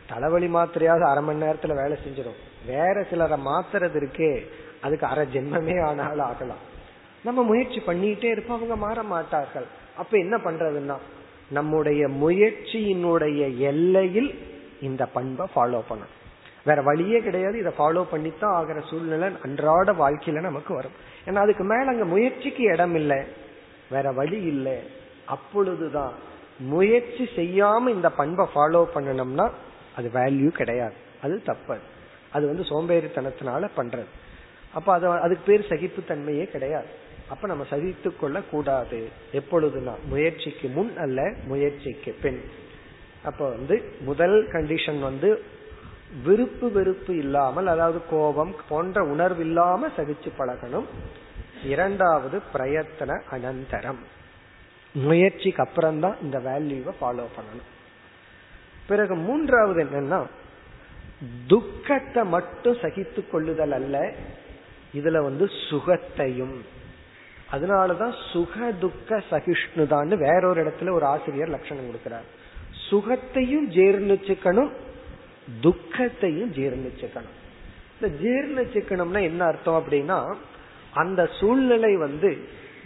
தலைவலி 0.07 0.47
மாத்திரையாவது 0.47 1.05
அரை 1.11 1.23
மணி 1.23 1.43
நேரத்துல 1.45 1.75
வேலை 1.75 1.97
செஞ்சிடும். 2.05 2.39
வேற 2.65 3.03
சிலரை 3.09 3.37
மாத்துறது 3.45 3.97
இருக்கே 4.01 4.45
அதுக்கு 4.81 5.05
அரை 5.05 5.27
ஜென்மமே 5.33 5.83
ஆனாலும் 5.83 6.25
ஆகலாம். 6.25 6.63
நம்ம 7.23 7.43
முயற்சி 7.43 7.79
பண்ணிட்டே 7.79 8.23
இருப்போம் 8.23 8.57
அவங்க 8.57 8.75
மாற 8.75 9.03
மாட்டார்கள். 9.03 9.65
அப்ப 9.97 10.17
என்ன 10.17 10.37
பண்றதுன்னா 10.37 10.97
நம்முடைய 11.49 12.07
முயற்சியினுடைய 12.07 13.57
எல்லையில் 13.57 14.39
இந்த 14.81 15.05
பண்பை 15.05 15.47
ஃபாலோ 15.55 15.81
பண்ணணும். 15.89 16.17
வேற 16.65 16.81
வழியே 16.81 17.19
கிடையாது. 17.19 17.59
இதை 17.59 17.71
ஃபாலோ 17.77 18.05
பண்ணித்தான் 18.11 18.53
ஆகிற 18.53 18.79
சூழ்நிலை 18.79 19.29
அன்றாட 19.43 19.91
வாழ்க்கையில 19.91 20.39
நமக்கு 20.39 20.73
வரும். 20.73 20.91
ஏன்னா 21.25 21.35
அதுக்கு 21.35 21.63
மேல 21.63 21.85
அங்க 21.85 22.05
முயற்சிக்கு 22.05 22.63
இடம் 22.63 22.95
இல்லை. 22.95 23.23
வேற 23.89 24.11
வழி 24.11 24.41
இல்லை. 24.41 24.77
அப்பொழுதுதான் 25.25 26.13
முயற்சி 26.59 27.29
செய்யாம 27.35 27.89
இந்த 27.89 28.09
பண்பை 28.09 28.47
ஃபாலோ 28.55 28.87
பண்ணணும்னா 28.95 29.49
அது 29.95 30.09
வேல்யூ 30.13 30.47
கிடையாது. 30.47 30.93
அது 31.23 31.41
தப்பு. 31.43 31.77
அது 32.31 32.47
வந்து 32.47 32.63
சோம்பேறித்தனத்தினால 32.63 33.69
பண்றது. 33.77 34.09
அப்ப 34.73 34.93
அது 34.93 35.07
அதுக்கு 35.09 35.43
பேர் 35.45 35.67
சகிப்புத்தன்மையே 35.69 36.45
கிடையாது. 36.45 36.87
அப்ப 37.29 37.47
நம்ம 37.47 37.65
சகித்து 37.69 38.09
கொள்ள 38.17 38.37
கூடாது 38.51 38.99
எப்பொழுதுனா 39.33 39.93
முயற்சிக்கு 40.05 40.67
முன் 40.67 40.97
அல்ல 40.97 41.33
முயற்சிக்கு 41.45 42.11
பின். 42.21 42.41
அப்ப 43.23 43.49
வந்து 43.49 43.75
முதல் 44.01 44.37
கண்டிஷன் 44.51 44.99
வந்து 44.99 45.29
விருப்பு 46.23 46.67
வெறுப்பு 46.71 47.17
இல்லாமல் 47.17 47.67
அதாவது 47.67 47.99
கோபம் 48.09 48.55
போன்ற 48.69 49.03
உணர்வு 49.03 49.41
இல்லாம 49.45 49.89
சகிச்சு 49.97 50.29
பழகணும். 50.37 50.87
இரண்டாவது 51.63 52.41
பிரயத்தன 52.53 53.21
அனந்தரம். 53.31 54.01
முயற்சிக்கு 54.93 55.63
அப்புறம்தான் 55.63 56.17
இந்த 56.21 56.37
வேல்யூவை 56.39 56.93
ஃபாலோ 57.01 57.25
பண்ணணும். 57.37 57.69
பிறகு 58.87 59.15
மூன்றாவது 59.15 59.79
என்னன்னா 59.83 60.19
துக்கத்தை 61.47 62.23
மட்டும் 62.23 62.77
சகித்து 62.81 63.21
கொள்ளுதல் 63.29 63.71
அல்ல 63.71 63.95
இதுல 64.93 65.17
வந்து 65.23 65.45
சுகத்தையும் 65.69 66.77
அதனாலதான் 67.53 68.13
சுக 68.31 68.55
துக்க 68.83 69.23
சகிஷ்ணுதான்னு 69.31 70.15
வேறொரு 70.25 70.59
இடத்துல 70.63 70.91
ஒரு 70.91 71.05
ஆசிரியர் 71.05 71.53
லட்சணம் 71.55 71.87
கொடுக்கிறார். 71.89 72.27
சுகத்தையும் 72.89 73.67
ஜீர்ணிச்சுக்கணும் 73.77 74.71
துக்கத்தையும் 75.61 76.51
ஜீர்ணிச்சுக்கணும். 76.57 77.35
இந்த 77.95 78.07
ஜீர்ணிச்சுக்கணும்னா 78.23 79.21
என்ன 79.29 79.41
அர்த்தம் 79.45 79.79
அப்படின்னா 79.79 80.19
அந்த 80.93 81.21
சூழ்நிலை 81.39 81.93
வந்து 82.05 82.29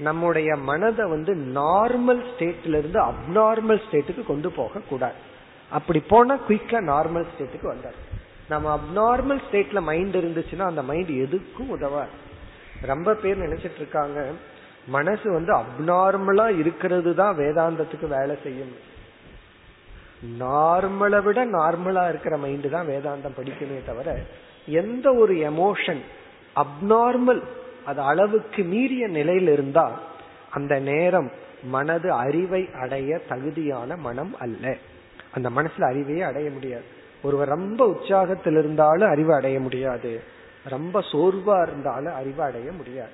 நம்முடைய 0.07 0.55
மனதை 0.69 1.05
வந்து 1.15 1.31
நார்மல் 1.59 2.21
ஸ்டேட்ல 2.29 2.77
இருந்து 2.81 2.99
அப்நார்மல் 3.09 3.81
ஸ்டேட்டுக்கு 3.85 4.23
கொண்டு 4.31 4.49
போக 4.51 4.81
கூடாது 4.89 5.19
அப்படி 5.71 5.99
போனா 6.11 6.35
குயிக்கா 6.47 6.79
நார்மல் 6.93 7.29
ஸ்டேட்டுக்கு 7.33 7.67
வந்தார். 7.73 7.99
நம்ம 8.49 8.67
அப்நார்மல் 8.77 9.43
ஸ்டேட்ல 9.45 9.81
மைண்ட் 9.89 10.17
இருந்துச்சுன்னா 10.21 10.65
அந்த 10.71 10.81
மைண்ட் 10.89 11.11
எதுக்கும் 11.25 11.71
உதவாது. 11.75 12.15
ரொம்ப 12.91 13.09
பேர் 13.13 13.43
நினைச்சிட்டு 13.45 13.79
இருக்காங்க 13.81 14.19
மனசு 14.87 15.31
வந்து 15.31 15.53
அப்நார்மலா 15.55 16.57
இருக்கிறது 16.57 17.15
தான் 17.15 17.37
வேதாந்தத்துக்கு 17.37 18.07
வேலை 18.07 18.37
செய்யும். 18.43 18.91
நார்மலை 20.39 21.23
விட 21.23 21.45
நார்மலா 21.45 22.09
இருக்கிற 22.09 22.37
மைண்ட் 22.37 22.71
தான் 22.71 22.87
வேதாந்தம் 22.87 23.37
படிக்குமே 23.37 23.85
தவிர 23.85 24.19
எந்த 24.65 25.13
ஒரு 25.13 25.35
எமோஷன் 25.35 26.01
அப்நார்மல் 26.55 27.41
அது 27.85 28.01
அளவுக்கு 28.01 28.63
மீறிய 28.63 29.07
நிலையில் 29.07 29.47
இருந்தா 29.47 29.91
அந்த 30.49 30.79
நேரம் 30.79 31.31
மனது 31.63 32.11
அறிவை 32.11 32.69
அடைய 32.81 33.19
தகுதியான 33.29 33.95
மனம் 33.95 34.35
அல்ல. 34.39 34.77
அந்த 35.33 35.49
மனசுல 35.49 35.79
அறிவையே 35.79 36.21
அடைய 36.21 36.49
முடியாது. 36.49 36.83
ஒருவர் 37.23 37.47
ரொம்ப 37.47 37.87
உற்சாகத்தில் 37.87 38.57
இருந்தாலும் 38.57 39.09
அறிவு 39.09 39.33
அடைய 39.33 39.59
முடியாது. 39.59 40.23
ரொம்ப 40.63 41.03
சோர்வா 41.11 41.61
இருந்தாலும் 41.61 42.13
அறிவு 42.13 42.43
அடைய 42.43 42.71
முடியாது. 42.71 43.11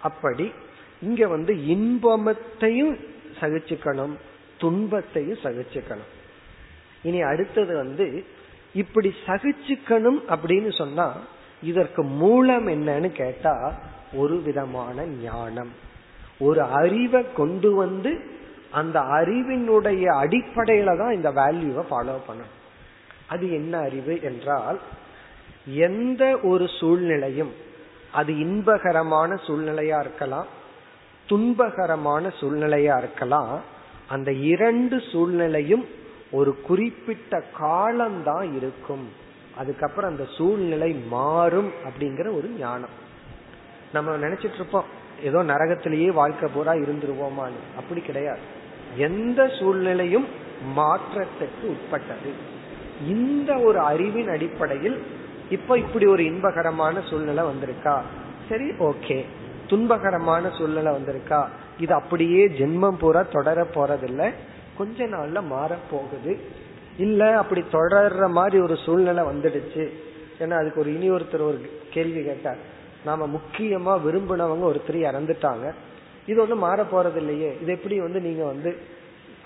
அப்படி 0.00 0.52
இங்க 1.00 1.26
வந்து 1.26 1.52
இன்பமத்தையும் 1.74 2.94
சகிச்சுக்கணும் 3.40 4.14
துன்பத்தையும் 4.58 5.42
சகிச்சுக்கணும். 5.42 6.12
இனி 7.02 7.20
அடுத்தது 7.22 7.76
வந்து 7.76 8.24
இப்படி 8.74 9.14
சகிச்சுக்கணும் 9.26 10.18
அப்படின்னு 10.34 10.70
சொன்னா 10.76 11.06
இதற்கு 11.62 12.02
மூலம் 12.02 12.66
என்னன்னு 12.66 13.10
கேட்டா 13.12 13.54
ஒரு 14.12 14.36
விதமான 14.42 15.04
ஞானம். 15.04 15.72
ஒரு 16.38 16.62
அறிவை 16.62 17.32
கொண்டு 17.32 17.74
வந்து 17.74 18.10
அந்த 18.70 19.00
அறிவினுடைய 19.00 20.04
அடிப்படையில 20.22 20.96
தான் 20.96 21.12
இந்த 21.12 21.30
வேல்யூவை 21.30 21.84
ஃபாலோ 21.90 22.16
பண்ணணும். 22.28 22.54
அது 23.26 23.52
என்ன 23.52 23.78
அறிவு 23.78 24.14
என்றால் 24.22 24.78
எந்த 25.66 26.38
ஒரு 26.42 26.66
சூழ்நிலையும் 26.68 27.52
அது 28.12 28.32
இன்பகரமான 28.32 29.30
சூழ்நிலையா 29.46 30.00
இருக்கலாம் 30.00 30.48
துன்பகரமான 31.28 32.32
சூழ்நிலையா 32.40 32.98
இருக்கலாம். 32.98 33.60
அந்த 34.08 34.32
இரண்டு 34.32 35.00
சூழ்நிலையும் 35.12 35.86
ஒரு 36.30 36.60
குறிப்பிட்ட 36.60 37.42
காலம்தான் 37.58 38.56
இருக்கும். 38.56 39.08
அதுக்கப்புறம் 39.56 40.10
அந்த 40.10 40.26
சூழ்நிலை 40.36 40.92
மாறும் 40.92 41.70
அப்படிங்கிற 41.84 42.36
ஒரு 42.36 42.50
ஞானம். 42.58 43.06
நம்ம 43.92 44.16
நினைச்சிட்டு 44.16 44.54
இருப்போம் 44.54 44.84
ஏதோ 45.22 45.42
நரகத்திலேயே 45.42 46.12
வாழ்க்கை 46.12 46.50
பூரா 46.54 46.72
இருந்துருவோமான்னு. 46.72 47.60
அப்படி 47.76 48.00
கிடையாது. 48.00 48.40
எந்த 48.96 49.48
சூழ்நிலையும் 49.48 50.26
மாற்றத்துக்கு 50.76 51.62
உட்பட்டது. 51.62 52.56
இந்த 53.06 53.58
ஒரு 53.58 53.78
அறிவின் 53.78 54.28
அடிப்படையில் 54.28 55.02
இப்ப 55.50 55.78
இப்படி 55.78 56.06
ஒரு 56.06 56.22
இன்பகரமான 56.22 57.08
சூழ்நிலை 57.08 57.44
வந்திருக்கா? 57.44 58.00
சரி 58.48 58.64
ஓகே. 58.64 59.24
துன்பகரமான 59.68 60.58
சூழ்நிலை 60.58 60.92
வந்திருக்கா? 60.92 61.46
இது 61.78 61.94
அப்படியே 61.94 62.46
ஜென்மம் 62.46 62.98
பூரா 62.98 63.22
தொடர 63.22 63.66
போறதில்லை. 63.74 64.32
கொஞ்ச 64.78 65.04
நாள்ல 65.04 65.42
மாற 65.46 65.76
போகுது 65.90 66.38
இல்ல 66.98 67.38
அப்படி 67.38 67.64
தொடர்ற 67.72 68.30
மாதிரி 68.30 68.62
ஒரு 68.62 68.76
சூழ்நிலை 68.76 69.24
வந்துடுச்சு. 69.24 69.88
ஏன்னா 70.38 70.50
அதுக்கு 70.50 70.80
ஒரு 70.80 70.94
இனி 70.94 71.10
ஒருத்தர் 71.10 71.48
ஒரு 71.50 71.60
கேள்வி 71.90 72.24
கேட்டார். 72.24 72.56
நாம 73.04 73.26
முக்கியமா 73.26 73.92
விரும்பினவங்க 74.06 74.66
ஒருத்தர் 74.70 74.98
இறந்துட்டாங்க. 75.10 75.72
இது 76.26 76.40
ஒன்றும் 76.40 76.58
மாற 76.58 76.84
போறது 76.92 77.16
இல்லையே 77.16 77.58
இது 77.62 77.72
எப்படி 77.72 78.00
வந்து 78.00 78.20
நீங்க 78.20 78.44
வந்து 78.44 78.76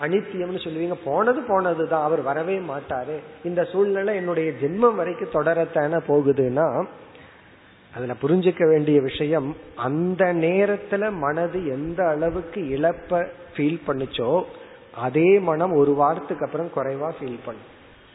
அனித்தியம்னு 0.01 0.61
சொல்லுவீங்க? 0.65 0.95
போனது 1.05 1.41
போனதுதான். 1.41 2.03
அவர் 2.03 2.23
வரவே 2.23 2.57
மாட்டாரு. 2.59 3.17
இந்த 3.45 3.65
சூழ்நிலை 3.65 4.17
என்னுடைய 4.17 4.53
ஜென்மம் 4.63 4.95
வரைக்கும் 4.95 5.35
தொடரத்தான 5.35 6.01
போகுதுன்னா 6.09 6.87
அதுல 7.95 8.15
புரிஞ்சுக்க 8.23 8.69
வேண்டிய 8.69 9.01
விஷயம் 9.01 9.57
அந்த 9.75 10.25
நேரத்துல 10.35 11.13
மனது 11.25 11.59
எந்த 11.67 12.01
அளவுக்கு 12.09 12.61
இழப்ப 12.77 13.27
ஃபீல் 13.55 13.81
பண்ணுச்சோ 13.87 14.45
அதே 15.07 15.39
மனம் 15.39 15.73
ஒரு 15.73 15.93
வாரத்துக்கு 15.95 16.45
அப்புறம் 16.45 16.71
குறைவா 16.77 17.09
ஃபீல் 17.19 17.41
பண்ணும். 17.45 17.69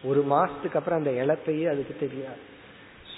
ஒரு 0.03 0.21
மாசத்துக்கு 0.30 0.75
அப்புறம் 0.75 0.99
அந்த 0.99 1.11
இழப்பையே 1.11 1.65
அதுக்கு 1.69 1.95
தெரியாது. 1.99 2.41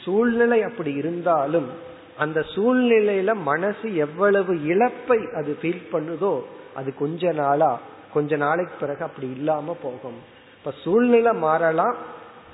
சூழ்நிலை 0.03 0.60
அப்படி 0.64 0.91
இருந்தாலும் 0.93 1.70
அந்த 2.18 2.39
சூழ்நிலையில 2.55 3.34
மனசு 3.34 3.95
எவ்வளவு 3.95 4.53
இழப்பை 4.64 5.20
அது 5.39 5.57
ஃபீல் 5.62 5.84
பண்ணுதோ 5.91 6.34
அது 6.76 6.89
கொஞ்ச 6.95 7.32
நாளா 7.32 7.72
கொஞ்ச 8.14 8.36
நாளைக்கு 8.36 8.76
பிறகு 8.80 9.03
அப்படி 9.03 9.28
இல்லாம 9.32 9.76
போகும். 9.82 10.20
இப்ப 10.57 10.74
சூழ்நிலை 10.84 11.34
மாறலாம் 11.34 11.97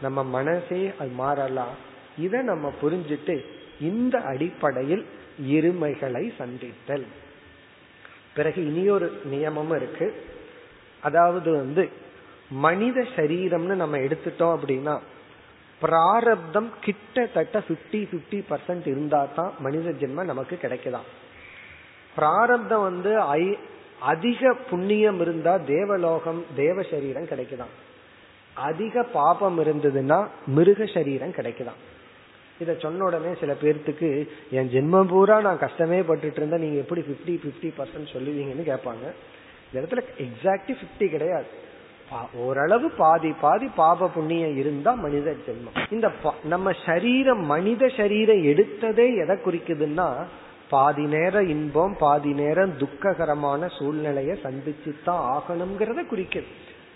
நம்ம 0.01 0.23
மனசே 0.23 0.91
அது 0.99 1.11
மாறலாம். 1.23 1.75
இதை 2.17 2.41
நம்ம 2.41 2.71
புரிஞ்சிட்டு 2.81 3.35
இந்த 3.79 4.19
அடிப்படையில் 4.19 5.05
இருமைகளை 5.39 6.33
சந்தித்தல். 6.37 7.05
பிறகு 8.33 8.65
இனியொரு 8.65 9.11
நியமமும் 9.31 9.75
இருக்கு. 9.75 10.13
அதாவது 11.03 11.51
வந்து 11.51 11.89
மனித 12.51 13.07
சரீரம்னு 13.15 13.75
நம்ம 13.75 13.97
எடுத்துட்டோம் 13.97 14.55
அப்படின்னா 14.57 14.99
பிராரப்தம் 15.81 16.69
கிட்டத்தட்ட 16.81 17.63
பிப்டி 17.67 17.99
பிப்டி 18.11 18.43
பர்சன்ட் 18.49 18.87
இருந்தா 18.87 19.25
தான் 19.25 19.51
மனித 19.59 19.91
ஜென்மம் 19.91 20.25
நமக்கு 20.25 20.57
கிடைக்கலாம் 20.57 21.03
பிராரப்தம் 22.15 22.81
வந்து 22.81 23.21
ஐ 23.21 23.57
அதிக 23.99 24.53
புண்ணியம் 24.53 25.19
இருந்தா 25.19 25.57
தேவலோகம் 25.57 26.45
தேவ 26.55 26.81
சரீரம் 26.81 27.27
கிடைக்கலாம் 27.27 27.69
அதிக 28.55 29.03
பாபம் 29.03 29.59
இருந்ததுன்னா 29.59 30.27
மிருக 30.45 30.85
சரீரம் 30.85 31.33
கிடைக்குதாம் 31.33 31.81
இத 32.63 32.73
சொன்ன 32.83 33.05
உடனே 33.07 33.31
சில 33.41 33.51
பேர்த்துக்கு 33.61 34.09
என் 34.57 34.69
ஜென்மம் 34.73 35.09
பூரா 35.13 35.37
நான் 35.47 35.63
கஷ்டமே 35.63 35.99
பட்டுட்டு 36.09 36.39
இருந்தேன் 36.41 36.63
நீங்க 36.65 36.77
எப்படி 36.83 37.01
பிப்டி 37.09 37.33
பிப்டி 37.45 37.69
பர்சன்ட் 37.79 38.13
சொல்லுவீங்கன்னு 38.15 38.65
கேட்பாங்க. 38.71 39.05
இந்த 39.67 39.75
இடத்துல 39.79 40.03
எக்ஸாக்ட்லி 40.25 40.75
பிப்டி 40.81 41.07
கிடையாது. 41.15 41.49
ஓரளவு 42.45 42.87
பாதி 43.01 43.29
பாதி 43.43 43.67
பாப 43.79 44.07
புண்ணியம் 44.15 44.57
இருந்தா 44.61 44.91
மனித 45.05 45.29
ஜென்மம். 45.45 45.77
இந்த 45.95 46.07
நம்ம 46.53 46.73
சரீரம் 46.87 47.43
மனித 47.53 47.89
சரீரம் 47.99 48.41
எடுத்ததே 48.51 49.07
எதை 49.23 49.35
குறிக்குதுன்னா 49.45 50.07
பாதி 50.73 51.05
நேரம் 51.15 51.49
இன்பம் 51.53 51.95
பாதி 52.03 52.31
நேரம் 52.41 52.71
துக்ககரமான 52.81 53.67
சூழ்நிலையை 53.77 54.35
சந்திச்சு 54.45 54.91
தான் 55.07 55.23
ஆகணுங்கிறத 55.35 56.03
குறிக்குது. 56.13 56.49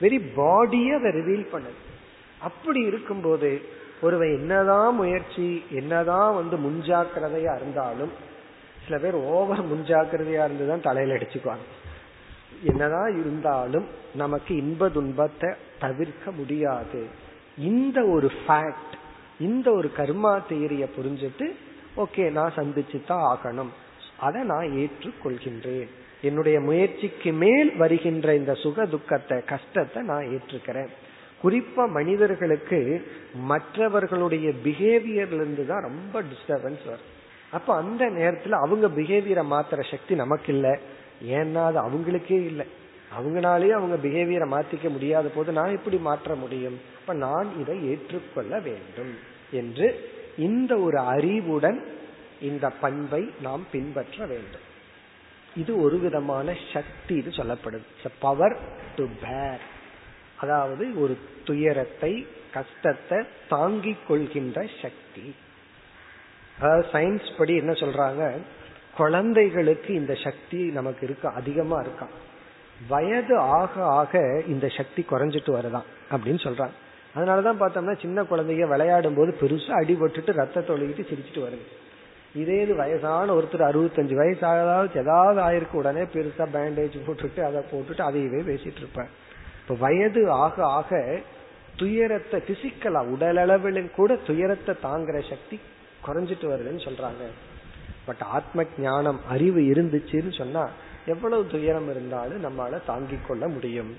வெரி 0.04 0.20
பாடியை 0.40 0.94
அதை 1.00 1.12
ரிவீல் 1.20 1.46
பண்ணுது. 1.54 1.80
அப்படி 2.48 2.82
இருக்கும்போது 2.90 3.50
ஒருவன் 4.02 4.40
என்னதான் 4.40 4.96
முயற்சி 4.96 5.64
என்னதான் 5.72 6.36
வந்து 6.36 6.58
முன்ஜாக்கிரதையா 6.58 7.56
இருந்தாலும் 7.56 8.12
சில 8.84 8.98
பேர் 8.98 9.14
ஓவர் 9.14 9.64
முன்ஜாக்கிரதையா 9.72 10.44
இருந்துதான் 10.46 10.82
தலையில 10.82 11.14
அடிச்சுக்குவாங்க. 11.14 11.66
என்னதான் 12.64 13.20
இருந்தாலும் 13.20 13.88
நமக்கு 14.16 14.56
இன்ப 14.56 14.90
துன்பத்தை 14.90 15.50
தவிர்க்க 15.80 16.32
முடியாது. 16.32 17.02
இந்த 17.58 18.06
ஒரு 18.06 18.32
ஃபேக்ட் 18.42 18.96
இந்த 19.40 19.72
ஒரு 19.72 19.92
கர்மா 19.98 20.34
தேரிய 20.50 20.86
புரிஞ்சுட்டு 20.98 21.48
ஓகே 21.98 22.32
நான் 22.32 22.54
சந்திச்சு 22.56 23.06
தான் 23.06 23.26
ஆகணும். 23.34 23.72
அதை 24.20 24.42
நான் 24.44 24.68
ஏற்றுக்கொள்கின்றேன். 24.84 25.90
என்னுடைய 26.22 26.60
முயற்சிக்கு 26.60 27.32
மேல் 27.32 27.76
வருகின்ற 27.76 28.36
இந்த 28.36 28.54
சுக 28.54 28.86
துக்கத்தை 28.86 29.38
கஷ்டத்தை 29.46 30.04
நான் 30.04 30.26
ஏற்றுக்கிறேன். 30.26 30.90
குறிப்பா 31.44 31.84
மனிதர்களுக்கு 31.90 32.80
மற்றவர்களுடைய 33.52 34.48
பிஹேவியர்ல 34.64 35.42
இருந்து 35.42 35.66
தான் 35.66 35.82
ரொம்ப 35.82 36.22
டிஸ்டர்பன்ஸ் 36.22 36.86
வரும். 36.86 37.10
அப்ப 37.52 37.76
அந்த 37.76 38.06
நேரத்துல 38.06 38.58
அவங்க 38.66 38.88
பிஹேவியரை 38.88 39.46
மாத்துற 39.54 39.92
சக்தி 39.92 40.16
நமக்கு 40.16 40.54
இல்லை. 40.54 40.74
ஏன்னா 41.38 41.62
அது 41.70 41.80
அவங்களுக்கே 41.88 42.40
இல்லை. 42.52 42.66
அவங்களாலேயே 43.18 43.74
அவங்க 43.80 43.96
பிஹேவியரை 44.08 44.48
மாத்திக்க 44.56 44.90
முடியாத 44.90 45.28
போது 45.30 45.52
நான் 45.52 45.76
எப்படி 45.76 45.98
மாற்ற 45.98 46.36
முடியும்? 46.36 46.78
அப்ப 47.00 47.14
நான் 47.14 47.48
இதை 47.60 47.76
ஏற்றுக்கொள்ள 47.90 48.60
வேண்டும் 48.60 49.14
என்று 49.52 49.88
இந்த 50.38 50.78
ஒரு 50.78 51.00
அறிவுடன் 51.14 51.80
இந்த 52.42 52.70
பண்பை 52.70 53.30
நாம் 53.42 53.66
பின்பற்ற 53.72 54.26
வேண்டும். 54.26 54.68
இது 55.56 55.72
ஒரு 55.82 55.98
விதமான 56.00 56.54
சக்தி 56.74 57.16
இது 57.16 57.30
சொல்லப்படுது. 57.30 57.88
பவர் 58.20 58.58
டு 58.96 59.06
பேர் 59.24 59.64
அதாவது 60.40 61.02
ஒரு 61.02 61.18
துயரத்தை 61.46 62.28
கஷ்டத்தை 62.54 63.18
தாங்கிக் 63.50 64.08
கொள்கின்ற 64.08 64.60
சக்தி. 64.82 65.36
அதாவது 66.60 66.86
சயின்ஸ் 66.94 67.30
படி 67.38 67.54
என்ன 67.56 67.72
சொல்றாங்க? 67.72 68.24
குழந்தைகளுக்கு 68.98 69.92
இந்த 69.94 70.14
சக்தி 70.24 70.62
நமக்கு 70.78 71.04
இருக்க 71.06 71.26
அதிகமா 71.30 71.78
இருக்கான் 71.82 72.16
வயது 72.88 73.36
ஆக 73.38 73.74
ஆக 73.84 74.22
இந்த 74.48 74.68
சக்தி 74.68 75.02
குறைஞ்சிட்டு 75.10 75.52
வருதான் 75.58 75.88
அப்படின்னு 76.12 76.42
சொல்றாங்க. 76.48 76.76
அதனாலதான் 77.16 77.62
பார்த்தோம்னா 77.62 77.96
சின்ன 78.02 78.22
குழந்தைங்க 78.22 78.68
விளையாடும் 78.68 79.16
போது 79.16 79.32
பெருசா 79.42 79.72
அடிபட்டுட்டு 79.82 80.32
ரத்த 80.32 80.64
தொழுகிட்டு 80.68 81.04
சிரிச்சிட்டு 81.10 81.42
வருது. 81.46 81.66
இதே 82.36 82.58
இது 82.62 82.74
வயசான 82.76 83.34
ஒருத்தர் 83.34 83.70
அறுபத்தஞ்சு 83.70 84.16
வயசு 84.16 84.44
ஆகாவது 84.48 85.00
ஏதாவது 85.00 85.40
ஆயிருக்கு 85.42 85.82
உடனே 85.82 86.04
பெருசா 86.16 86.46
பேண்டேஜ் 86.56 86.98
போட்டுட்டு 87.08 87.42
அதை 87.48 87.62
போட்டுட்டு 87.72 88.04
அதையவே 88.10 88.42
பேசிட்டு 88.52 88.82
இருப்பேன் 88.84 89.10
இப்ப 89.70 89.88
வயது 89.88 90.32
ஆக 90.32 90.66
ஆக 90.66 91.20
துயரத்தை 91.76 92.42
பிசிக்கலா 92.48 93.08
உடல் 93.08 93.38
அளவிலும் 93.38 93.92
கூட 93.92 94.16
துயரத்தை 94.16 94.76
தாங்குற 94.84 95.30
சக்தி 95.30 95.60
குறைஞ்சிட்டு 96.06 96.48
வருதுன்னு 96.52 96.82
சொல்றாங்க. 96.88 97.26
பட் 98.06 98.24
ஆத்ம 98.28 98.66
ஞானம் 98.80 99.20
அறிவு 99.28 99.62
இருந்துச்சுன்னு 99.62 100.38
சொன்னா 100.38 100.70
எவ்வளவு 101.06 101.48
துயரம் 101.48 101.90
இருந்தாலும் 101.90 102.44
நம்மளால 102.44 102.80
தாங்கிக் 102.86 103.28
கொள்ள 103.28 103.48
முடியும். 103.48 103.98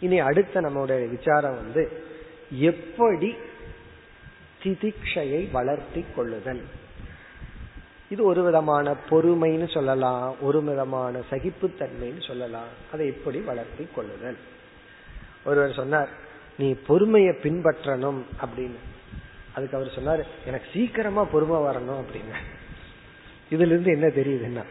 இனி 0.00 0.18
அடுத்த 0.18 0.60
நம்முடைய 0.60 1.06
விசாரம் 1.06 1.54
வந்து 1.54 2.02
எப்படி 2.50 3.34
திதிக்ஷையை 4.64 5.50
வளர்த்தி 5.50 6.04
கொள்ளுதல்? 6.16 6.62
இது 8.12 8.24
ஒரு 8.24 8.42
விதமான 8.42 8.94
பொறுமைன்னு 9.10 9.68
சொல்லலாம் 9.72 10.34
ஒரு 10.40 10.62
விதமான 10.62 11.20
சகிப்புத்தன்மைன்னு 11.30 12.26
சொல்லலாம். 12.26 12.70
அதை 12.92 13.06
எப்படி 13.06 13.38
வளர்த்தி 13.40 13.88
கொள்ளுதல். 13.94 14.36
ஒருவர் 15.44 15.72
சொன்னார் 15.72 16.08
நீ 16.58 16.74
பொறுமையை 16.86 17.34
பின்பற்றணும் 17.42 18.20
அப்படின்னு. 18.44 18.80
அதுக்கு 19.54 19.76
அவர் 19.76 19.90
சொன்னார் 19.94 20.26
எனக்கு 20.46 20.66
சீக்கிரமா 20.72 21.24
பொறுமை 21.24 21.58
வரணும் 21.60 22.00
அப்படின்னு. 22.00 22.36
இதுல 23.50 23.72
இருந்து 23.72 23.92
என்ன 23.92 24.06
தெரியுதுன்னா 24.06 24.64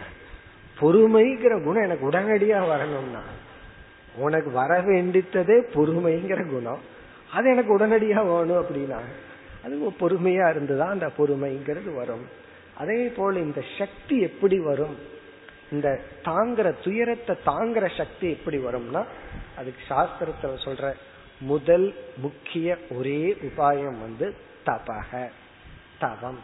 பொறுமைங்கிற 0.79 1.63
குணம் 1.63 1.83
எனக்கு 1.83 2.09
உடனடியா 2.09 2.67
வரணும்னா 2.67 3.21
உனக்கு 4.15 4.51
வர 4.51 4.81
வேண்டித்ததே 4.81 5.57
பொறுமைங்கிற 5.73 6.49
குணம். 6.49 6.79
அது 7.33 7.49
எனக்கு 7.49 7.77
உடனடியா 7.79 8.21
வேணும் 8.27 8.61
அப்படின்னா 8.63 8.99
அது 9.65 9.89
பொறுமையா 9.99 10.49
இருந்துதான் 10.49 10.89
அந்த 10.89 11.09
பொறுமைங்கிறது 11.17 11.95
வரும். 11.95 12.39
அதே 12.81 13.01
போல 13.07 13.39
இந்த 13.39 13.61
சக்தி 13.77 14.15
எப்படி 14.21 14.59
வரும்? 14.59 14.95
இந்த 15.71 15.89
தாங்குற 16.23 16.67
துயரத்தை 16.83 17.35
தாங்குற 17.45 17.85
சக்தி 17.97 18.27
எப்படி 18.29 18.57
வரும்னா 18.57 19.01
அதுக்கு 19.57 19.81
சாஸ்திரத்துல 19.89 20.57
சொல்ற 20.65 20.93
முதல் 21.41 21.87
முக்கிய 22.17 22.77
ஒரே 22.97 23.21
உபாயம் 23.41 23.99
வந்து 24.05 24.27
தபக 24.65 25.29
தவம். 25.99 26.41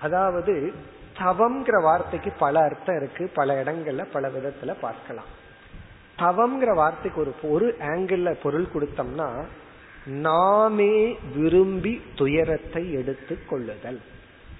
அதாவது 0.00 0.54
தவம்ங்கிற 1.18 1.76
வார்த்தைக்கு 1.82 2.30
பல 2.38 2.54
அர்த்தம் 2.60 2.96
இருக்கு. 2.96 3.24
பல 3.34 3.62
இடங்கள்ல 3.62 4.04
பல 4.12 4.28
விதத்துல 4.28 4.74
பார்க்கலாம். 4.80 5.30
தவம்ங்கிற 6.18 6.72
வார்த்தைக்கு 6.74 7.20
ஒரு 7.20 7.32
ஒரு 7.54 7.66
ஆங்கிள் 7.80 8.42
பொருள் 8.42 8.68
கொடுத்தோம்னா 8.74 9.28
நாமே 10.26 10.94
விரும்பி 11.36 11.94
துயரத்தை 12.14 12.84
எடுத்து 12.92 13.36
கொள்ளுதல். 13.50 14.00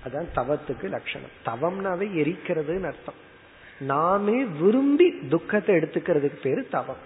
அதான் 0.05 0.29
தவத்துக்கு 0.37 0.87
லட்சணம். 0.97 1.35
தவம்னாவே 1.49 2.07
எரிக்கிறதுன்னு 2.23 2.89
அர்த்தம். 2.91 3.19
நாமே 3.93 4.37
விரும்பி 4.61 5.07
துக்கத்தை 5.29 5.75
எடுத்துக்கிறதுக்கு 5.77 6.39
பேரு 6.43 6.63
தவம். 6.77 7.03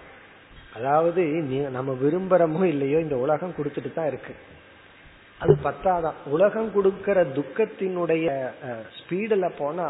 அதாவது 0.75 1.23
நம்ம 1.75 1.91
விரும்புறமோ 2.03 2.63
இல்லையோ 2.73 2.97
இந்த 2.99 3.17
உலகம் 3.25 3.57
கொடுத்துட்டு 3.57 3.91
தான் 3.93 4.07
இருக்கு. 4.07 4.33
அது 5.39 5.53
பத்தாதான். 5.63 6.17
உலகம் 6.25 6.69
கொடுக்கிற 6.73 7.17
துக்கத்தினுடைய 7.37 8.27
ஸ்பீடில் 8.97 9.57
போனா 9.57 9.87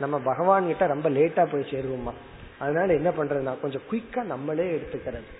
நம்ம 0.00 0.16
பகவான் 0.30 0.66
கிட்ட 0.66 0.86
ரொம்ப 0.86 1.10
லேட்டா 1.10 1.44
போய் 1.50 1.70
சேருவோமா? 1.70 2.12
அதனால 2.58 2.88
என்ன 2.94 3.10
பண்றதுனா 3.18 3.54
கொஞ்சம் 3.60 3.86
குயிக்கா 3.90 4.22
நம்மளே 4.32 4.66
எடுத்துக்கிறது. 4.76 5.30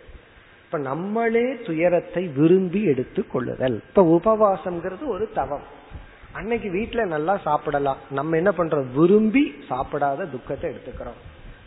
இப்ப 0.65 0.79
நம்மளே 0.91 1.47
துயரத்தை 1.67 2.23
விரும்பி 2.39 2.81
எடுத்து 2.93 3.23
கொள்ளுதல். 3.27 3.77
இப்ப 3.89 4.03
உபவாசம்ங்கிறது 4.19 5.05
ஒரு 5.07 5.27
தவம். 5.35 5.67
அன்னைக்கு 6.39 6.69
வீட்டுல 6.69 7.03
நல்லா 7.07 7.35
சாப்பிடலாம். 7.47 8.01
நம்ம 8.11 8.37
என்ன 8.37 8.51
பண்றோம்? 8.51 8.89
விரும்பி 8.95 9.43
சாப்பிடாத 9.69 10.31
துக்கத்தை 10.31 10.67
எடுத்துக்கிறோம். 10.71 11.21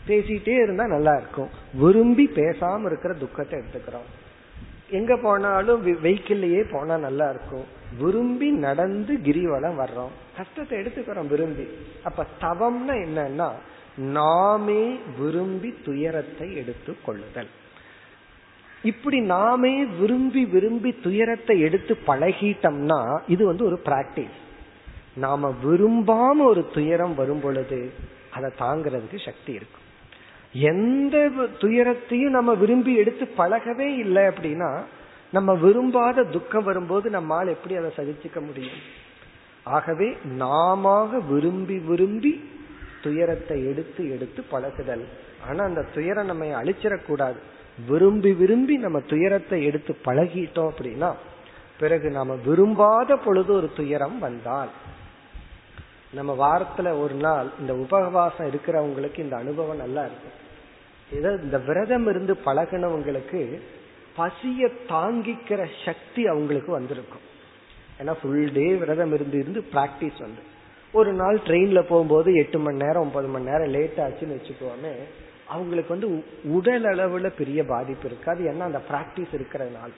பேசிட்டே 0.08 0.54
இருந்தா 0.62 0.86
நல்லா 0.86 1.12
இருக்கும். 1.16 1.50
விரும்பி 1.74 2.24
பேசாம 2.34 2.86
இருக்கிற 2.86 3.14
துக்கத்தை 3.14 3.54
எடுத்துக்கிறோம். 3.58 4.08
எங்க 4.90 5.16
போனாலும் 5.16 5.80
வெஹிக்கிள்லயே 6.04 6.62
போனா 6.72 6.96
நல்லா 7.06 7.26
இருக்கும். 7.30 7.66
விரும்பி 7.98 8.48
நடந்து 8.66 9.12
கிரிவலம் 9.26 9.80
வர்றோம். 9.82 10.12
கஷ்டத்தை 10.36 10.74
எடுத்துக்கிறோம் 10.78 11.28
விரும்பி. 11.28 11.66
அப்ப 12.02 12.26
தவம்னா 12.40 12.94
என்னன்னா 13.06 13.48
நாமே 13.96 14.82
விரும்பி 15.18 15.70
துயரத்தை 15.84 16.48
எடுத்து 16.56 16.92
கொள்ளுதல். 17.06 17.50
இப்படி 18.82 19.18
நாமே 19.20 19.72
விரும்பி 19.84 20.42
விரும்பி 20.44 20.90
துயரத்தை 21.02 21.60
எடுத்து 21.60 21.96
பழகிட்டோம்னா 22.06 23.00
இது 23.28 23.42
வந்து 23.46 23.64
ஒரு 23.64 23.78
பிராக்டிஸ் 23.84 24.38
நாம 25.24 25.50
விரும்பாம 25.64 26.44
ஒரு 26.50 26.62
துயரம் 26.74 27.14
வரும் 27.14 27.40
பொழுது 27.40 27.80
அதை 28.30 28.48
தாங்கிறதுக்கு 28.58 29.18
சக்தி 29.24 29.52
இருக்கும். 29.52 29.86
எந்த 30.70 31.16
துயரத்தையும் 31.58 32.36
நம்ம 32.36 32.50
விரும்பி 32.54 32.92
எடுத்து 32.94 33.24
பழகவே 33.36 33.88
இல்லை 34.04 34.22
அப்படின்னா 34.22 34.70
நம்ம 35.32 35.50
விரும்பாத 35.54 36.24
துக்கம் 36.34 36.64
வரும்போது 36.64 37.06
நம்மால் 37.10 37.52
எப்படி 37.54 37.74
அதை 37.76 37.90
சகிச்சுக்க 37.96 38.38
முடியும்? 38.46 38.80
ஆகவே 39.66 40.08
நாம 40.44 40.92
விரும்பி 41.28 41.76
விரும்பி 41.90 42.32
துயரத்தை 43.02 43.58
எடுத்து 43.70 44.02
எடுத்து 44.14 44.40
பழகுதல். 44.50 45.04
ஆனா 45.48 45.60
அந்த 45.64 45.82
துயரம் 45.94 46.30
நம்ம 46.30 46.48
அழிச்சிடக்கூடாது 46.62 47.40
விரும்பி 47.88 48.30
விரும்பி 48.32 48.74
நம்ம 48.76 48.98
துயரத்தை 49.12 49.58
எடுத்து 49.64 49.92
பழகிட்டோம் 50.04 50.70
அப்படின்னா 50.70 51.10
பிறகு 51.78 52.08
நாம 52.10 52.34
விரும்பாத 52.46 53.16
பொழுது 53.16 53.50
ஒரு 53.52 53.68
துயரம் 53.76 54.18
வந்தால் 54.18 54.70
நம்ம 56.14 56.32
வாரத்துல 56.32 57.00
ஒரு 57.00 57.14
நாள் 57.14 57.48
இந்த 57.60 57.74
உபவாசம் 57.74 58.50
இருக்கிறவங்களுக்கு 58.50 59.18
இந்த 59.18 59.36
அனுபவம் 59.36 59.76
நல்லா 59.76 60.04
இருக்கும். 60.04 60.38
ஏதோ 61.12 61.38
இந்த 61.42 61.58
விரதம் 61.58 62.08
இருந்து 62.08 62.36
பழகினவங்களுக்கு 62.44 63.60
பசிய 64.18 64.72
தாங்கிக்கிற 64.88 65.66
சக்தி 65.84 66.26
அவங்களுக்கு 66.26 66.72
வந்திருக்கும். 66.72 67.20
ஏன்னா 67.98 68.14
ஃபுல் 68.22 68.52
டே 68.52 68.74
விரதம் 68.74 69.12
இருந்து 69.12 69.38
இருந்து 69.38 69.60
பிராக்டிஸ் 69.72 70.18
வந்து. 70.18 70.42
ஒரு 70.92 71.12
நாள் 71.12 71.40
ட்ரெயின்ல 71.46 71.80
போகும்போது 71.80 72.34
எட்டு 72.34 72.58
மணி 72.58 72.76
நேரம் 72.76 73.02
ஒன்பது 73.02 73.28
மணி 73.28 73.44
நேரம் 73.44 73.68
லேட் 73.68 73.96
ஆச்சுன்னு 73.96 74.36
வச்சுக்கோமே 74.36 74.92
அவங்களுக்கு 75.48 75.98
வந்து 75.98 76.24
உடல் 76.44 76.84
அளவுல 76.84 77.32
பெரிய 77.38 77.64
பாதிப்பு 77.64 78.08
இருக்காது. 78.08 78.44
ஏன்னா 78.44 78.60
அந்த 78.60 78.80
பிராக்டிஸ் 78.90 79.32
இருக்கிறதுனால. 79.32 79.90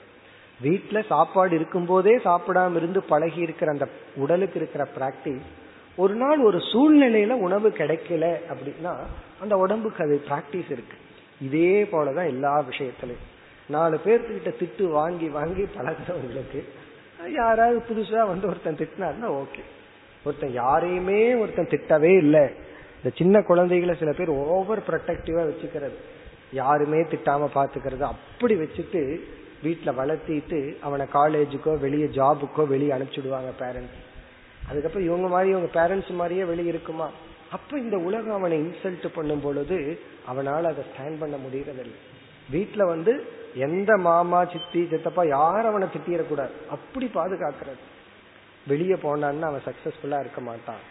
வீட்டுல 0.63 1.05
சாப்பாடு 1.05 1.55
இருக்கும் 1.55 1.85
போதே 1.85 2.17
சாப்பிடாம 2.17 2.75
இருந்து 2.75 3.03
பழகி 3.03 3.41
இருக்கிற 3.41 3.71
அந்த 3.71 3.87
உடலுக்கு 4.15 4.59
இருக்கிற 4.59 4.87
பிராக்டிஸ் 4.97 5.49
ஒரு 5.95 6.13
நாள் 6.15 6.39
ஒரு 6.39 6.57
சூழ்நிலையில 6.57 7.33
உணவு 7.47 7.69
கிடைக்கல 7.69 8.25
அப்படின்னா 8.51 8.93
அந்த 9.41 9.57
உடம்புக்கு 9.57 10.03
அது 10.03 10.15
பிராக்டிஸ் 10.29 10.71
இருக்கு. 10.75 10.97
இதே 11.41 11.83
போலதான் 11.83 12.25
எல்லா 12.25 12.53
விஷயத்திலையும். 12.69 13.25
நாலு 13.69 13.99
பேர்த்துக்கிட்ட 14.05 14.53
திட்டு 14.61 14.87
வாங்கி 14.87 15.27
வாங்கி 15.27 15.63
பழகிறவங்களுக்கு 15.75 16.61
யாராவது 17.33 17.83
புதுசா 17.89 18.27
வந்து 18.27 18.47
ஒருத்தன் 18.47 18.75
திட்டினாருன்னா 18.75 19.29
ஓகே 19.41 19.63
ஒருத்தன் 20.25 20.51
யாரையுமே 20.51 21.35
ஒருத்தன் 21.35 21.69
திட்டவே 21.69 22.11
இல்லை. 22.17 22.45
இந்த 22.97 23.11
சின்ன 23.15 23.41
குழந்தைகளை 23.41 23.95
சில 23.99 24.11
பேர் 24.11 24.29
ஓவர் 24.29 24.83
ப்ரொடெக்டிவா 24.87 25.41
வச்சுக்கிறது. 25.49 25.97
யாருமே 26.53 26.97
திட்டாம 26.97 27.47
பாத்துக்கிறது. 27.55 27.99
அப்படி 27.99 28.55
வச்சுட்டு 28.55 29.19
வீட்டுல 29.63 29.91
வளர்த்திட்டு 29.99 30.59
அவனை 30.79 31.05
காலேஜுக்கோ 31.13 31.79
வெளியே 31.79 32.05
ஜாபுக்கோ 32.05 32.67
வெளியே 32.67 32.91
அனுப்பிச்சுடுவாங்க 32.91 33.51
பேரண்ட்ஸ் 33.59 34.11
அதுக்கப்புறம் 34.69 35.07
இவங்க 35.07 35.27
மாதிரி 35.27 35.49
இவங்க 35.49 35.69
பேரண்ட்ஸ் 35.79 36.11
மாதிரியே 36.13 36.43
வெளியே 36.43 36.69
இருக்குமா? 36.69 37.09
அப்ப 37.51 37.79
இந்த 37.79 37.97
உலகம் 37.97 38.33
அவனை 38.33 38.61
இன்சல்ட் 38.61 39.07
பண்ணும் 39.15 39.41
பொழுது 39.41 39.99
அவனால் 40.25 40.65
அதை 40.65 40.83
ஸ்டாண்ட் 40.89 41.19
பண்ண 41.19 41.35
முடியறதில்லை. 41.35 41.99
வீட்டுல 42.51 42.85
வந்து 42.87 43.23
எந்த 43.55 43.97
மாமா 43.97 44.45
சித்தி 44.45 44.87
சித்தப்பா 44.87 45.23
யாரும் 45.23 45.69
அவனை 45.69 45.87
திட்டிடக்கூடாது. 45.87 46.53
அப்படி 46.69 47.09
பாதுகாக்கிறது. 47.13 47.83
வெளியே 48.67 48.93
போனான்னு 48.93 49.41
அவன் 49.41 49.61
சக்சஸ்ஃபுல்லா 49.65 50.19
இருக்க 50.19 50.41
மாட்டான். 50.41 50.81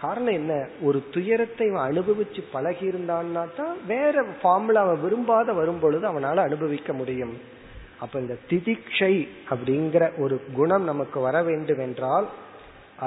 காரணம் 0.00 0.32
என்ன? 0.32 0.68
ஒரு 0.82 1.04
துயரத்தை 1.10 1.70
அவன் 1.70 1.92
அனுபவிச்சு 1.92 2.42
பழகி 2.52 2.86
இருந்தான்னா 2.86 3.42
தான் 3.56 3.76
வேற 3.86 4.24
ஃபார்ம்ல 4.42 4.72
அவன் 4.72 5.00
விரும்பாத 5.00 5.52
வரும் 5.52 5.78
பொழுது 5.78 6.04
அவனால 6.12 6.36
அனுபவிக்க 6.36 6.92
முடியும். 6.92 7.40
அப்ப 7.98 8.18
இந்த 8.18 8.36
திதிக்ஷை 8.48 9.28
அப்படிங்கிற 9.50 10.18
ஒரு 10.18 10.42
குணம் 10.54 10.84
நமக்கு 10.84 11.20
வர 11.20 11.42
வேண்டும் 11.42 11.78
என்றால் 11.78 12.28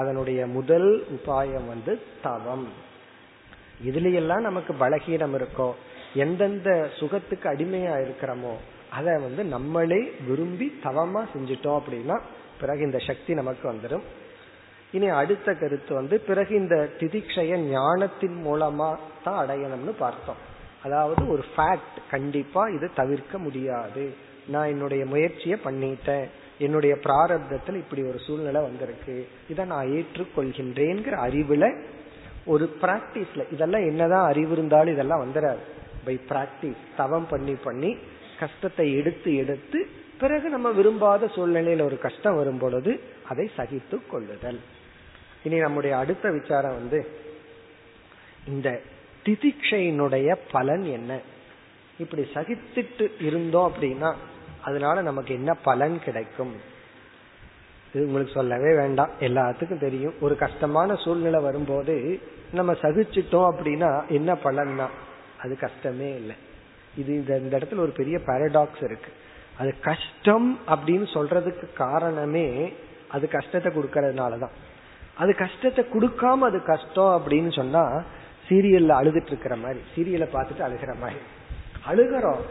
அதனுடைய 0.00 0.40
முதல் 0.56 0.90
உபாயம் 1.14 1.66
வந்து 1.72 1.92
தவம். 2.22 2.68
இதுலயெல்லாம் 3.88 4.46
நமக்கு 4.48 4.72
பலகீனம் 4.80 5.34
இருக்கோ 5.38 5.68
எந்தெந்த 6.24 6.70
சுகத்துக்கு 6.98 7.46
அடிமையா 7.52 7.94
இருக்கிறோமோ 8.04 8.54
அதை 8.98 9.14
வந்து 9.24 9.42
நம்மளே 9.54 10.00
விரும்பி 10.28 10.66
தவமா 10.84 11.22
செஞ்சிட்டோம் 11.32 11.78
அப்படின்னா 11.80 12.16
பிறகு 12.60 12.80
இந்த 12.88 12.98
சக்தி 13.08 13.32
நமக்கு 13.34 13.64
வந்துடும் 13.72 14.06
இனி 14.96 15.08
அடுத்த 15.20 15.48
கருத்து 15.60 15.92
வந்து 15.94 16.16
பிறகு 16.28 16.52
இந்த 16.62 16.76
திதிக்ஷய 17.00 17.56
ஞானத்தின் 17.70 18.36
மூலமா 18.46 18.88
தான் 19.24 19.40
அடையணும்னு 19.42 19.94
பார்த்தோம். 19.98 20.40
அதாவது 20.84 21.22
ஒரு 21.32 21.44
ஃபேக்ட் 21.52 21.98
கண்டிப்பா 22.10 22.62
இது 22.76 22.86
தவிர்க்க 22.94 23.38
முடியாது. 23.38 24.04
நான் 24.48 24.70
என்னுடைய 24.72 25.02
முயற்சியை 25.12 25.56
பண்ணிட்டேன். 25.64 26.26
என்னுடைய 26.58 26.94
பிராரப்தத்தில் 26.94 27.76
இப்படி 27.76 28.02
ஒரு 28.02 28.18
சூழ்நிலை 28.18 28.62
வந்திருக்கு. 28.62 29.28
இதை 29.50 29.64
நான் 29.64 29.86
ஏற்றுக்கொள்கின்றேங்கிற 29.86 31.16
அறிவுல 31.28 31.84
ஒரு 32.44 32.76
பிராக்டிஸ்ல 32.80 33.52
இதெல்லாம் 33.52 33.86
என்னதான் 33.88 34.28
அறிவு 34.28 34.52
இருந்தாலும் 34.52 34.94
இதெல்லாம் 34.94 35.24
வந்துடாது 35.24 35.58
பை 36.04 36.20
பிராக்டிஸ் 36.28 36.82
தவம் 36.96 37.26
பண்ணி 37.26 37.54
பண்ணி 37.54 37.96
கஷ்டத்தை 38.38 38.96
எடுத்து 38.96 39.36
எடுத்து 39.36 39.86
பிறகு 40.18 40.48
நம்ம 40.48 40.70
விரும்பாத 40.70 41.26
சூழ்நிலையில 41.26 41.82
ஒரு 41.82 41.98
கஷ்டம் 41.98 42.36
வரும் 42.36 42.58
பொழுது 42.58 43.00
அதை 43.28 43.50
சகித்து 43.56 44.06
கொள்ளுதல். 44.10 44.60
இனி 45.44 45.58
நம்முடைய 45.58 45.96
அடுத்த 45.96 46.30
விசாரம் 46.30 46.74
வந்து 46.74 47.06
இந்த 48.46 48.80
திதிக்ஷையினுடைய 49.24 50.36
பலன் 50.52 50.84
என்ன? 50.84 51.20
இப்படி 51.98 52.26
சகித்துட்டு 52.34 53.10
இருந்தோம் 53.20 53.72
அப்படின்னா 53.72 54.14
அதனால 54.66 55.02
நமக்கு 55.02 55.34
என்ன 55.34 55.54
பலன் 55.54 56.02
கிடைக்கும்? 56.04 56.54
இது 57.94 58.06
உங்களுக்கு 58.06 58.32
சொல்லவே 58.32 58.74
வேண்டாம். 58.74 59.10
எல்லாத்துக்கும் 59.20 59.80
தெரியும். 59.80 60.14
ஒரு 60.20 60.36
கஷ்டமான 60.36 60.94
சூழ்நிலை 60.94 61.42
வரும்போது 61.42 62.20
நம்ம 62.52 62.72
சகிச்சிட்டோம் 62.72 63.48
அப்படின்னா 63.52 64.06
என்ன 64.08 64.34
பலன்னா? 64.34 64.86
அது 65.42 65.58
கஷ்டமே 65.58 66.14
இல்லை. 66.14 66.36
இது 66.96 67.14
இந்த 67.14 67.58
இடத்துல 67.58 67.76
ஒரு 67.76 67.90
பெரிய 67.90 68.18
பாரடாக்ஸ் 68.26 68.84
இருக்கு. 68.84 69.12
அது 69.58 69.74
கஷ்டம் 69.80 70.58
அப்படின்னு 70.68 71.06
சொல்றதுக்கு 71.14 71.72
காரணமே 71.72 72.72
அது 73.10 73.28
கஷ்டத்தை 73.28 73.72
கொடுக்கறதுனாலதான். 73.72 74.54
அது 75.16 75.34
கஷ்டத்தை 75.34 75.84
கொடுக்காம 75.84 76.38
அது 76.38 76.62
கஷ்டம் 76.62 77.22
அப்படின்னு 77.22 77.52
சொன்னா 77.54 78.02
சீரியல்ல 78.48 78.92
அழுதுட்டு 79.00 79.26
இருக்கிற 79.26 79.56
மாதிரி 79.56 79.80
சீரியலை 79.96 80.26
பார்த்துட்டு 80.26 80.68
அழுகிற 80.68 80.94
மாதிரி. 80.98 81.20
அழுகிறோம். 81.90 82.44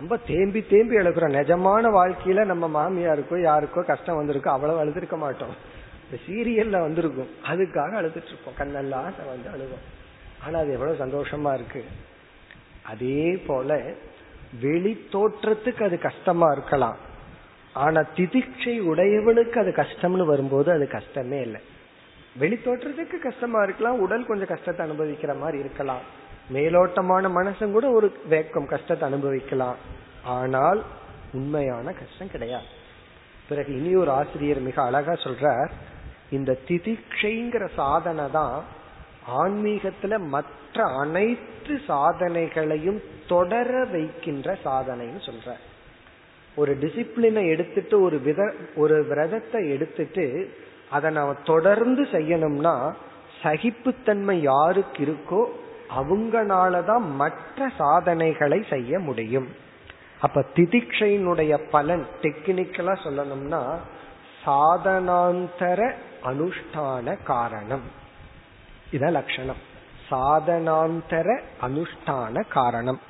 ரொம்ப 0.00 0.16
தேம்பி 0.16 0.62
தேம்பி 0.62 0.96
எழுக்கிறோம் 0.96 1.32
நிஜமான 1.32 1.90
வாழ்க்கையில 1.90 2.44
நம்ம 2.44 2.66
மாமியாருக்கோ 2.68 3.40
யாருக்கோ 3.42 3.84
கஷ்டம் 3.84 4.18
வந்திருக்கோ 4.20 4.48
அவ்வளவு 4.48 4.84
அழுதுருக்க 4.84 5.16
மாட்டோம். 5.16 5.54
இந்த 6.04 6.22
சீரியல்ல 6.26 6.80
வந்திருக்கும். 6.80 7.28
அதுக்காக 7.46 7.92
அழுதுட்டு 7.94 8.30
இருப்போம். 8.30 8.58
கண்ணெல்லாம் 8.58 9.12
வந்து 9.26 9.50
அழுவோம். 9.54 9.84
ஆனா 10.44 10.58
அது 10.58 10.72
எவ்வளவு 10.72 11.06
சந்தோஷமா 11.06 11.54
இருக்கு. 11.54 11.84
அதே 12.82 13.42
போல 13.46 13.92
வெளி 14.60 15.06
தோற்றத்துக்கு 15.12 15.82
அது 15.82 15.98
கஷ்டமா 15.98 16.52
இருக்கலாம். 16.52 16.96
ஆனா 17.72 18.00
திதிக்ஷை 18.00 18.80
உடையவனுக்கு 18.82 19.58
அது 19.58 19.70
கஷ்டம்னு 19.70 20.24
வரும்போது 20.24 20.72
அது 20.72 20.88
கஷ்டமே 20.88 21.40
இல்லை. 21.40 21.60
வெளி 22.36 22.58
தோற்றத்துக்கு 22.64 23.18
கஷ்டமா 23.18 23.62
இருக்கலாம். 23.62 24.00
உடல் 24.00 24.26
கொஞ்சம் 24.26 24.46
கஷ்டத்தை 24.46 24.90
அனுபவிக்கிற 24.90 25.38
மாதிரி 25.38 25.58
இருக்கலாம். 25.58 26.18
மேலோட்டமான 26.54 27.24
மனசும் 27.38 27.74
கூட 27.76 27.86
ஒரு 27.98 28.08
வேக்கம் 28.32 28.70
கஷ்டத்தை 28.72 29.04
அனுபவிக்கலாம். 29.08 29.78
ஆனால் 30.36 30.80
உண்மையான 31.32 31.92
கஷ்டம் 31.92 32.32
கிடையாது. 32.34 32.68
பிறகு 33.48 33.70
இனி 33.78 33.92
ஒரு 33.96 34.10
ஆசிரியர் 34.10 34.60
மிக 34.68 34.78
அழகா 34.82 35.14
சொல்றார் 35.26 35.70
இந்த 36.30 36.50
திதிக்ஷைங்கிற 36.68 37.64
சாதனை 37.76 38.26
தான் 38.30 38.56
ஆன்மீகத்துல 39.42 40.14
மற்ற 40.34 40.84
அனைத்து 41.02 41.74
சாதனைகளையும் 41.88 43.00
தொடர 43.32 43.70
வைக்கின்ற 43.94 44.48
சாதனைன்னு 44.66 45.20
சொல்ற 45.28 45.56
ஒரு 46.56 46.72
டிசிப்ளினை 46.82 47.42
எடுத்துட்டு 47.54 47.96
ஒரு 48.06 48.16
வித 48.26 48.40
ஒரு 48.82 48.96
விரதத்தை 49.10 49.60
எடுத்துட்டு 49.74 50.24
அதை 50.90 51.10
நாம 51.18 51.34
தொடர்ந்து 51.44 52.02
செய்யணும்னா 52.14 52.74
சகிப்புத்தன்மை 53.42 54.36
யாருக்கு 54.42 55.00
இருக்கோ 55.06 55.42
அவங்களாலதான் 55.96 57.14
மற்ற 57.14 57.70
சாதனைகளை 57.78 58.64
செய்ய 58.70 58.98
முடியும். 58.98 59.48
அப்ப 60.20 60.44
திதிக்ஷையினுடைய 60.54 61.68
பலன் 61.70 62.06
டெக்னிக்கலா 62.22 62.96
சொல்லணும்னா 63.04 63.76
சாதனாந்தர 64.46 65.92
அனுஷ்டான 66.24 67.22
காரணம். 67.22 67.82
இதான் 68.92 69.10
லட்சணம். 69.10 69.56
சாதனாந்தர 70.10 71.40
அனுஷ்டான 71.62 72.48
காரணம். 72.48 73.00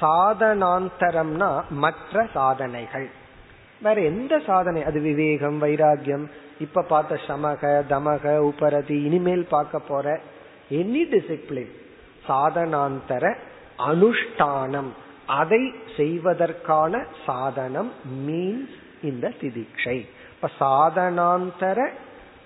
சாதனாந்தரம்னா 0.00 1.68
மற்ற 1.68 2.28
சாதனைகள். 2.34 3.10
வேற 3.82 4.00
எந்த 4.00 4.42
சாதனை? 4.46 4.84
அது 4.84 5.00
விவேகம் 5.00 5.62
வைராகியம். 5.62 6.30
இப்ப 6.58 6.82
பார்த்த 6.82 7.20
சமக 7.26 7.82
தமக 7.88 8.36
உபரதி 8.38 9.02
இனிமேல் 9.02 9.46
பார்க்க 9.50 9.78
போற 9.78 10.20
எனி 10.70 11.02
டிசிப்ளின் 11.10 11.82
சாதனாந்தர 12.28 13.34
அனுஷ்டானம். 13.78 14.90
அதை 15.26 15.72
செய்வதற்கான 15.96 17.04
சாதனம் 17.26 17.92
மீன்ஸ் 18.26 18.74
இந்த 19.02 19.32
திதிக்ஷை. 19.40 20.06
இப்ப 20.34 20.50
சாதனாந்தர 20.60 21.88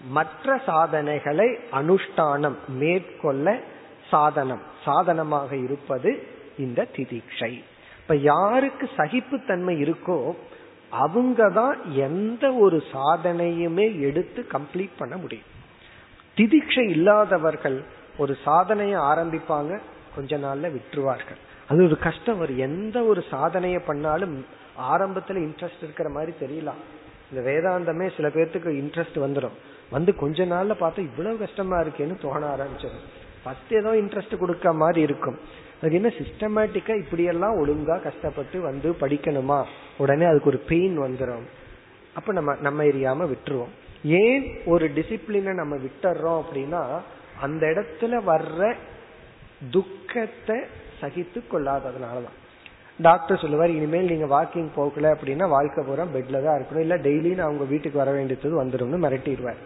மற்ற 0.09 0.61
சாதனைகளை 0.67 1.59
அனுஷ்டானம் 1.73 2.57
மேற்கொள்ள 2.69 3.61
சாதனம் 4.11 4.63
சாதனமாக 4.85 5.57
இருப்பது 5.57 6.27
இந்த 6.59 6.87
திதிக்ஷை. 6.97 7.63
இப்ப 8.03 8.17
யாருக்கு 8.17 8.91
சகிப்புத்தன்மை 8.97 9.75
இருக்கோ 9.83 10.35
அவங்க 10.91 11.51
தான் 11.51 11.77
எந்த 11.95 12.53
ஒரு 12.53 12.83
சாதனையுமே 12.93 14.01
எடுத்து 14.01 14.47
கம்ப்ளீட் 14.53 14.99
பண்ண 14.99 15.17
முடியும். 15.17 15.49
திதிக்ஷை 16.37 16.89
இல்லாதவர்கள் 16.89 17.85
ஒரு 18.19 18.37
சாதனையை 18.45 19.01
ஆரம்பிப்பாங்க 19.01 19.81
கொஞ்ச 20.17 20.39
நாள்ல 20.39 20.67
விட்டுருவார்கள். 20.77 21.41
அது 21.69 21.85
ஒரு 21.85 21.99
கஷ்டம். 21.99 22.41
ஒரு 22.41 22.59
எந்த 22.59 23.03
ஒரு 23.03 23.25
சாதனையை 23.31 23.81
பண்ணாலும் 23.87 24.47
ஆரம்பத்துல 24.93 25.39
இன்ட்ரெஸ்ட் 25.45 25.83
இருக்கிற 25.83 26.09
மாதிரி 26.09 26.33
தெரியலாம் 26.41 26.81
இந்த 27.31 27.41
வேதாந்தமே 27.51 28.07
சில 28.17 28.29
பேர்த்துக்கு 28.29 28.71
இன்ட்ரெஸ்ட் 28.83 29.19
வந்துடும் 29.25 29.57
வந்து 29.91 30.15
கொஞ்ச 30.15 30.45
நாள்ல 30.45 30.75
பார்த்தா 30.81 30.99
இவ்வளவு 30.99 31.39
கஷ்டமா 31.39 31.77
இருக்கேன்னு 31.81 32.23
தோண 32.23 32.57
ஆரம்பிச்சிடும் 32.57 33.07
ஃபர்ஸ்ட் 33.45 33.73
ஏதோ 33.75 33.91
இன்ட்ரெஸ்ட் 33.91 34.37
கொடுக்க 34.37 34.73
மாதிரி 34.73 35.01
இருக்கும். 35.01 35.39
அது 35.83 35.95
என்ன 35.95 36.09
சிஸ்டமேட்டிக்கா 36.09 36.95
இப்படியெல்லாம் 36.97 37.57
ஒழுங்கா 37.59 38.03
கஷ்டப்பட்டு 38.03 38.61
வந்து 38.61 38.97
படிக்கணுமா? 39.01 39.65
உடனே 39.99 40.25
அதுக்கு 40.25 40.49
ஒரு 40.49 40.59
பெயின் 40.59 40.97
வந்துடும் 41.01 41.47
அப்ப 42.15 42.33
நம்ம 42.33 42.55
நம்ம 42.61 42.83
எரியாம 42.83 43.29
விட்டுருவோம். 43.33 43.73
ஏன் 44.05 44.59
ஒரு 44.65 44.87
டிசிப்ளினை 44.89 45.53
நம்ம 45.55 45.77
விட்டுறோம் 45.77 46.43
அப்படின்னா 46.43 46.83
அந்த 47.41 47.67
இடத்துல 47.67 48.21
வர்ற 48.27 48.75
துக்கத்தை 49.71 50.57
சகித்து 51.01 51.41
கொள்ளாததுனாலதான். 51.53 52.37
டாக்டர் 52.99 53.39
சொல்லுவார் 53.39 53.71
இனிமேல் 53.71 54.11
நீங்க 54.13 54.27
வாக்கிங் 54.27 54.71
போகல 54.75 55.15
அப்படின்னா 55.15 55.49
வாழ்க்கை 55.49 55.85
பூரா 55.85 56.05
பெட்ல 56.05 56.43
தான் 56.45 56.57
இருக்கணும். 56.59 56.85
இல்ல 56.87 56.97
டெய்லி 56.97 57.35
நான் 57.35 57.49
உங்க 57.49 57.65
வீட்டுக்கு 57.65 57.99
வர 57.99 58.13
வேண்டியது 58.13 58.65
வந்துடும் 58.65 59.05
மிரட்டிடுவார். 59.05 59.61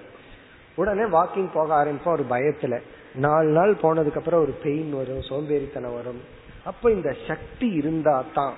உடனே 0.74 1.02
வாக்கிங் 1.02 1.48
போக 1.52 1.84
ஆரம்பிப்போம் 1.84 2.16
ஒரு 2.18 2.24
பயத்துல. 2.30 2.80
நாலு 3.14 3.48
நாள் 3.48 3.72
போனதுக்கு 3.82 4.16
அப்புறம் 4.16 4.40
ஒரு 4.40 4.52
பெயின் 4.62 4.92
வரும் 4.92 5.22
சோம்பேறித்தனம் 5.28 5.94
வரும். 5.94 6.20
அப்ப 6.64 6.90
இந்த 6.90 7.16
சக்தி 7.26 7.68
இருந்தா 7.68 8.24
தான் 8.34 8.54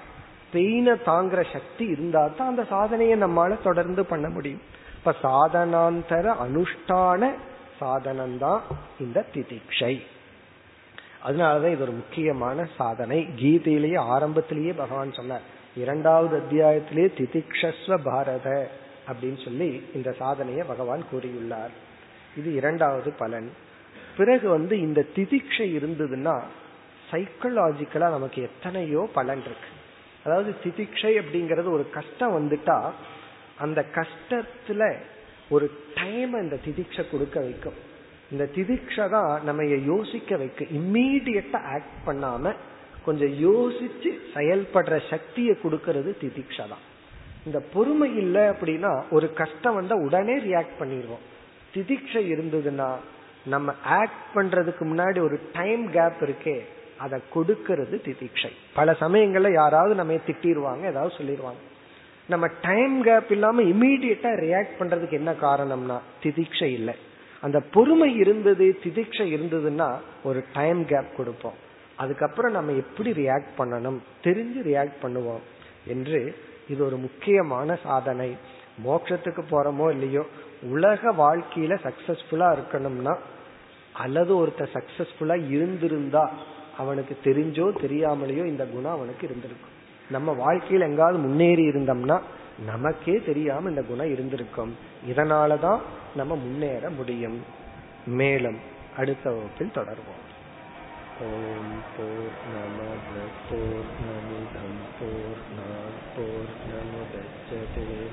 பெயினை 0.53 0.95
தாங்குற 1.07 1.45
சக்தி 1.53 1.85
இருந்தா 1.85 2.27
தான் 2.27 2.49
அந்த 2.49 2.65
சாதனையை 2.65 3.19
நம்மால 3.19 3.63
தொடர்ந்து 3.63 4.05
பண்ண 4.05 4.29
முடியும். 4.29 4.61
இப்ப 4.99 5.15
சாதனாந்தர 5.23 6.35
அனுஷ்டான 6.47 7.33
சாதனம்தான் 7.85 8.61
இந்த 9.01 9.25
திதிக்ஷை. 9.35 10.01
அதனாலதான் 11.25 11.73
இது 11.73 11.83
ஒரு 11.83 11.93
முக்கியமான 11.93 12.69
சாதனை. 12.77 13.29
கீதையிலேயே 13.37 13.99
ஆரம்பத்திலேயே 13.99 14.73
பகவான் 14.73 15.13
சொன்னார் 15.13 15.41
இரண்டாவது 15.77 16.43
அத்தியாயத்திலேயே 16.43 17.09
திதிக்ஷஸ்வ 17.19 18.01
பாரத 18.05 18.71
அப்படின்னு 19.09 19.45
சொல்லி 19.45 19.85
இந்த 19.95 20.13
சாதனையை 20.13 20.67
பகவான் 20.67 21.05
கூறியுள்ளார். 21.13 21.73
இது 22.37 22.55
இரண்டாவது 22.55 23.13
பலன். 23.13 23.53
பிறகு 24.17 24.49
வந்து 24.49 24.81
இந்த 24.81 25.05
திதிக்ஷை 25.15 25.67
இருந்ததுன்னா 25.79 26.41
சைக்கலாஜிக்கலா 27.11 28.11
நமக்கு 28.11 28.43
எத்தனையோ 28.43 29.09
பலன் 29.15 29.41
இருக்கு. 29.41 29.69
அதாவது 30.25 30.55
திதிக்ஷை 30.65 31.23
அப்படிங்கறது 31.23 31.71
ஒரு 31.71 31.91
கஷ்டம் 31.91 32.35
வந்துட்டா 32.35 32.91
அந்த 33.59 33.85
கஷ்டத்துல 33.95 34.97
ஒரு 35.49 35.71
டைம் 35.95 36.35
இந்த 36.43 36.59
திதிக்ஷை 36.65 37.11
கொடுக்க 37.11 37.41
வைக்கும். 37.41 37.73
இந்த 38.31 38.49
திதிக்ஷை 38.55 39.11
தான் 39.11 39.45
நம்ம 39.45 39.65
யோசிக்க 39.65 40.37
வைக்க 40.37 40.65
இம்மீடியட்டா 40.65 41.63
ஆக்ட் 41.65 41.99
பண்ணாம 42.07 42.55
கொஞ்சம் 43.05 43.35
யோசிச்சு 43.43 44.11
செயல்படுற 44.35 45.01
சக்தியை 45.11 45.57
கொடுக்கறது 45.63 46.15
திதிக்ஷா 46.21 46.69
தான். 46.69 46.85
இந்த 47.47 47.61
பொறுமை 47.61 48.17
இல்லை 48.17 48.43
அப்படின்னா 48.43 49.03
ஒரு 49.11 49.33
கஷ்டம் 49.33 49.75
வந்தா 49.75 49.95
உடனே 49.95 50.37
ரியாக்ட் 50.39 50.81
பண்ணிடுவோம். 50.81 51.25
திதிக்ஷை 51.75 52.23
இருந்ததுன்னா 52.35 52.95
நம்ம 53.47 53.75
ஆக்ட் 53.85 54.25
பண்றதுக்கு 54.35 54.81
முன்னாடி 54.81 55.21
ஒரு 55.21 55.41
டைம் 55.53 55.91
கேப் 55.91 56.23
இருக்கே 56.23 56.61
அதை 56.99 57.21
கொடுக்கறது 57.35 57.97
திதிக்ஷை. 58.07 58.51
பல 58.75 58.97
சமயங்கள்ல 59.01 59.53
யாராவது 59.53 59.95
நம்ம 59.95 60.13
திட்டிடுவாங்க 60.13 60.81
ஏதாவது 60.81 61.15
சொல்லிடுவாங்க. 61.19 61.63
நம்ம 62.29 62.47
டைம் 62.63 63.03
கேப் 63.03 63.31
இல்லாம 63.31 63.63
இமீடியட்டா 63.63 64.31
ரியாக்ட் 64.45 64.79
பண்றதுக்கு 64.79 65.17
என்ன 65.21 65.33
காரணம்னா 65.33 65.97
திதிக்ஷை 66.23 66.71
இல்லை. 66.79 66.95
அந்த 67.41 67.59
பொறுமை 67.75 68.11
இருந்தது 68.17 68.67
திதிக்ஷை 68.85 69.27
இருந்ததுன்னா 69.37 69.89
ஒரு 70.23 70.41
டைம் 70.53 70.81
கேப் 70.87 71.11
கொடுப்போம். 71.17 71.59
அதுக்கப்புறம் 71.97 72.53
நம்ம 72.53 72.73
எப்படி 72.73 73.11
ரியாக்ட் 73.13 73.53
பண்ணணும் 73.59 73.99
தெரிஞ்சு 74.23 74.61
ரியாக்ட் 74.71 74.99
பண்ணுவோம் 75.03 75.45
என்று 75.87 76.21
இது 76.69 76.81
ஒரு 76.87 76.97
முக்கியமான 76.97 77.77
சாதனை. 77.83 78.31
மோட்சத்துக்கு 78.85 79.43
போறோமோ 79.51 79.91
இல்லையோ 79.91 80.25
உலக 80.75 81.13
வாழ்க்கையில 81.13 81.75
சக்சஸ்ஃபுல்லா 81.87 82.49
இருக்கணும்னா 82.57 83.15
அல்லது 84.05 84.33
ஒருத்தர் 84.41 84.75
சக்சஸ்ஃபுல்லா 84.77 85.37
இருந்திருந்தா 85.51 86.25
அவனுக்கு 86.79 87.17
தெரிஞ்சோ 87.25 87.67
தெரியாமலேயோ 87.85 88.45
இந்த 88.53 88.65
குணம் 88.67 88.93
அவனுக்கு 88.93 89.27
இருந்திருக்கும். 89.29 89.74
நம்ம 90.11 90.33
வாழ்க்கையில் 90.33 90.81
எங்காவது 90.81 91.19
முன்னேறி 91.19 91.69
இருந்தோம்னா 91.69 92.21
நமக்கே 92.67 93.13
தெரியாம 93.13 93.69
இந்த 93.69 93.83
குணம் 93.83 94.11
இருந்திருக்கும். 94.11 94.77
இதனாலதான் 95.09 95.81
நம்ம 96.17 96.37
முன்னேற 96.37 96.91
முடியும். 96.91 97.45
மேலும் 98.07 98.59
அடுத்த 98.97 99.31
வகுப்பில் 99.31 99.71
தொடர்வோம். 99.75 100.23
ஓம் 101.21 101.83
போர் 101.97 102.33
நமத 102.53 103.13
போர் 103.51 103.91
நமிதம் 104.05 104.81
போர் 105.01 105.43
போர் 106.17 106.55
நமுதச்சதே 106.71 108.07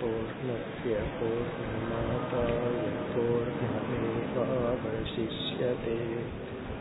பூர்ணய 0.00 0.96
பூர்ணமாதாய 1.18 2.80
பூர்ணமேவாவசிஷ்யதே. 3.14 5.98